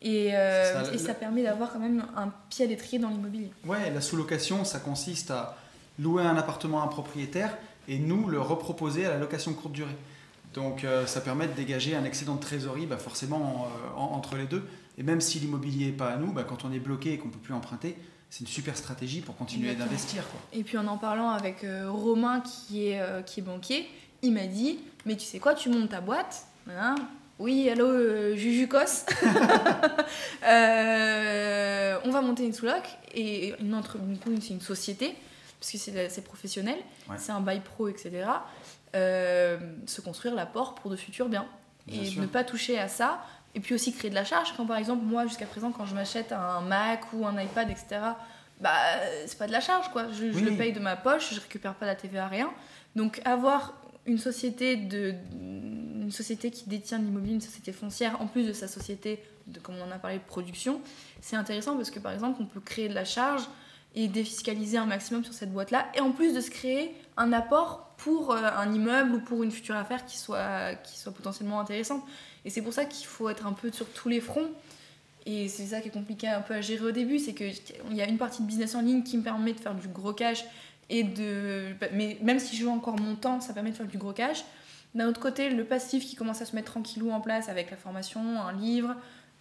[0.00, 3.08] Et, euh, ça, et le- ça permet d'avoir quand même un pied à l'étrier dans
[3.08, 3.50] l'immobilier.
[3.64, 5.56] Ouais, la sous-location, ça consiste à
[5.98, 7.56] louer un appartement à un propriétaire
[7.88, 9.96] et nous le reproposer à la location courte durée.
[10.54, 14.66] Donc ça permet de dégager un excédent de trésorerie bah, forcément en- entre les deux.
[14.96, 17.28] Et même si l'immobilier n'est pas à nous, bah, quand on est bloqué et qu'on
[17.28, 17.96] ne peut plus emprunter,
[18.30, 20.22] c'est une super stratégie pour continuer d'investir.
[20.52, 23.88] Et puis en en parlant avec euh, Romain qui est, euh, qui est banquier,
[24.22, 26.94] il m'a dit Mais tu sais quoi, tu montes ta boîte hein
[27.38, 29.06] Oui, allô, euh, Jujucos
[30.44, 32.82] Euh, On va monter une sous-loc
[33.14, 33.96] et une entre,
[34.40, 35.14] c'est une société,
[35.60, 36.76] parce que c'est professionnel,
[37.08, 37.16] Ouais.
[37.18, 38.26] c'est un bail pro, etc.
[38.94, 41.46] Se construire l'apport pour de futurs biens.
[41.86, 42.20] Bien et sûr.
[42.20, 43.20] ne pas toucher à ça.
[43.58, 44.54] Et puis aussi créer de la charge.
[44.56, 47.86] Quand par exemple, moi, jusqu'à présent, quand je m'achète un Mac ou un iPad, etc.,
[48.60, 48.70] bah,
[49.26, 50.06] c'est pas de la charge, quoi.
[50.12, 52.52] Je, le paye de ma poche, je récupère pas la TVA, rien.
[52.94, 53.74] Donc avoir
[54.06, 58.68] une société, de, une société qui détient l'immobilier, une société foncière, en plus de sa
[58.68, 60.80] société, de, comme on en a parlé, de production,
[61.20, 63.42] c'est intéressant parce que par exemple, on peut créer de la charge
[63.96, 67.92] et défiscaliser un maximum sur cette boîte-là, et en plus de se créer un apport
[67.96, 72.04] pour euh, un immeuble ou pour une future affaire qui soit, qui soit potentiellement intéressante.
[72.48, 74.48] Et c'est pour ça qu'il faut être un peu sur tous les fronts.
[75.26, 77.52] Et c'est ça qui est compliqué un peu à gérer au début, c'est qu'il
[77.92, 80.14] y a une partie de business en ligne qui me permet de faire du gros
[80.14, 80.42] cash
[80.88, 81.66] et de.
[81.92, 84.42] Mais même si je veux encore mon temps, ça permet de faire du gros cash.
[84.94, 87.76] D'un autre côté, le passif qui commence à se mettre tranquillou en place avec la
[87.76, 88.94] formation, un livre,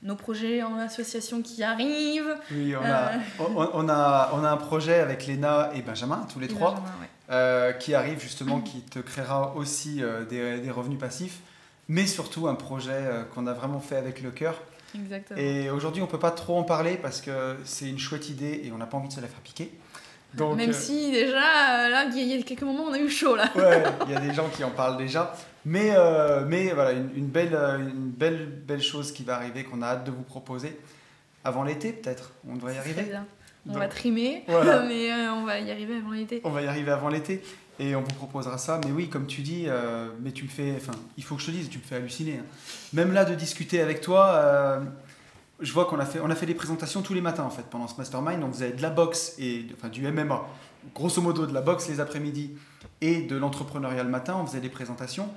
[0.04, 2.36] nos projets en association qui arrivent.
[2.52, 2.94] Oui, on, Euh.
[2.94, 6.50] a, on, on a, on a un projet avec Léna et Benjamin, tous les Et
[6.50, 7.08] trois, Benjamin, ouais.
[7.32, 11.40] euh, qui arrive justement, qui te créera aussi euh, des, des revenus passifs,
[11.90, 14.62] mais surtout un projet euh, qu'on a vraiment fait avec le cœur.
[14.96, 15.40] Exactement.
[15.40, 18.72] Et aujourd'hui, on peut pas trop en parler parce que c'est une chouette idée et
[18.72, 19.72] on n'a pas envie de se la faire piquer.
[20.34, 23.10] Donc, Même euh, si déjà, euh, là, il y a quelques moments, on a eu
[23.10, 23.50] chaud là.
[23.56, 25.34] ouais, il y a des gens qui en parlent déjà.
[25.66, 29.82] Mais, euh, mais voilà, une, une belle, une belle, belle chose qui va arriver, qu'on
[29.82, 30.78] a hâte de vous proposer.
[31.44, 32.32] Avant l'été, peut-être.
[32.50, 33.04] On devrait y arriver.
[33.04, 33.26] bien.
[33.68, 34.84] On Donc, va trimer, Voilà.
[34.88, 36.42] mais euh, on va y arriver avant l'été.
[36.44, 37.42] On va y arriver avant l'été
[37.80, 38.80] et on vous proposera ça.
[38.86, 41.48] Mais oui, comme tu dis, euh, mais tu me fais, enfin, il faut que je
[41.48, 42.40] te dise, tu me fais halluciner.
[42.40, 42.46] hein.
[42.94, 44.80] Même là, de discuter avec toi, euh,
[45.60, 47.64] je vois qu'on a fait, on a fait des présentations tous les matins en fait
[47.70, 48.44] pendant ce mastermind.
[48.52, 50.46] Vous avez de la boxe et enfin du MMA,
[50.96, 52.52] grosso modo de la boxe les après-midi
[53.02, 54.38] et de l'entrepreneuriat le matin.
[54.42, 55.30] On faisait des présentations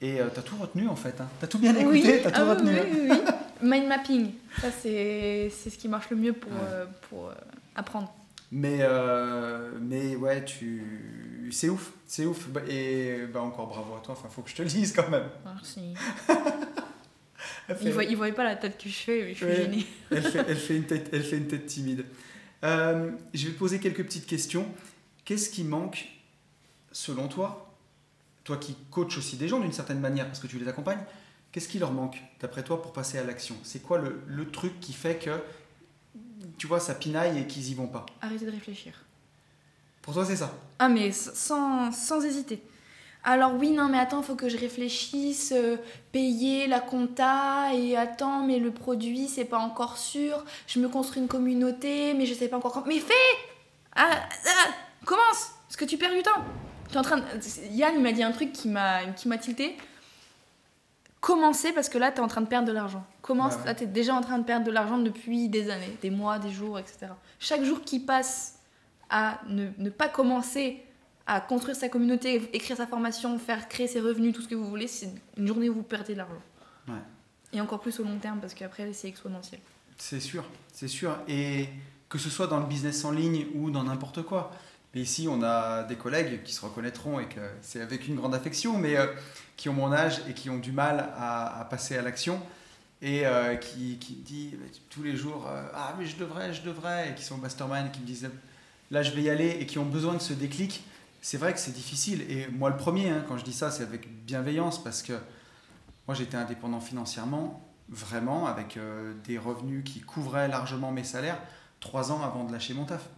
[0.00, 1.16] et tu as tout retenu en fait.
[1.38, 2.78] Tu as tout bien Oui, écouté, tu as tout ah oui, retenu.
[2.78, 2.84] hein.
[2.90, 3.18] oui, oui, oui.
[3.62, 4.30] Mind mapping,
[4.60, 6.58] ça c'est c'est ce qui marche le mieux pour, Ouais.
[6.72, 7.32] euh, pour euh,
[7.76, 8.10] apprendre.
[8.52, 11.48] Mais, euh, mais ouais, tu...
[11.52, 12.48] c'est ouf, c'est ouf.
[12.48, 15.08] Bah, Et bah, encore bravo à toi, enfin, faut que je te le dise quand
[15.08, 15.28] même.
[15.44, 15.94] Merci.
[17.82, 19.56] Ils voient, ils voient pas la tête que je fais, mais je suis Ouais.
[19.56, 19.86] gênée.
[20.10, 22.04] elle, fait, elle, fait une tête, elle fait une tête timide.
[22.64, 24.66] Euh, je vais te poser quelques petites questions.
[25.24, 26.08] Qu'est-ce qui manque,
[26.90, 27.72] selon toi,
[28.42, 30.98] toi qui coaches aussi des gens d'une certaine manière, parce que tu les accompagnes,
[31.52, 33.54] qu'est-ce qui leur manque, d'après toi, pour passer à l'action?
[33.62, 35.30] C'est quoi le, le truc qui fait que,
[36.58, 38.92] tu vois, ça pinaille et qu'ils y vont pas Arrêtez de réfléchir.
[40.02, 42.62] Pour toi, c'est ça Ah mais sans, sans hésiter.
[43.22, 45.76] Alors oui, non mais attends, faut que je réfléchisse, euh,
[46.10, 51.20] payer la compta et attends, mais le produit c'est pas encore sûr, je me construis
[51.20, 52.86] une communauté, mais je sais pas encore quand.
[52.86, 53.12] Mais fais
[53.94, 54.70] ah, ah,
[55.04, 56.44] Commence Parce que tu perds du temps.
[56.88, 57.24] Tu es en train de...
[57.72, 59.76] Yann il m'a dit un truc qui m'a qui m'a tilté.
[61.20, 63.04] Commencer parce que là tu es en train de perdre de l'argent.
[63.20, 63.66] Commence, Ouais, ouais.
[63.66, 66.38] là tu es déjà en train de perdre de l'argent depuis des années, des mois,
[66.38, 67.08] des jours, etc.
[67.38, 68.58] Chaque jour qui passe
[69.10, 70.82] à ne, ne pas commencer
[71.26, 74.66] à construire sa communauté, écrire sa formation, faire créer ses revenus, tout ce que vous
[74.68, 76.42] voulez, c'est une journée où vous perdez de l'argent.
[76.88, 76.94] Ouais.
[77.52, 79.60] Et encore plus au long terme parce qu'après c'est exponentiel.
[79.98, 81.16] C'est sûr, c'est sûr.
[81.28, 81.68] Et
[82.08, 84.50] que ce soit dans le business en ligne ou dans n'importe quoi.
[84.94, 88.34] Mais ici, on a des collègues qui se reconnaîtront et que c'est avec une grande
[88.34, 89.06] affection, mais euh,
[89.56, 92.40] qui ont mon âge et qui ont du mal à, passer à l'action
[93.00, 94.54] et euh, qui, qui me dit
[94.88, 97.90] tous les jours euh, Ah, mais je devrais, je devrais, et qui sont mastermind et
[97.90, 98.28] qui me disent
[98.90, 100.82] Là, je vais y aller et qui ont besoin de ce déclic.
[101.22, 102.22] C'est vrai que c'est difficile.
[102.28, 105.12] Et moi, le premier, hein, quand je dis ça, c'est avec bienveillance parce que
[106.08, 108.76] moi, j'étais indépendant financièrement, vraiment, avec
[109.24, 111.38] des revenus qui couvraient largement mes salaires,
[111.78, 113.08] trois ans avant de lâcher mon taf.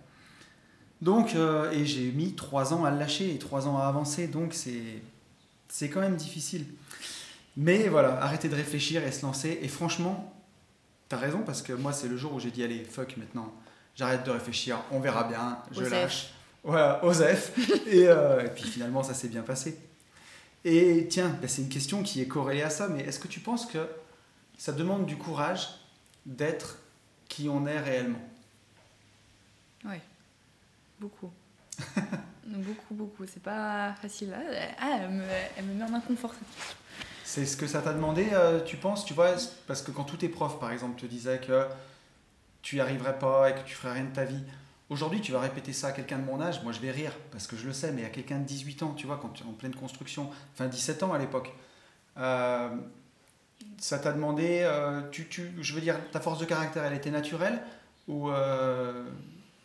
[1.03, 4.29] Donc, euh, et j'ai mis trois ans à le lâcher et trois ans à avancer,
[4.29, 6.65] donc c'est, quand même difficile.
[7.57, 9.59] Mais voilà, arrêter de réfléchir et se lancer.
[9.62, 10.33] Et franchement,
[11.09, 13.53] t'as raison, parce que moi, c'est le jour où j'ai dit, allez, fuck maintenant,
[13.97, 15.91] j'arrête de réfléchir, on verra bien, je Osef.
[15.91, 16.35] lâche.
[16.62, 17.53] Voilà, Osef.
[17.89, 19.77] et, euh, et puis finalement, ça s'est bien passé.
[20.65, 23.41] Et tiens, bah, c'est une question qui est corrélée à ça, mais est-ce que tu
[23.41, 23.89] penses que
[24.57, 25.69] ça demande du courage
[26.27, 26.79] d'être
[27.29, 28.23] qui on est réellement?
[29.85, 30.01] Ouais,
[31.03, 31.31] beaucoup.
[32.47, 33.24] beaucoup, beaucoup.
[33.27, 34.35] C'est pas facile.
[34.81, 35.24] Ah, elle me,
[35.57, 36.77] elle me met en inconfort cette question.
[37.24, 39.35] C'est ce que ça t'a demandé, euh, tu penses, tu vois,
[39.66, 41.66] parce que quand tous tes profs, par exemple, te disaient que
[42.61, 44.43] tu y arriverais pas et que tu ferais rien de ta vie,
[44.91, 47.47] aujourd'hui, tu vas répéter ça à quelqu'un de mon âge, moi je vais rire, parce
[47.47, 49.47] que je le sais, mais à quelqu'un de 18 ans, tu vois, quand tu es
[49.47, 51.53] en pleine construction, enfin 17 ans à l'époque,
[52.19, 52.69] euh,
[53.79, 57.11] ça t'a demandé, euh, tu, tu, je veux dire, ta force de caractère, elle était
[57.11, 57.62] naturelle
[58.09, 59.05] ou euh,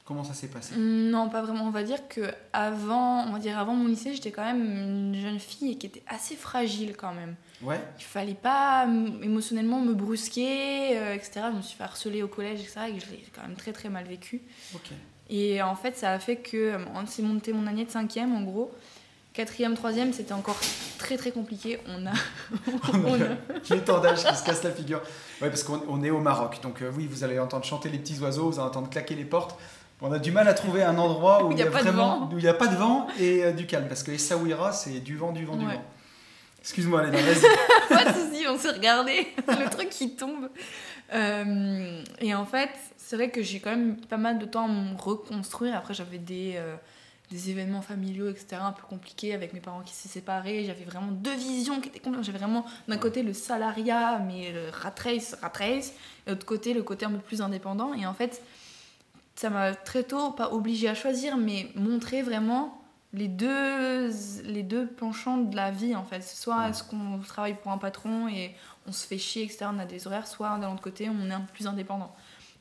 [0.07, 1.65] comment ça s'est passé Non, pas vraiment.
[1.65, 2.21] On va dire que
[2.53, 6.03] avant, on va dire avant mon lycée, j'étais quand même une jeune fille qui était
[6.07, 7.35] assez fragile quand même.
[7.61, 11.41] Ouais, Il fallait pas m- émotionnellement me brusquer, euh, etc.
[11.51, 12.79] Je me suis fait harceler au collège, etc.
[12.95, 14.41] Et je l'ai quand même très très mal vécu.
[14.73, 14.91] ok.
[15.29, 18.41] Et en fait, ça a fait que on s'est monté mon année de cinquième en
[18.43, 18.71] gros.
[19.33, 20.57] Quatrième, troisième, c'était encore
[20.97, 21.79] très très compliqué.
[21.87, 22.11] On a,
[23.05, 23.35] On a a-
[23.75, 25.01] l'étendage qui se casse la figure.
[25.41, 27.99] Ouais, parce qu'on on est au Maroc, donc euh, oui, vous allez entendre chanter les
[27.99, 29.59] petits oiseaux, vous allez entendre claquer les portes.
[30.01, 32.29] On a du mal à trouver un endroit où, il y a vraiment, vent.
[32.31, 34.71] où il n'y a pas de vent et euh, du calme, parce que les Saouira,
[34.71, 35.83] c'est du vent, du vent, du vent.
[36.61, 37.89] Excuse-moi, Léna, vas-y.
[37.89, 40.49] pas de soucis, on s'est regardé, le truc qui tombe.
[41.13, 44.67] Euh, et en fait, c'est vrai que j'ai quand même pas mal de temps à
[44.67, 45.75] me reconstruire.
[45.75, 46.75] Après, j'avais des, euh,
[47.31, 50.65] des événements familiaux, etc., un peu compliqués avec mes parents qui s'est séparés.
[50.65, 52.25] J'avais vraiment deux visions qui étaient complètes.
[52.25, 55.93] J'avais vraiment d'un côté le salariat, mais le rat race, rat race, et
[56.27, 57.93] de l'autre côté le côté un peu plus indépendant.
[57.93, 58.43] Et en fait,
[59.37, 62.81] ça m'a très tôt, pas obligé à choisir, mais montré vraiment
[63.13, 64.09] les deux,
[64.43, 66.21] les deux penchants de la vie en fait.
[66.21, 66.69] Soit Ouais.
[66.71, 68.53] est-ce qu'on travaille pour un patron et
[68.87, 71.33] on se fait chier, etc., on a des horaires, soit d'un autre côté on est
[71.33, 72.13] un peu plus indépendant.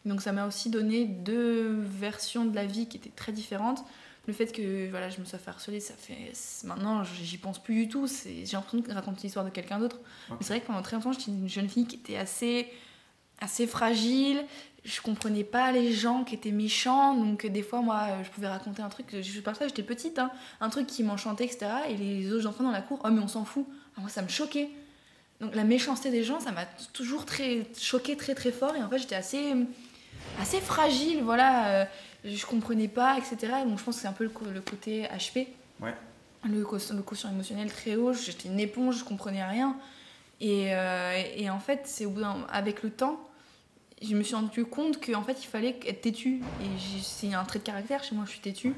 [0.05, 3.85] Donc ça m'a aussi donné deux versions de la vie qui étaient très différentes.
[4.27, 6.33] Le fait que voilà, je me sois fait harceler, ça fait.
[6.65, 8.07] Maintenant, j'y pense plus du tout.
[8.25, 9.99] J'ai l'impression de raconter l'histoire de quelqu'un d'autre.
[10.31, 12.69] Mais c'est vrai que pendant très longtemps, j'étais une jeune fille qui était assez,
[13.41, 14.45] assez fragile.
[14.87, 17.15] Je comprenais pas les gens qui étaient méchants.
[17.15, 19.07] Donc, des fois, moi, euh, je pouvais raconter un truc.
[19.21, 20.31] Je parle ça, j'étais petite, hein,
[20.61, 21.67] un truc qui m'enchantait, etc.
[21.89, 23.67] Et les autres enfants dans la cour, oh, mais on s'en fout.
[23.97, 24.69] Ah, moi, ça me choquait.
[25.41, 28.77] Donc, la méchanceté des gens, ça m'a toujours très choqué très, très fort.
[28.77, 29.55] Et en fait, j'étais assez,
[30.41, 31.67] assez fragile, voilà.
[31.69, 31.85] euh,
[32.25, 33.53] je comprenais pas, etc.
[33.67, 35.49] Donc, je pense que c'est un peu le, côté HP.
[35.81, 35.95] Ouais.
[36.45, 38.13] Le, le quotient émotionnel très haut.
[38.13, 39.77] J'étais une éponge, je comprenais rien.
[40.41, 43.19] Et, euh, et en fait, c'est au bout d'un- avec le temps,
[44.03, 46.43] je me suis rendu compte qu'en fait, il fallait être têtu.
[46.63, 46.67] Et
[47.03, 48.75] c'est un trait de caractère chez moi, je suis têtu.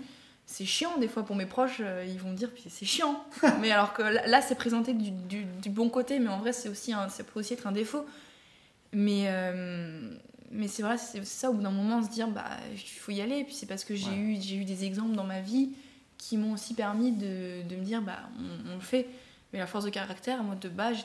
[0.47, 3.23] C'est chiant des fois pour mes proches, euh, ils vont me dire c'est chiant.
[3.61, 6.69] mais alors que là, c'est présenté du, du- du bon côté, mais en vrai, c'est
[6.71, 8.07] aussi un- ça peut aussi être un défaut.
[8.93, 10.11] Mais, euh,
[10.51, 13.21] mais c'est vrai, c'est ça, au bout d'un moment, se dire bah il faut y
[13.21, 13.39] aller.
[13.41, 14.17] Et puis c'est parce que j'ai Ouais.
[14.17, 15.71] eu, j'ai eu des exemples dans ma vie
[16.17, 19.07] qui m'ont aussi permis de, de me dire bah on, on le fait.
[19.53, 20.97] Mais la force de caractère, moi de base,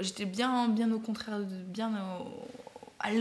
[0.00, 2.48] j'étais bien, bien au contraire, de, bien au-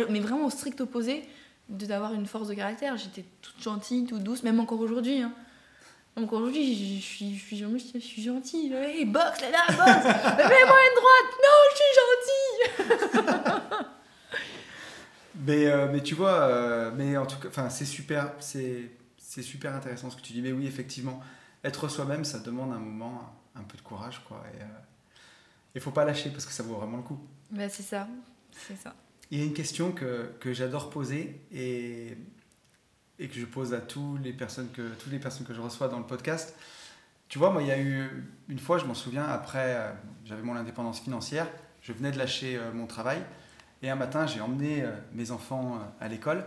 [0.09, 1.23] mais vraiment au strict opposé
[1.69, 2.97] de d'avoir une force de caractère.
[2.97, 5.21] J'étais toute gentille, toute douce, même encore aujourd'hui.
[5.21, 5.33] hein.
[6.15, 8.73] Encore aujourd'hui, je suis, je suis, je suis gentille.
[8.73, 10.05] Hey, boxe, là, là, boxe
[10.37, 11.93] Mets-moi une droite Non, je suis
[12.89, 13.85] gentille
[15.47, 19.73] Mais, euh, mais tu vois, euh, mais en tout cas, c'est super, c'est, c'est super
[19.73, 20.41] intéressant ce que tu dis.
[20.41, 21.21] Mais oui, effectivement,
[21.63, 24.43] être soi-même, ça demande un moment, un, peu de courage, quoi.
[24.53, 24.63] Et
[25.75, 27.19] il faut pas lâcher parce que ça vaut vraiment le coup.
[27.51, 28.07] Bah, c'est ça.
[28.51, 28.93] C'est ça.
[29.31, 32.17] Il y a une question que, que j'adore poser et,
[33.19, 35.87] et que je pose à tous les personnes que, toutes les personnes que je reçois
[35.87, 36.55] dans le podcast.
[37.27, 38.09] Tu vois, moi, il y a eu
[38.47, 39.91] une fois, je m'en souviens, après, euh,
[40.25, 41.47] j'avais mon indépendance financière,
[41.81, 43.21] je venais de lâcher euh, mon travail
[43.83, 46.43] et un matin, j'ai emmené euh, mes enfants à l'école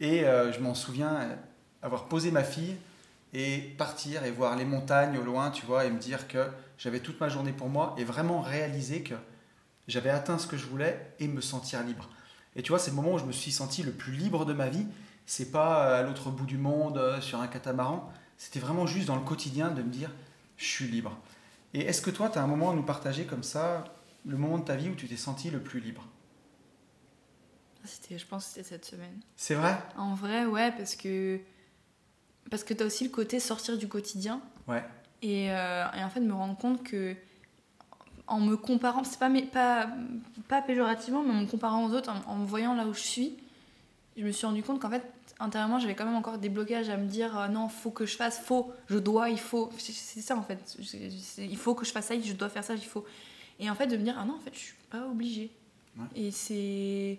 [0.00, 1.38] et je m'en souviens
[1.80, 2.76] avoir posé ma fille
[3.32, 6.46] et partir et voir les montagnes au loin, tu vois, et me dire que
[6.78, 9.14] j'avais toute ma journée pour moi et vraiment réaliser que
[9.86, 12.10] j'avais atteint ce que je voulais et me sentir libre.
[12.56, 14.52] Et tu vois, c'est le moment où je me suis senti le plus libre de
[14.52, 14.86] ma vie.
[15.26, 18.12] C'est pas à l'autre bout du monde, euh, sur un catamaran.
[18.36, 20.10] C'était vraiment juste dans le quotidien de me dire,
[20.56, 21.16] je suis libre.
[21.72, 23.84] Et est-ce que toi, tu as un moment à nous partager comme ça,
[24.26, 26.06] le moment de ta vie où tu t'es senti le plus libre?
[27.84, 29.20] C'était, Je pense que c'était cette semaine.
[29.36, 29.76] C'est vrai?
[29.96, 31.40] En vrai, ouais, parce que,
[32.50, 34.40] parce que tu as aussi le côté sortir du quotidien.
[34.66, 34.82] Ouais.
[35.22, 37.14] Et, euh, et en fait, me rendre compte que
[38.26, 39.88] en me comparant, c'est pas, pas,
[40.48, 43.34] pas péjorativement, mais en me comparant aux autres, en, me voyant là où je suis,
[44.16, 45.02] je me suis rendu compte qu'en fait,
[45.40, 48.16] intérieurement, j'avais quand même encore des blocages à me dire euh, non, faut que je
[48.16, 49.70] fasse, faut, je dois, il faut.
[49.78, 50.76] C'est ça en fait.
[51.38, 53.04] Il faut que je fasse ça, je dois faire ça, il faut.
[53.60, 55.50] Et en fait, de me dire ah non, en fait, je suis pas obligée.
[56.16, 57.18] Et c'est.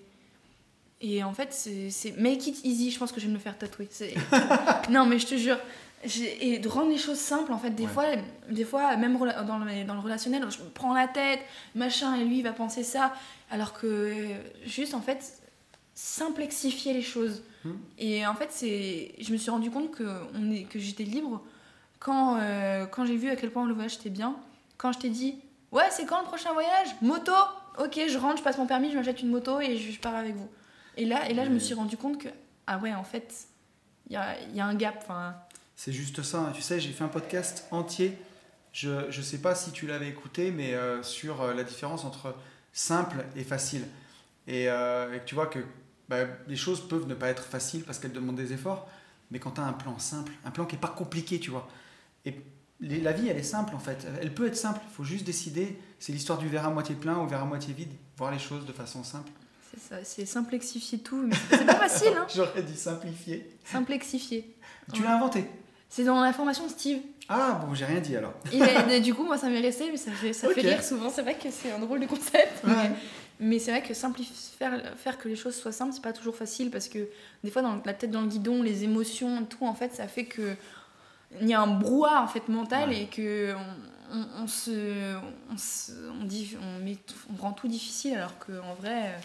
[1.01, 2.89] Et en fait, c'est make it easy.
[2.89, 3.89] Je pense que je vais me faire tatouer.
[4.89, 5.59] non, mais je te jure,
[6.41, 8.05] et de rendre les choses simples en fait des fois
[8.49, 9.25] des fois même dans
[9.57, 11.39] le, dans le relationnel je me prends la tête
[11.73, 13.13] machin et lui il va penser ça
[13.49, 14.13] alors que
[14.65, 15.41] juste en fait
[15.93, 17.43] simplexifier les choses.
[17.63, 17.75] Hmm.
[17.97, 20.03] et en fait c'est je me suis rendu compte que
[20.35, 21.41] on est que j'étais libre
[21.99, 24.35] quand euh, quand j'ai vu à quel point le voyage était bien.
[24.77, 25.39] Quand je t'ai dit
[25.71, 26.89] ouais c'est quand le prochain voyage?
[27.01, 27.31] Moto!
[27.79, 30.35] Ok je rentre je passe mon permis je m'achète une moto et je, pars avec
[30.35, 30.49] vous.
[30.97, 32.29] Et là et là je me suis rendu compte que
[32.67, 33.47] ah ouais en fait
[34.07, 35.35] il y a, y a un gap enfin
[35.75, 36.51] c'est juste ça.
[36.55, 38.17] Tu sais, j'ai fait un podcast entier.
[38.71, 42.35] Je ne sais pas si tu l'avais écouté, mais euh, sur euh, la différence entre
[42.73, 43.85] simple et facile.
[44.47, 45.59] Et, euh, tu vois que
[46.09, 48.89] bah, les choses peuvent ne pas être faciles parce qu'elles demandent des efforts.
[49.31, 51.67] Mais quand tu as un plan simple, un plan qui n'est pas compliqué, tu vois.
[52.25, 52.35] Et
[52.81, 54.05] la vie, elle est simple en fait.
[54.21, 54.81] Elle peut être simple.
[54.89, 55.79] Il faut juste décider.
[55.99, 57.91] C'est l'histoire du verre à moitié plein ou verre à moitié vide.
[58.17, 59.31] Voir les choses de façon simple.
[59.71, 61.25] C'est ça, c'est simplexifier tout.
[61.25, 62.13] Mais c'est pas facile.
[62.17, 63.49] Hein J'aurais dit simplifier.
[63.65, 64.55] Simplexifier.
[64.93, 65.45] Tu l'as inventé.
[65.89, 66.99] C'est dans la formation de Steve.
[67.29, 68.33] Ah bon, j'ai rien dit alors.
[69.01, 71.09] du coup, moi ça m'est resté, mais ça fait, ça fait rire souvent.
[71.09, 72.63] C'est vrai que c'est un drôle de concept.
[73.37, 76.37] Mais, c'est vrai que simplifier, faire, faire que les choses soient simples, c'est pas toujours
[76.37, 77.09] facile parce que
[77.43, 80.23] des fois, dans la tête dans le guidon, les émotions, tout, en fait, ça fait
[80.23, 80.55] que
[81.41, 83.53] il y a un brouhaha en fait mental et que
[84.11, 85.15] on, se,
[85.51, 86.97] on, dit, on, met,
[87.33, 89.15] on rend tout difficile alors qu'en vrai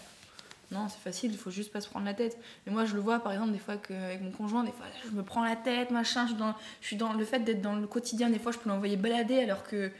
[0.71, 2.37] non, c'est facile, il faut juste pas se prendre la tête.
[2.65, 5.11] Mais moi, je le vois par exemple des fois avec mon conjoint, des fois je
[5.11, 6.23] me prends la tête, machin.
[6.23, 8.57] Je suis dans, je suis dans le fait d'être dans le quotidien, des fois je
[8.57, 9.91] peux l'envoyer balader alors que.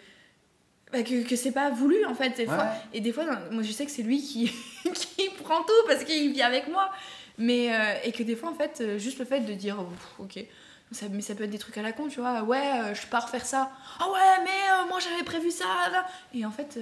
[0.93, 2.37] Bah, que, que c'est pas voulu en fait.
[2.37, 2.67] Des fois.
[2.93, 4.51] Et des fois, moi je sais que c'est lui qui,
[4.93, 6.89] qui prend tout parce qu'il vit avec moi.
[7.37, 9.77] Mais, euh, et que des fois, en fait, euh, juste le fait de dire,
[10.19, 10.45] ok,
[10.91, 13.07] ça, mais ça peut être des trucs à la con, tu vois, ouais, euh, je
[13.07, 13.71] pars faire ça.
[13.99, 15.65] Ah ouais, mais moi j'avais prévu ça.
[15.91, 16.05] Là.
[16.33, 16.77] Et en fait,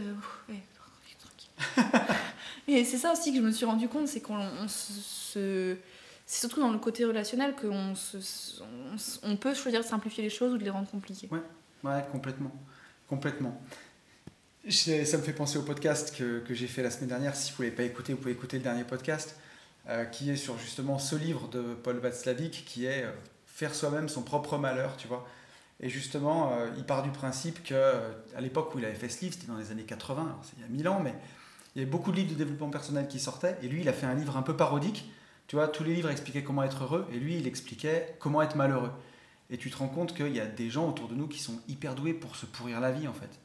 [0.50, 0.62] ouais,
[2.68, 5.76] Et c'est ça aussi que je me suis rendu compte, c'est qu'on se.
[6.26, 8.18] C'est surtout dans le côté relationnel qu'on se,
[9.24, 11.28] on, peut choisir de simplifier les choses ou de les rendre compliquées.
[11.32, 11.42] Ouais,
[11.84, 12.52] ouais complètement.
[13.08, 13.60] Complètement.
[14.70, 17.36] Ça me fait penser au podcast que, que j'ai fait la semaine dernière.
[17.36, 19.38] Si vous ne l'avez pas écouté, vous pouvez écouter le dernier podcast,
[19.88, 23.12] euh, qui est sur justement ce livre de Paul Václavic, qui est euh,
[23.48, 25.28] Faire soi-même son propre malheur, tu vois.
[25.82, 27.74] Et justement, euh, il part du principe que
[28.36, 30.62] à l'époque où il avait fait ce livre, c'était dans les années 80, c'est il
[30.62, 31.14] y a 1000 ans, mais
[31.80, 33.94] il y avait beaucoup de livres de développement personnel qui sortaient, et lui, il a
[33.94, 35.10] fait un livre un peu parodique.
[35.48, 38.58] Tu vois, tous les livres expliquaient comment être heureux, et lui, il expliquait comment être
[38.58, 38.92] malheureux.
[39.50, 41.58] Et tu te rends compte qu'il y a des gens autour de nous qui sont
[41.70, 43.40] hyper doués pour se pourrir la vie, en fait.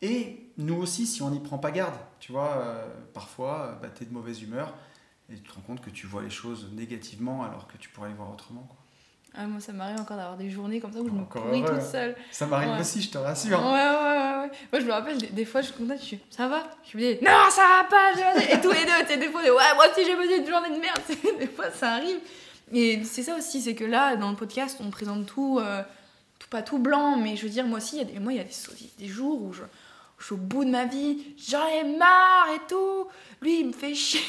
[0.00, 4.04] Et nous aussi, si on n'y prend pas garde, tu vois, euh, parfois, bah, tu
[4.04, 4.72] es de mauvaise humeur,
[5.28, 8.08] et tu te rends compte que tu vois les choses négativement alors que tu pourrais
[8.08, 8.66] les voir autrement.
[9.34, 11.82] Ah, moi, ça m'arrive encore d'avoir des journées comme ça où je me pourris toute
[11.82, 12.16] seule.
[12.30, 13.58] Ça m'arrive aussi, je te rassure.
[13.60, 16.48] Ouais, ouais, ouais, Moi, je me rappelle, des, fois, je suis contente, je suis ça
[16.48, 16.64] va?
[16.90, 19.74] Je me dis, non, ça va pas, Et tous les deux, tu des fois, ouais,
[19.74, 21.00] moi aussi, j'ai passé une journée de merde.
[21.38, 22.18] des fois, ça arrive.
[22.72, 25.82] Et c'est ça aussi, c'est que là, dans le podcast, on présente tout, euh,
[26.38, 28.32] tout pas tout blanc, mais je veux dire, moi aussi, il y a des, moi,
[28.32, 28.50] il y a des,
[28.98, 29.62] des jours où je,
[30.18, 33.06] je, suis au bout de ma vie, j'en ai marre et tout.
[33.40, 34.20] Lui, il me fait chier.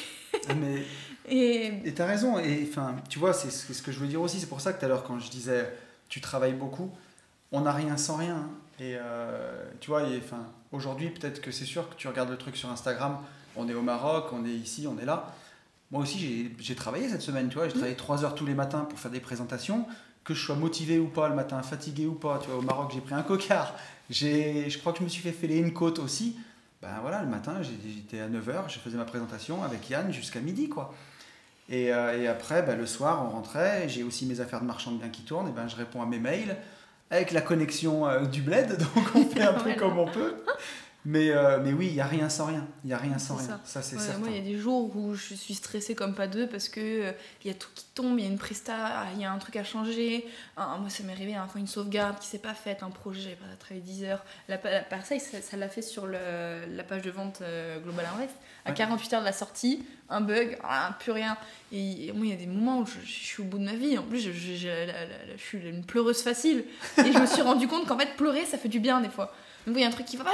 [0.48, 0.86] Ah, mais
[1.30, 2.40] et tu as raison.
[2.40, 4.40] Et enfin, tu vois, c'est ce que je veux dire aussi.
[4.40, 5.72] C'est pour ça que tout à l'heure, quand je disais
[6.10, 6.92] tu travailles beaucoup,
[7.52, 8.36] on n'a rien sans rien.
[8.36, 8.50] Hein.
[8.80, 12.56] Et euh, tu vois, enfin, aujourd'hui, peut-être que c'est sûr que tu regardes le truc
[12.58, 13.18] sur Instagram.
[13.56, 15.34] On est au Maroc, on est ici, on est là.
[15.92, 17.68] Moi aussi, j'ai travaillé cette semaine, tu vois.
[17.68, 19.86] J'ai travaillé trois heures tous les matins pour faire des présentations.
[20.24, 22.92] Que je sois motivé ou pas le matin, fatigué ou pas, tu vois, au Maroc,
[22.94, 23.74] j'ai pris un cocard.
[24.10, 26.38] Je crois que je me suis fait fêler une côte aussi.
[26.82, 30.70] Ben voilà, le matin, j'étais à 9h, je faisais ma présentation avec Yann jusqu'à midi,
[30.70, 30.94] quoi.
[31.70, 33.88] Et, euh, et après, bah, le soir, on rentrait.
[33.88, 35.48] J'ai aussi mes affaires de marchand de biens qui tournent.
[35.48, 36.58] Et ben, je réponds à mes mails
[37.12, 38.78] avec la connexion euh, du bled.
[38.96, 40.36] Donc, on fait un peu comme on peut.
[41.06, 42.68] Mais, euh, mais oui, il n'y a rien sans rien.
[42.84, 43.60] Il n'y a rien sans rien.
[43.64, 44.20] Ça, c'est Ouais, certain.
[44.20, 46.80] moi, il y a des jours où je suis stressée comme pas deux parce que
[46.82, 47.12] euh,
[47.44, 49.38] il y a tout qui tombe, il y a une presta, il y a un
[49.38, 50.28] truc à changer.
[50.58, 53.22] Ah, moi, ça m'est arrivé à fois une sauvegarde qui s'est pas faite, un projet,
[53.22, 54.26] j'avais pas travaillé 10 heures.
[54.50, 58.06] La, la Parsec, ça ça l'a fait sur le- la page de vente euh, Global
[58.16, 58.36] Invest.
[58.66, 58.76] À Ouais.
[58.76, 61.38] 48 heures de la sortie, un bug, ah, plus rien.
[61.72, 63.64] Et, et moi, il y a des moments où je, je suis au bout de
[63.64, 63.98] ma vie.
[63.98, 64.32] En plus, je
[65.38, 66.66] suis une pleureuse facile.
[66.98, 69.34] Et je me suis rendu compte qu'en fait, pleurer, ça fait du bien des fois.
[69.68, 70.32] Donc, il y a un truc qui va pas,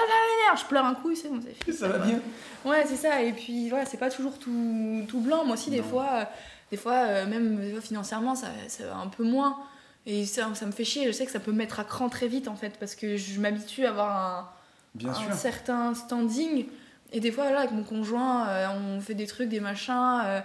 [0.56, 1.76] je pleure un coup, c'est bon, c'est fini.
[1.77, 2.19] Ça va bien.
[2.64, 3.22] Ouais, c'est ça.
[3.22, 5.43] Et puis voilà, c'est pas toujours tout, tout blanc.
[5.45, 5.84] Moi aussi, des Non.
[5.84, 6.23] fois, euh,
[6.72, 9.57] des fois euh, même des fois, financièrement, ça, ça va un peu moins.
[10.06, 11.06] Et ça, ça me fait chier.
[11.07, 13.18] Je sais que ça peut me mettre à cran très vite en fait, parce que
[13.18, 14.49] je m'habitue à avoir un,
[14.93, 15.34] Bien un sûr.
[15.34, 16.68] certain standing.
[17.11, 20.43] Et des fois, là, avec mon conjoint, euh, on fait des trucs, des machins.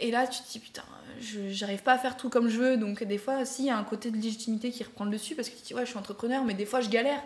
[0.00, 0.82] et là, tu te dis, putain,
[1.20, 2.76] je- j'arrive pas à faire tout comme je veux.
[2.76, 5.34] Donc, des fois, aussi, il y a un côté de légitimité qui reprend le dessus
[5.36, 7.22] parce que tu te dis, ouais, je suis entrepreneur, mais des fois, je galère.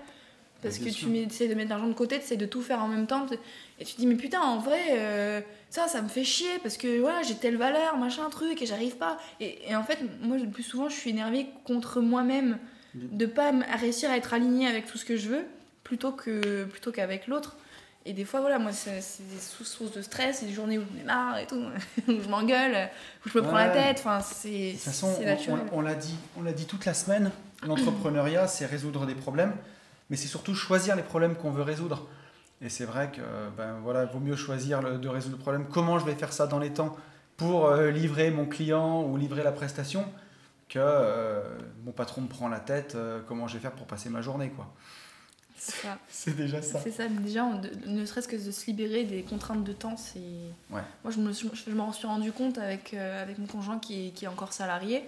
[0.62, 1.09] Parce que sûr.
[1.09, 3.26] tu essaies de mettre l'argent de côté, tu essaies de tout faire en même temps.
[3.80, 5.40] Et tu te dis, mais putain, en vrai, euh,
[5.70, 8.97] ça, ça me fait chier parce que voilà, j'ai telle valeur, machin, truc, et j'arrive
[8.97, 9.18] pas.
[9.40, 12.59] Et, et en fait, moi, le plus souvent, je suis énervée contre moi-même
[12.94, 15.47] de pas réussir à être alignée avec tout ce que je veux
[15.82, 17.56] plutôt que plutôt qu'avec l'autre.
[18.05, 21.01] Et des fois, voilà, moi, c'est des sources de stress, c'est des journées où j'en
[21.01, 21.62] ai marre et tout,
[22.09, 22.90] où je m'engueule,
[23.24, 23.98] où je me prends la tête.
[24.01, 25.14] Enfin, c'est De toute façon,
[25.72, 27.30] on l'a dit, on l'a dit toute la semaine.
[27.62, 29.52] L'entrepreneuriat, c'est résoudre des problèmes,
[30.11, 32.07] mais c'est surtout choisir les problèmes qu'on veut résoudre.
[32.61, 33.20] Et c'est vrai que
[33.57, 35.66] ben voilà, vaut mieux choisir le- de résoudre le problème.
[35.70, 36.97] Comment je vais faire ça dans les temps
[37.37, 40.05] pour euh, livrer mon client ou livrer la prestation
[40.69, 41.43] que euh,
[41.85, 42.95] mon patron me prend la tête.
[42.95, 44.73] euh, comment je vais faire pour passer ma journée, quoi.
[46.09, 46.81] C'est déjà ça.
[46.81, 50.19] C'est ça, déjà, on- ne serait-ce que de se libérer des contraintes de temps, c'est.
[50.70, 50.83] Ouais.
[51.05, 54.09] Moi, je me, suis- je m'en suis rendu compte avec, euh, avec mon conjoint qui
[54.09, 55.05] est, qui est encore salarié.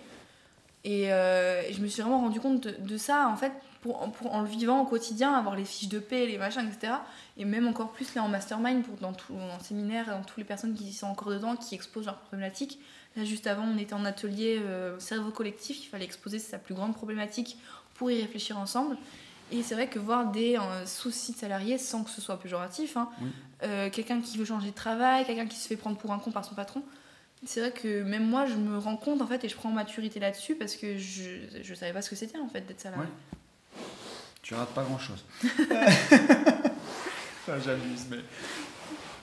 [0.84, 3.52] Et, euh, et je me suis vraiment rendu compte de, de ça, en fait,
[3.84, 6.94] pour, pour, en le vivant au quotidien, avoir les fiches de paix, les machins, etc.
[7.36, 10.44] Et même encore plus là en mastermind, pour, dans, tout, en séminaire, dans toutes les
[10.44, 12.78] personnes qui sont encore dedans, qui exposent leurs problématiques.
[13.14, 16.74] Là, juste avant, on était en atelier euh, cerveau collectif, il fallait exposer sa plus
[16.74, 17.58] grande problématique
[17.92, 18.96] pour y réfléchir ensemble.
[19.52, 22.96] Et c'est vrai que voir des euh, soucis de salariés, sans que ce soit péjoratif,
[22.96, 23.28] hein, Oui.
[23.64, 26.30] euh, quelqu'un qui veut changer de travail, quelqu'un qui se fait prendre pour un con
[26.30, 26.82] par son patron,
[27.44, 30.18] c'est vrai que même moi, je me rends compte en fait et je prends maturité
[30.20, 31.22] là-dessus parce que je,
[31.62, 33.04] je savais pas ce que c'était en fait d'être salarié.
[33.04, 33.38] Ouais.
[34.44, 35.24] Tu rates pas grand chose.
[37.64, 38.18] J'abuse, mais.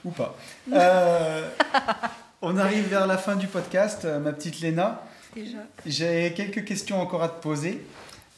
[0.04, 0.36] Ou pas.
[0.72, 1.48] Euh,
[2.40, 5.02] on arrive vers la fin du podcast, euh, ma petite Léna.
[5.34, 5.58] Déjà.
[5.86, 7.84] J'ai quelques questions encore à te poser.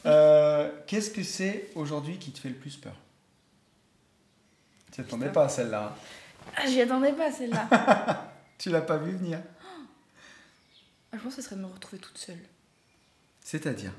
[0.05, 2.93] Euh, Qu'est-ce que c'est aujourd'hui qui te fait le plus peur?
[4.91, 5.33] Tu attendais Putain.
[5.33, 5.91] pas à celle-là.
[5.91, 6.51] hein.
[6.55, 8.31] Ah, j'y attendais pas celle-là.
[8.59, 9.39] Tu l'as pas vu venir?
[11.11, 12.39] Ah, je pense que ce serait de me retrouver toute seule.
[13.41, 13.91] C'est-à-dire?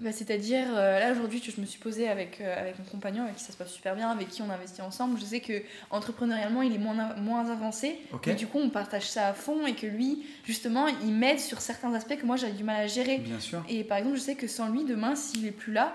[0.00, 3.36] Bah, C'est-à-dire, euh, là aujourd'hui, je me suis posée avec, euh, avec mon compagnon, avec
[3.36, 5.18] qui ça se passe super bien, avec qui on investit ensemble.
[5.20, 7.98] Je sais que entrepreneurialement, il est moins, moins avancé.
[8.12, 8.28] Ok.
[8.28, 11.60] Et du coup, on partage ça à fond et que lui, justement, il m'aide sur
[11.60, 13.18] certains aspects que moi j'avais du mal à gérer.
[13.18, 13.62] Bien sûr.
[13.68, 15.94] Et par exemple, je sais que sans lui, demain, s'il est plus là,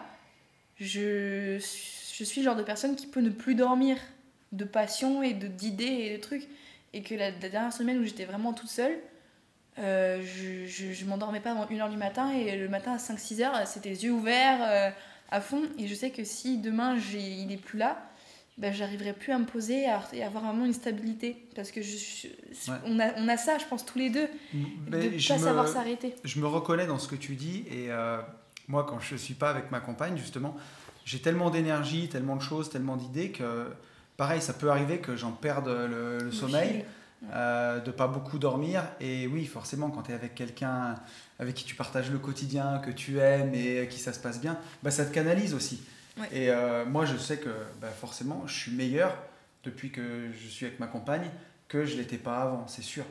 [0.79, 1.57] je,
[2.13, 3.97] je suis le genre de personne qui peut ne plus dormir
[4.53, 6.47] de passion et d'idées et de trucs.
[6.93, 8.97] Et que la, la dernière semaine où j'étais vraiment toute seule,
[9.79, 13.43] euh, je, je, je m'endormais pas avant 1h du matin et le matin à 5-6
[13.43, 14.89] heures, c'était les yeux ouverts euh,
[15.31, 15.61] à fond.
[15.77, 17.97] Et je sais que si demain il est plus là,
[18.57, 21.37] ben, j'arriverai plus à me poser et à, et avoir vraiment une stabilité.
[21.55, 22.27] Parce que je, je-
[22.71, 22.77] Ouais.
[22.85, 25.39] on, a, on a ça, je pense, tous les deux, Mais de ne pas me-
[25.39, 26.15] savoir s'arrêter.
[26.23, 28.17] je me reconnais dans ce que tu dis et euh,
[28.67, 30.57] moi quand je suis pas avec ma compagne justement
[31.05, 33.67] j'ai tellement d'énergie tellement de choses tellement d'idées que
[34.17, 36.85] pareil ça peut arriver que j'en perde le, le sommeil fil.
[37.33, 40.95] Euh, de pas beaucoup dormir et oui forcément quand tu es avec quelqu'un
[41.39, 44.57] avec qui tu partages le quotidien que tu aimes et qui ça se passe bien
[44.83, 45.81] bah, ça te canalise aussi
[46.19, 46.27] Ouais.
[46.31, 47.49] et euh, moi je sais que
[47.79, 49.15] bah, forcément je suis meilleur
[49.63, 51.29] depuis que je suis avec ma compagne
[51.67, 53.05] que je l'étais pas avant c'est sûr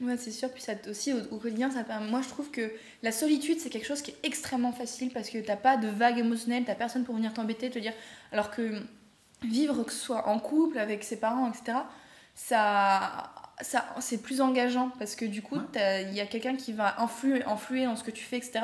[0.00, 0.48] Ouais, c'est sûr.
[0.52, 2.70] Puis ça aussi, au, au quotidien, ça moi je trouve que
[3.02, 6.18] la solitude, c'est quelque chose qui est extrêmement facile parce que t'as pas de vague
[6.18, 7.92] émotionnelle, t'as personne pour venir t'embêter, te dire.
[8.30, 8.80] Alors que
[9.42, 11.78] vivre, que ce soit en couple, avec ses parents, etc.,
[12.42, 16.06] ça, ça, c'est plus engageant parce que du coup, Ouais.
[16.08, 18.60] il y a quelqu'un qui va influer, influer dans ce que tu fais, etc.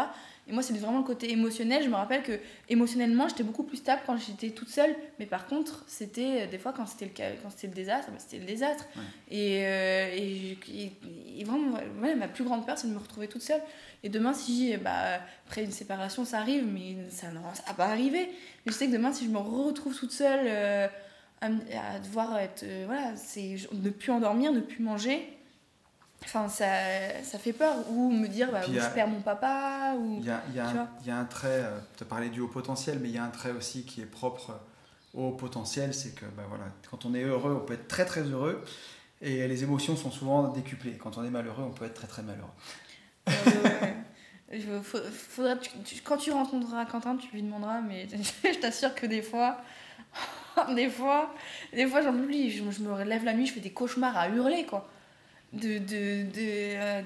[0.46, 1.82] Et moi, c'est vraiment le côté émotionnel.
[1.82, 2.38] Je me rappelle que
[2.68, 4.94] émotionnellement, j'étais beaucoup plus stable quand j'étais toute seule.
[5.18, 8.10] Mais par contre, c'était euh, des fois quand c'était le, cas- quand c'était le désastre,
[8.12, 8.84] bah, c'était le désastre.
[8.94, 9.02] Ouais.
[9.36, 13.26] Et, euh, et, et- et vraiment, ouais, ma plus grande peur, c'est de me retrouver
[13.26, 13.62] toute seule.
[14.04, 15.18] Et demain, si bah,
[15.48, 18.28] après une séparation, ça arrive, mais ça ne va pas arriver.
[18.66, 20.86] Mais je sais que demain, si je me retrouve toute seule euh,
[21.44, 22.62] à, me- à devoir être.
[22.62, 25.28] euh, voilà, c'est ne plus endormir, ne plus manger.
[26.24, 26.66] Enfin, ça,
[27.22, 27.74] ça fait peur.
[27.90, 29.94] Ou me dire, bah, ou je euh, perds mon papa.
[29.98, 30.18] Ou...
[30.20, 31.62] Il y a, y a un, vois il y a un trait,
[31.96, 34.06] tu as parlé du haut potentiel, mais il y a un trait aussi qui est
[34.06, 34.58] propre
[35.12, 38.22] au potentiel, c'est que bah, voilà, quand on est heureux, on peut être très très
[38.22, 38.64] heureux.
[39.20, 40.98] Et les émotions sont souvent décuplées.
[40.98, 42.50] Quand on est malheureux, on peut être très très malheureux.
[44.52, 45.54] Euh, faudra,
[46.04, 48.06] quand tu rencontreras Quentin, tu lui demanderas, mais
[48.44, 49.58] je t'assure que des fois,
[50.74, 51.34] des fois,
[51.72, 52.50] des fois j'en oublie.
[52.50, 54.88] Je, je, me lève la nuit, je fais des cauchemars à hurler, quoi.
[55.52, 57.02] De, de, de euh,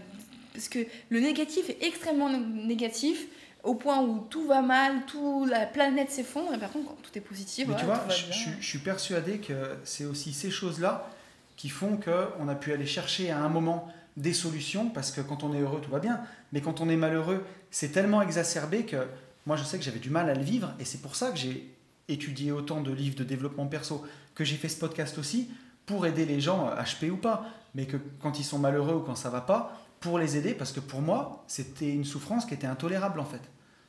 [0.55, 0.81] parce que
[1.11, 3.27] le négatif est extrêmement négatif
[3.62, 7.11] au point où tout va mal, tout la planète s'effondre, et par contre, quand tout
[7.16, 11.11] est positif, Mais tu vois, je, je, suis persuadé que c'est aussi ces choses-là
[11.57, 15.45] qui font qu'on a pu aller chercher à un moment des solutions, parce que quand
[15.45, 16.20] on est heureux, tout va bien,
[16.53, 19.07] mais quand on est malheureux, c'est tellement exacerbé que
[19.47, 21.37] moi, je sais que j'avais du mal à le vivre, et c'est pour ça que
[21.37, 21.69] j'ai
[22.09, 24.05] étudié autant de livres de développement perso,
[24.35, 25.51] que j'ai fait ce podcast aussi,
[25.86, 29.14] pour aider les gens, HP ou pas, mais que quand ils sont malheureux ou quand
[29.14, 32.66] ça va pas, pour les aider, parce que pour moi, c'était une souffrance qui était
[32.66, 33.40] intolérable en fait.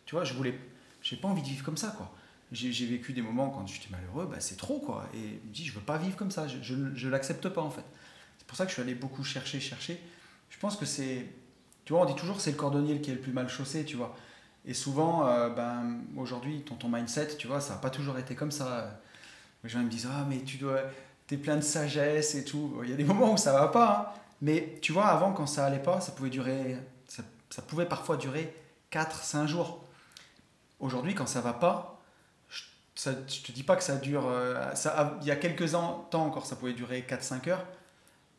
[0.06, 0.58] Tu vois, je voulais,
[1.02, 2.12] j'ai pas envie de vivre comme ça, quoi.
[2.52, 5.08] J'ai vécu des moments quand j'étais malheureux, bah, c'est trop, quoi.
[5.14, 7.62] Et je me dis, je veux pas vivre comme ça, je, je, je l'accepte pas
[7.62, 7.86] en fait.
[8.40, 10.02] C'est pour ça que je suis allé beaucoup chercher, chercher.
[10.50, 11.28] Je pense que c'est,
[11.86, 13.98] tu vois, on dit toujours c'est le cordonnier qui est le plus mal chaussé, tu
[13.98, 14.16] vois.
[14.70, 18.36] Et souvent, euh, ben, aujourd'hui, ton, ton mindset, tu vois, ça n'a pas toujours été
[18.36, 19.02] comme ça.
[19.64, 20.82] Les gens me disent, ah, mais tu dois,
[21.32, 22.80] es plein de sagesse et tout.
[22.84, 24.20] Il y a des moments où ça va pas, hein.
[24.44, 26.78] Mais tu vois, avant, quand ça allait pas, ça pouvait durer,
[27.08, 28.56] ça, pouvait parfois durer
[28.92, 29.84] 4-5 jours.
[30.80, 32.00] Aujourd'hui, quand ça va pas,
[32.48, 32.62] je,
[32.94, 34.28] ça, te dis pas que ça dure.
[34.28, 37.66] Euh, ça, il y a quelques temps encore, ça pouvait durer 4-5 heures.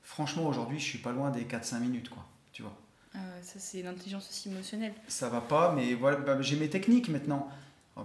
[0.05, 2.25] Franchement, aujourd'hui, je suis pas loin des 4-5 minutes, quoi.
[3.15, 4.93] Ah ça, c'est l'intelligence aussi émotionnelle.
[5.09, 7.49] Ça va pas, mais voilà, bah, j'ai mes techniques maintenant.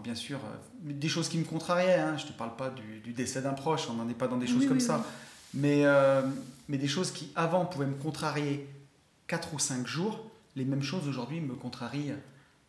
[0.04, 2.00] bien sûr, euh, des choses qui me contrariaient.
[2.00, 2.18] Hein.
[2.18, 4.68] Je te parle pas du, décès d'un proche, on n'en est pas dans des choses
[4.68, 5.06] comme ça.
[5.54, 6.22] Mais, euh,
[6.68, 8.68] mais des choses qui avant pouvaient me contrarier
[9.28, 12.12] 4 ou 5 jours, les mêmes choses aujourd'hui me contrarient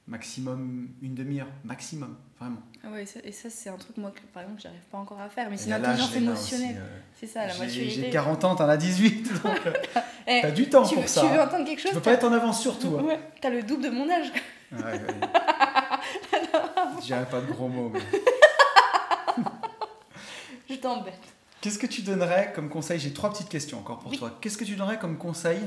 [0.07, 2.61] maximum une demi-heure, maximum, vraiment.
[2.85, 5.29] Ah ouais, et ça, c'est un truc, moi, que, par exemple, j'arrive pas encore à
[5.29, 6.77] faire, mais c'est l'intelligence émotionnelle.
[6.79, 7.91] Euh, c'est ça, la maturité.
[7.91, 9.73] J'ai 40 ans, t'en as 18, donc euh,
[10.27, 11.23] eh, t'as du temps pour ça.
[11.23, 12.97] Tu veux entendre quelque chose Tu peux pas être en avance sur tout.
[12.99, 13.03] Hein.
[13.03, 14.33] Ouais, t'as le double de mon âge.
[14.73, 15.01] Ouais, ouais.
[17.03, 18.01] Je pas de gros mots, mais...
[20.69, 21.15] Je t'embête.
[21.61, 22.99] Qu'est-ce que tu donnerais comme conseil?
[22.99, 24.39] J'ai trois petites questions encore pour toi.
[24.41, 25.61] Qu'est-ce que tu donnerais comme conseil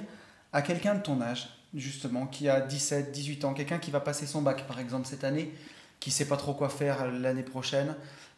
[0.53, 4.25] à quelqu'un de ton âge, justement, qui a 17, 18 ans, quelqu'un qui va passer
[4.25, 5.53] son bac, par exemple, cette année,
[5.99, 7.95] qui sait pas trop quoi faire l'année prochaine,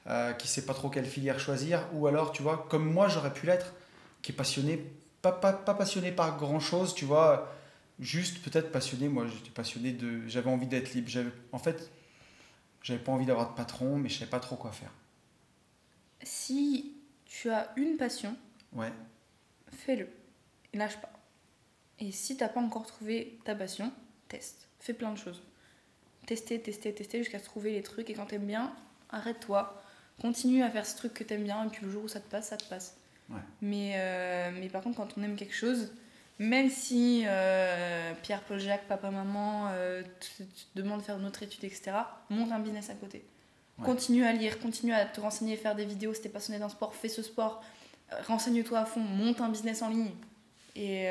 [0.07, 3.33] euh, qui sait pas trop quelle filière choisir, ou alors, tu vois, comme moi j'aurais
[3.33, 3.73] pu l'être,
[4.21, 4.83] qui est passionné,
[5.21, 7.53] pas, pas, pas passionné par grand-chose, tu vois,
[7.99, 10.27] juste peut-être passionné, moi j'étais passionné de...
[10.27, 11.09] J'avais envie d'être libre.
[11.51, 11.91] En fait,
[12.81, 14.91] j'avais pas envie d'avoir de patron, mais je savais pas trop quoi faire.
[16.23, 18.35] Si tu as une passion,
[18.73, 18.91] ouais.
[19.71, 20.07] fais-le.
[20.73, 21.11] Lâche pas.
[21.99, 23.91] Et si t'as pas encore trouvé ta passion,
[24.27, 24.67] teste.
[24.79, 25.43] Fais plein de choses.
[26.31, 28.09] Tester, tester, tester jusqu'à trouver les trucs.
[28.09, 28.71] Et quand t'aimes bien,
[29.09, 29.83] arrête-toi.
[30.21, 31.65] Continue à faire ce truc que t'aimes bien.
[31.65, 32.95] Et puis le jour où ça te passe, ça te passe.
[33.29, 33.41] Ouais.
[33.61, 35.91] Mais, euh, mais par contre, quand on aime quelque chose,
[36.39, 40.43] même si euh, Pierre, Paul, Jacques, papa, maman euh, te,
[40.79, 41.91] demandent de faire une autre étude, etc.,
[42.29, 43.25] monte un business à côté.
[43.83, 46.13] Continue à lire, continue à te renseigner, faire des vidéos.
[46.13, 47.61] Si t'es passionné d'un sport, fais ce sport.
[48.13, 50.11] Euh, renseigne-toi à fond, monte un business en ligne.
[50.77, 51.07] Et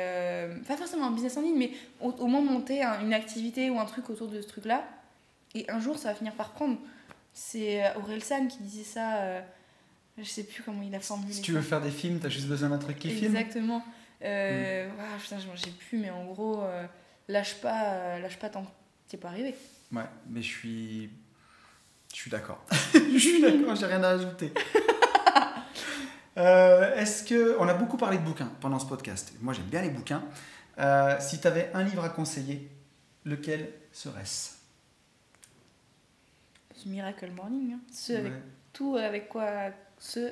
[0.67, 1.69] pas forcément un business en ligne, mais
[1.99, 4.83] au, moins monter une activité ou un truc autour de ce truc-là.
[5.55, 6.77] Et un jour, ça va finir par prendre.
[7.33, 9.43] C'est euh, Aurel San qui disait ça.
[10.17, 11.33] je sais plus comment il a formulé.
[11.33, 13.35] Si tu veux faire des films, t'as juste besoin d'un truc qui filme.
[13.35, 13.83] Exactement.
[14.23, 14.91] Euh, mm.
[14.99, 16.63] ah, putain, j'ai plus, mais en gros,
[17.27, 18.69] lâche pas, lâche pas tant que
[19.07, 19.55] t'es pas arrivé.
[19.91, 21.09] Ouais, mais je suis
[22.13, 22.63] je suis d'accord.
[22.93, 24.53] je suis d'accord, j'ai rien à ajouter.
[26.37, 27.57] Euh, est-ce que.
[27.59, 29.33] On a beaucoup parlé de bouquins pendant ce podcast.
[29.41, 30.23] Moi, j'aime bien les bouquins.
[30.79, 32.71] Euh, si tu avais un livre à conseiller,
[33.25, 34.53] lequel serait-ce?
[36.89, 37.73] Miracle Morning.
[37.73, 37.79] Hein.
[37.91, 38.33] Ce avec
[38.73, 39.47] tout, avec quoi.
[39.99, 40.31] Ce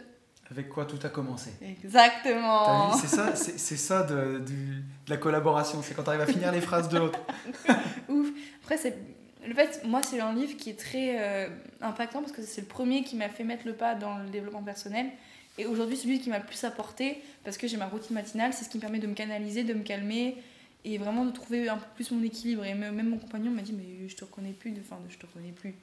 [0.52, 1.52] avec quoi tout a commencé.
[1.62, 2.94] Exactement.
[2.94, 6.62] C'est ça, c'est ça de, de, la collaboration, c'est quand tu arrives à finir les
[6.62, 7.20] phrases de l'autre.
[8.10, 8.30] Ouf.
[8.64, 8.98] Après, c'est
[9.48, 11.50] le fait, moi, c'est un livre qui est très euh,
[11.82, 14.64] impactant parce que c'est le premier qui m'a fait mettre le pas dans le développement
[14.64, 15.08] personnel.
[15.58, 18.66] Et aujourd'hui, celui qui m'a le plus apporté parce que j'ai ma routine matinale, c'est
[18.66, 20.38] ce qui me permet de me canaliser, de me calmer
[20.86, 22.64] et vraiment de trouver un peu plus mon équilibre.
[22.66, 25.52] Et même mon compagnon m'a dit Mais je te reconnais plus, enfin, je te reconnais
[25.52, 25.76] plus.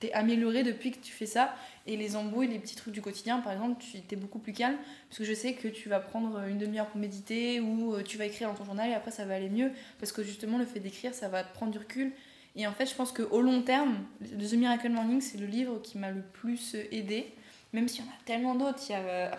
[0.00, 1.54] T'es amélioré depuis que tu fais ça.
[1.86, 4.76] Et les embrouilles, les petits trucs du quotidien, par exemple, tu es beaucoup plus calme
[5.08, 8.16] parce que je sais que tu vas prendre une demi-heure pour méditer ou euh, tu
[8.16, 10.64] vas écrire dans ton journal et après ça va aller mieux parce que justement, le
[10.64, 12.12] fait d'écrire, ça va te prendre du recul.
[12.56, 15.98] Et en fait, je pense qu'au long terme, The Miracle Morning, c'est le livre qui
[15.98, 17.32] m'a le plus aidé.
[17.72, 18.80] Même s'il y en a tellement d'autres.
[18.88, 19.30] Il y a euh,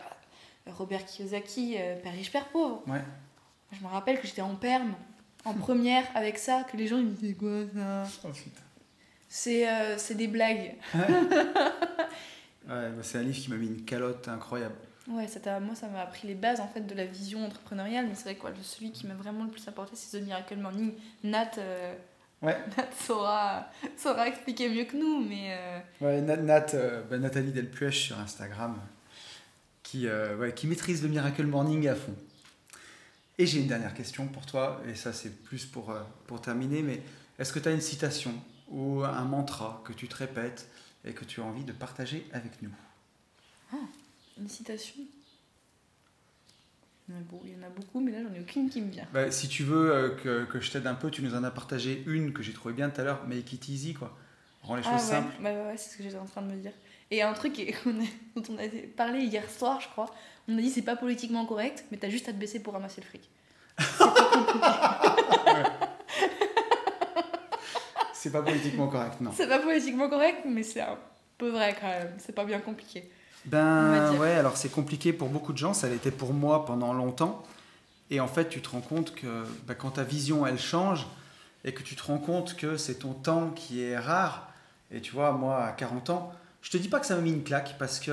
[0.67, 2.83] Robert Kiyosaki, euh, Père riche, Père pauvre.
[2.87, 3.01] Ouais.
[3.71, 4.93] Je me rappelle que j'étais en perme,
[5.45, 8.29] en première, avec ça, que les gens ils me disaient quoi ça oh,
[9.27, 10.75] C'est euh, des blagues.
[12.67, 14.75] Ouais, bah, c'est un livre qui m'a mis une calotte incroyable.
[15.07, 15.25] Ouais,
[15.59, 18.35] moi ça m'a appris les bases en fait de la vision entrepreneuriale, mais c'est vrai
[18.35, 20.93] que quoi, celui qui m'a vraiment le plus apporté c'est The Miracle Morning.
[21.23, 21.95] Nat, euh,
[22.43, 22.55] Ouais.
[22.77, 26.75] Nat saura, saura expliquer mieux que nous, mais euh, Ouais, Nat, Nat,
[27.09, 28.79] bah, Nathalie Delpuech sur Instagram,
[29.81, 32.13] qui, ouais, qui maîtrise le Miracle Morning à fond.
[33.39, 36.81] Et j'ai une dernière question pour toi, et ça c'est plus pour, euh, pour terminer,
[36.81, 37.01] mais
[37.39, 38.33] est-ce que tu as une citation
[38.67, 40.67] ou un mantra que tu te répètes
[41.05, 42.69] et que tu as envie de partager avec nous?
[44.37, 44.95] Une citation?
[47.07, 47.15] Il
[47.51, 49.07] y en a beaucoup, mais là j'en ai aucune qui me vient.
[49.13, 51.49] Bah, Si tu veux euh, que, que je t'aide un peu, tu nous en as
[51.49, 54.15] partagé une que j'ai trouvé bien tout à l'heure, Make it easy, quoi.
[54.61, 55.33] Rends les choses Ah ouais, simples.
[55.41, 56.73] bah ouais, ouais, c'est ce que j'étais en train de me dire.
[57.11, 57.55] Et un truc
[58.35, 60.13] dont on a parlé hier soir, je crois,
[60.47, 63.01] on a dit c'est pas politiquement correct, mais t'as juste à te baisser pour ramasser
[63.01, 63.29] le fric.
[68.13, 69.31] C'est pas politiquement correct, non.
[69.33, 70.97] C'est pas politiquement correct, mais c'est un
[71.37, 72.13] peu vrai quand même.
[72.17, 73.09] C'est pas bien compliqué.
[73.45, 77.41] Ben ouais, alors c'est compliqué pour beaucoup de gens, ça l'était pour moi pendant longtemps.
[78.11, 81.07] Et en fait, tu te rends compte que ben, quand ta vision, elle change,
[81.63, 84.51] et que tu te rends compte que c'est ton temps qui est rare,
[84.91, 87.31] et tu vois, moi, à 40 ans, je te dis pas que ça m'a mis
[87.31, 88.11] une claque, parce que,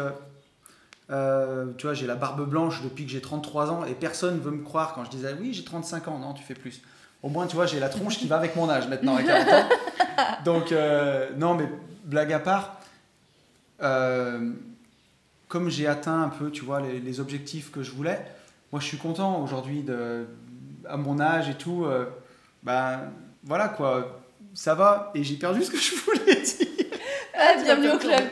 [1.11, 4.51] euh, tu vois, j'ai la barbe blanche depuis que j'ai 33 ans, et personne veut
[4.51, 6.83] me croire quand je disais, oui, j'ai 35 ans, non, tu fais plus.
[7.23, 9.49] Au moins, tu vois, j'ai la tronche qui va avec mon âge maintenant, à 40
[9.49, 9.69] ans.
[10.45, 11.69] Donc, euh, non, mais
[12.05, 12.81] blague à part,
[13.83, 14.53] euh,
[15.49, 18.25] comme j'ai atteint un peu, tu vois, les, les objectifs que je voulais,
[18.73, 20.27] moi je suis content aujourd'hui de,
[20.89, 21.85] à mon âge et tout.
[21.85, 22.07] euh,
[22.63, 23.13] ben
[23.45, 24.21] voilà quoi,
[24.55, 26.87] ça va et j'ai perdu ce que je voulais dire.
[27.39, 28.25] Ah, bienvenue au club.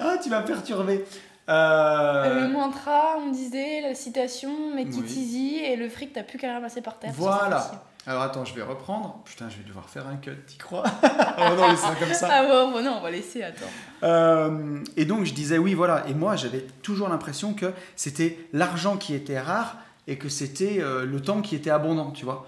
[0.00, 1.04] Ah, tu m'as perturbé.
[1.48, 5.06] Euh, Le mantra, on disait, la citation, make it Oui.
[5.06, 7.12] easy, et le fric, t'as plus qu'à ramasser par terre.
[7.16, 7.60] Voilà.
[7.60, 9.20] ça, alors attends, je vais reprendre.
[9.24, 10.84] Putain, je vais devoir faire un cut, t'y crois?
[11.38, 12.28] Oh non, mais c'est comme ça.
[12.30, 13.66] Ah bon, bon, non, on va laisser, attends.
[14.04, 16.06] Euh, et donc je disais oui, voilà.
[16.08, 21.04] Et moi j'avais toujours l'impression que c'était l'argent qui était rare et que c'était euh,
[21.04, 22.46] le temps qui était abondant, tu vois.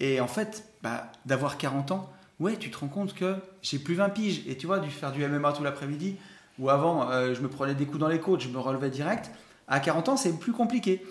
[0.00, 2.10] Et en fait, bah, d'avoir 40 ans,
[2.40, 4.42] ouais, tu te rends compte que j'ai plus 20 piges.
[4.48, 6.16] Et tu vois, du faire du MMA tout l'après-midi,
[6.60, 9.30] où avant euh, je me prenais des coups dans les côtes, je me relevais direct.
[9.66, 11.04] À 40 ans, c'est plus compliqué.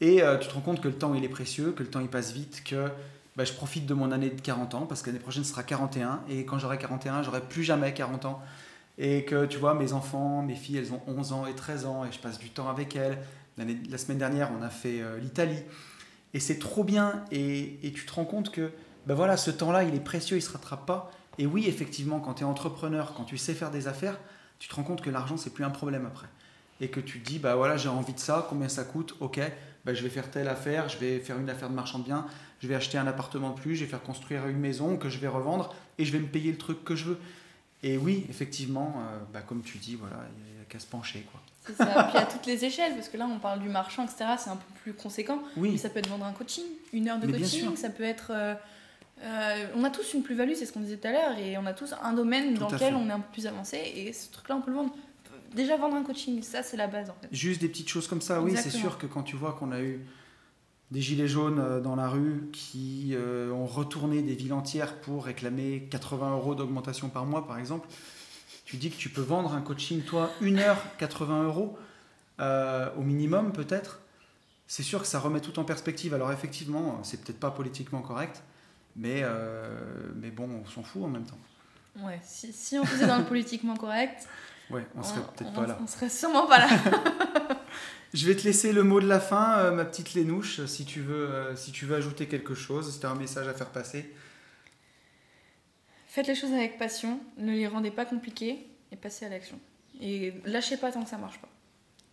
[0.00, 2.00] Et euh, tu te rends compte que le temps il est précieux, que le temps
[2.00, 2.88] il passe vite, que
[3.36, 6.20] bah, je profite de mon année de 40 ans parce que l'année prochaine sera 41
[6.28, 8.42] et quand j'aurai 41, j'aurai plus jamais 40 ans
[8.98, 12.04] et que tu vois mes enfants, mes filles, elles ont 11 ans et 13 ans
[12.04, 13.18] et je passe du temps avec elles.
[13.58, 15.62] La semaine dernière, on a fait euh, l'Italie
[16.34, 18.70] et c'est trop bien et, et tu te rends compte que
[19.06, 21.12] ben voilà, ce temps-là, il est précieux, il se rattrape pas.
[21.38, 24.18] Et oui, effectivement, quand tu es entrepreneur, quand tu sais faire des affaires,
[24.58, 26.26] tu te rends compte que l'argent, c'est plus un problème après.
[26.80, 29.40] Et que tu te dis, bah voilà, j'ai envie de ça, combien ça coûte Ok,
[29.84, 32.26] bah, je vais faire telle affaire, je vais faire une affaire de marchand de biens,
[32.60, 35.18] je vais acheter un appartement de plus, je vais faire construire une maison que je
[35.18, 37.18] vais revendre et je vais me payer le truc que je veux.
[37.82, 40.16] Et oui, effectivement, euh, bah, comme tu dis, voilà,
[40.48, 41.26] il n'y a qu'à se pencher.
[41.30, 41.40] Quoi.
[41.66, 42.04] C'est ça.
[42.10, 44.24] Puis à toutes les échelles, parce que là, on parle du marchand, etc.
[44.38, 45.40] C'est un peu plus conséquent.
[45.56, 48.02] Mais Oui, ça peut être vendre un coaching, une heure de Mais coaching, ça peut
[48.04, 48.30] être.
[48.34, 48.54] euh,
[49.22, 51.66] euh, on a tous une plus-value, c'est ce qu'on disait tout à l'heure, et on
[51.66, 53.00] a tous un domaine Tout dans lequel fait.
[53.00, 54.94] on est un peu plus avancé, et ce truc-là, on peut le vendre.
[55.54, 57.28] Déjà, vendre un coaching, ça, c'est la base en fait.
[57.32, 58.42] juste des petites choses comme ça.
[58.42, 60.00] Oui, c'est sûr que quand tu vois qu'on a eu
[60.90, 65.24] des gilets jaunes euh, dans la rue qui euh, ont retourné des villes entières pour
[65.24, 67.88] réclamer 80 euros d'augmentation par mois, par exemple,
[68.64, 71.78] tu dis que tu peux vendre un coaching, toi, une heure, 80 euros,
[72.40, 74.00] euh, au minimum peut-être.
[74.68, 76.14] C'est sûr que ça remet tout en perspective.
[76.14, 78.42] Alors effectivement, c'est peut-être pas politiquement correct,
[78.96, 79.68] mais, euh,
[80.16, 81.38] mais bon, on s'en fout en même temps.
[82.00, 84.26] Ouais, si, si on faisait dans le politiquement correct,
[84.70, 85.78] Ouais, on serait peut-être pas là.
[85.80, 86.68] On serait sûrement pas là.
[88.14, 91.00] Je vais te laisser le mot de la fin, euh, ma petite Lénouche, si tu
[91.00, 93.70] veux, euh, si tu veux ajouter quelque chose, si tu as un message à faire
[93.70, 94.12] passer.
[96.08, 99.58] Faites les choses avec passion, ne les rendez pas compliquées, et passez à l'action.
[100.00, 101.48] Et lâchez pas tant que ça marche pas.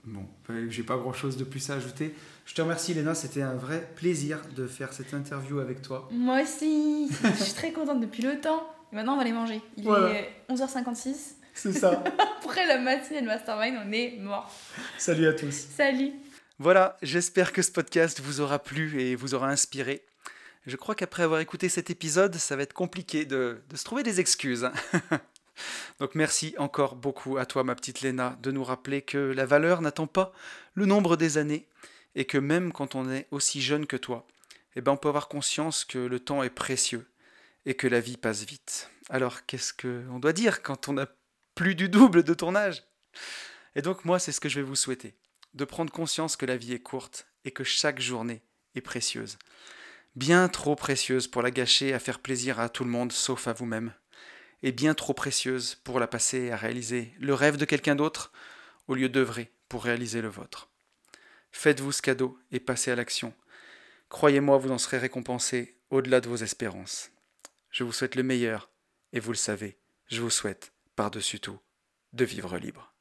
[0.05, 0.25] Bon,
[0.69, 2.13] j'ai pas grand chose de plus à ajouter.
[2.45, 6.09] Je te remercie, Léna, c'était un vrai plaisir de faire cette interview avec toi.
[6.11, 8.67] Moi aussi, je suis très contente depuis le temps.
[8.91, 9.61] Et maintenant, on va aller manger.
[9.77, 10.11] Il Voilà.
[10.11, 11.35] est 11h56.
[11.53, 12.03] C'est ça.
[12.43, 14.53] Après la matinée de Mastermind, on est mort.
[14.97, 15.53] Salut à tous.
[15.75, 16.11] Salut
[16.59, 20.03] Voilà, j'espère que ce podcast vous aura plu et vous aura inspiré.
[20.65, 24.03] Je crois qu'après avoir écouté cet épisode, ça va être compliqué de, de se trouver
[24.03, 24.69] des excuses.
[25.99, 29.81] Donc merci encore beaucoup à toi, ma petite Léna, de nous rappeler que la valeur
[29.81, 30.33] n'attend pas
[30.73, 31.67] le nombre des années
[32.15, 34.25] et que même quand on est aussi jeune que toi,
[34.75, 37.07] eh ben on peut avoir conscience que le temps est précieux
[37.65, 38.89] et que la vie passe vite.
[39.09, 41.07] Alors qu'est-ce qu'on doit dire quand on a
[41.55, 42.83] plus du double de ton âge?
[43.75, 45.15] Et donc moi, c'est ce que je vais vous souhaiter
[45.53, 48.41] de prendre conscience que la vie est courte et que chaque journée
[48.75, 49.37] est précieuse.
[50.15, 53.53] Bien trop précieuse pour la gâcher à faire plaisir à tout le monde sauf à
[53.53, 53.93] vous-même.
[54.63, 58.31] Et bien trop précieuse pour la passer à réaliser le rêve de quelqu'un d'autre
[58.87, 60.69] au lieu d'œuvrer pour réaliser le vôtre.
[61.51, 63.33] Faites-vous ce cadeau et passez à l'action.
[64.09, 67.11] Croyez-moi, vous en serez récompensé au-delà de vos espérances.
[67.69, 68.69] Je vous souhaite le meilleur,
[69.11, 69.77] et vous le savez,
[70.07, 71.59] je vous souhaite, par-dessus tout,
[72.13, 72.92] de vivre libre.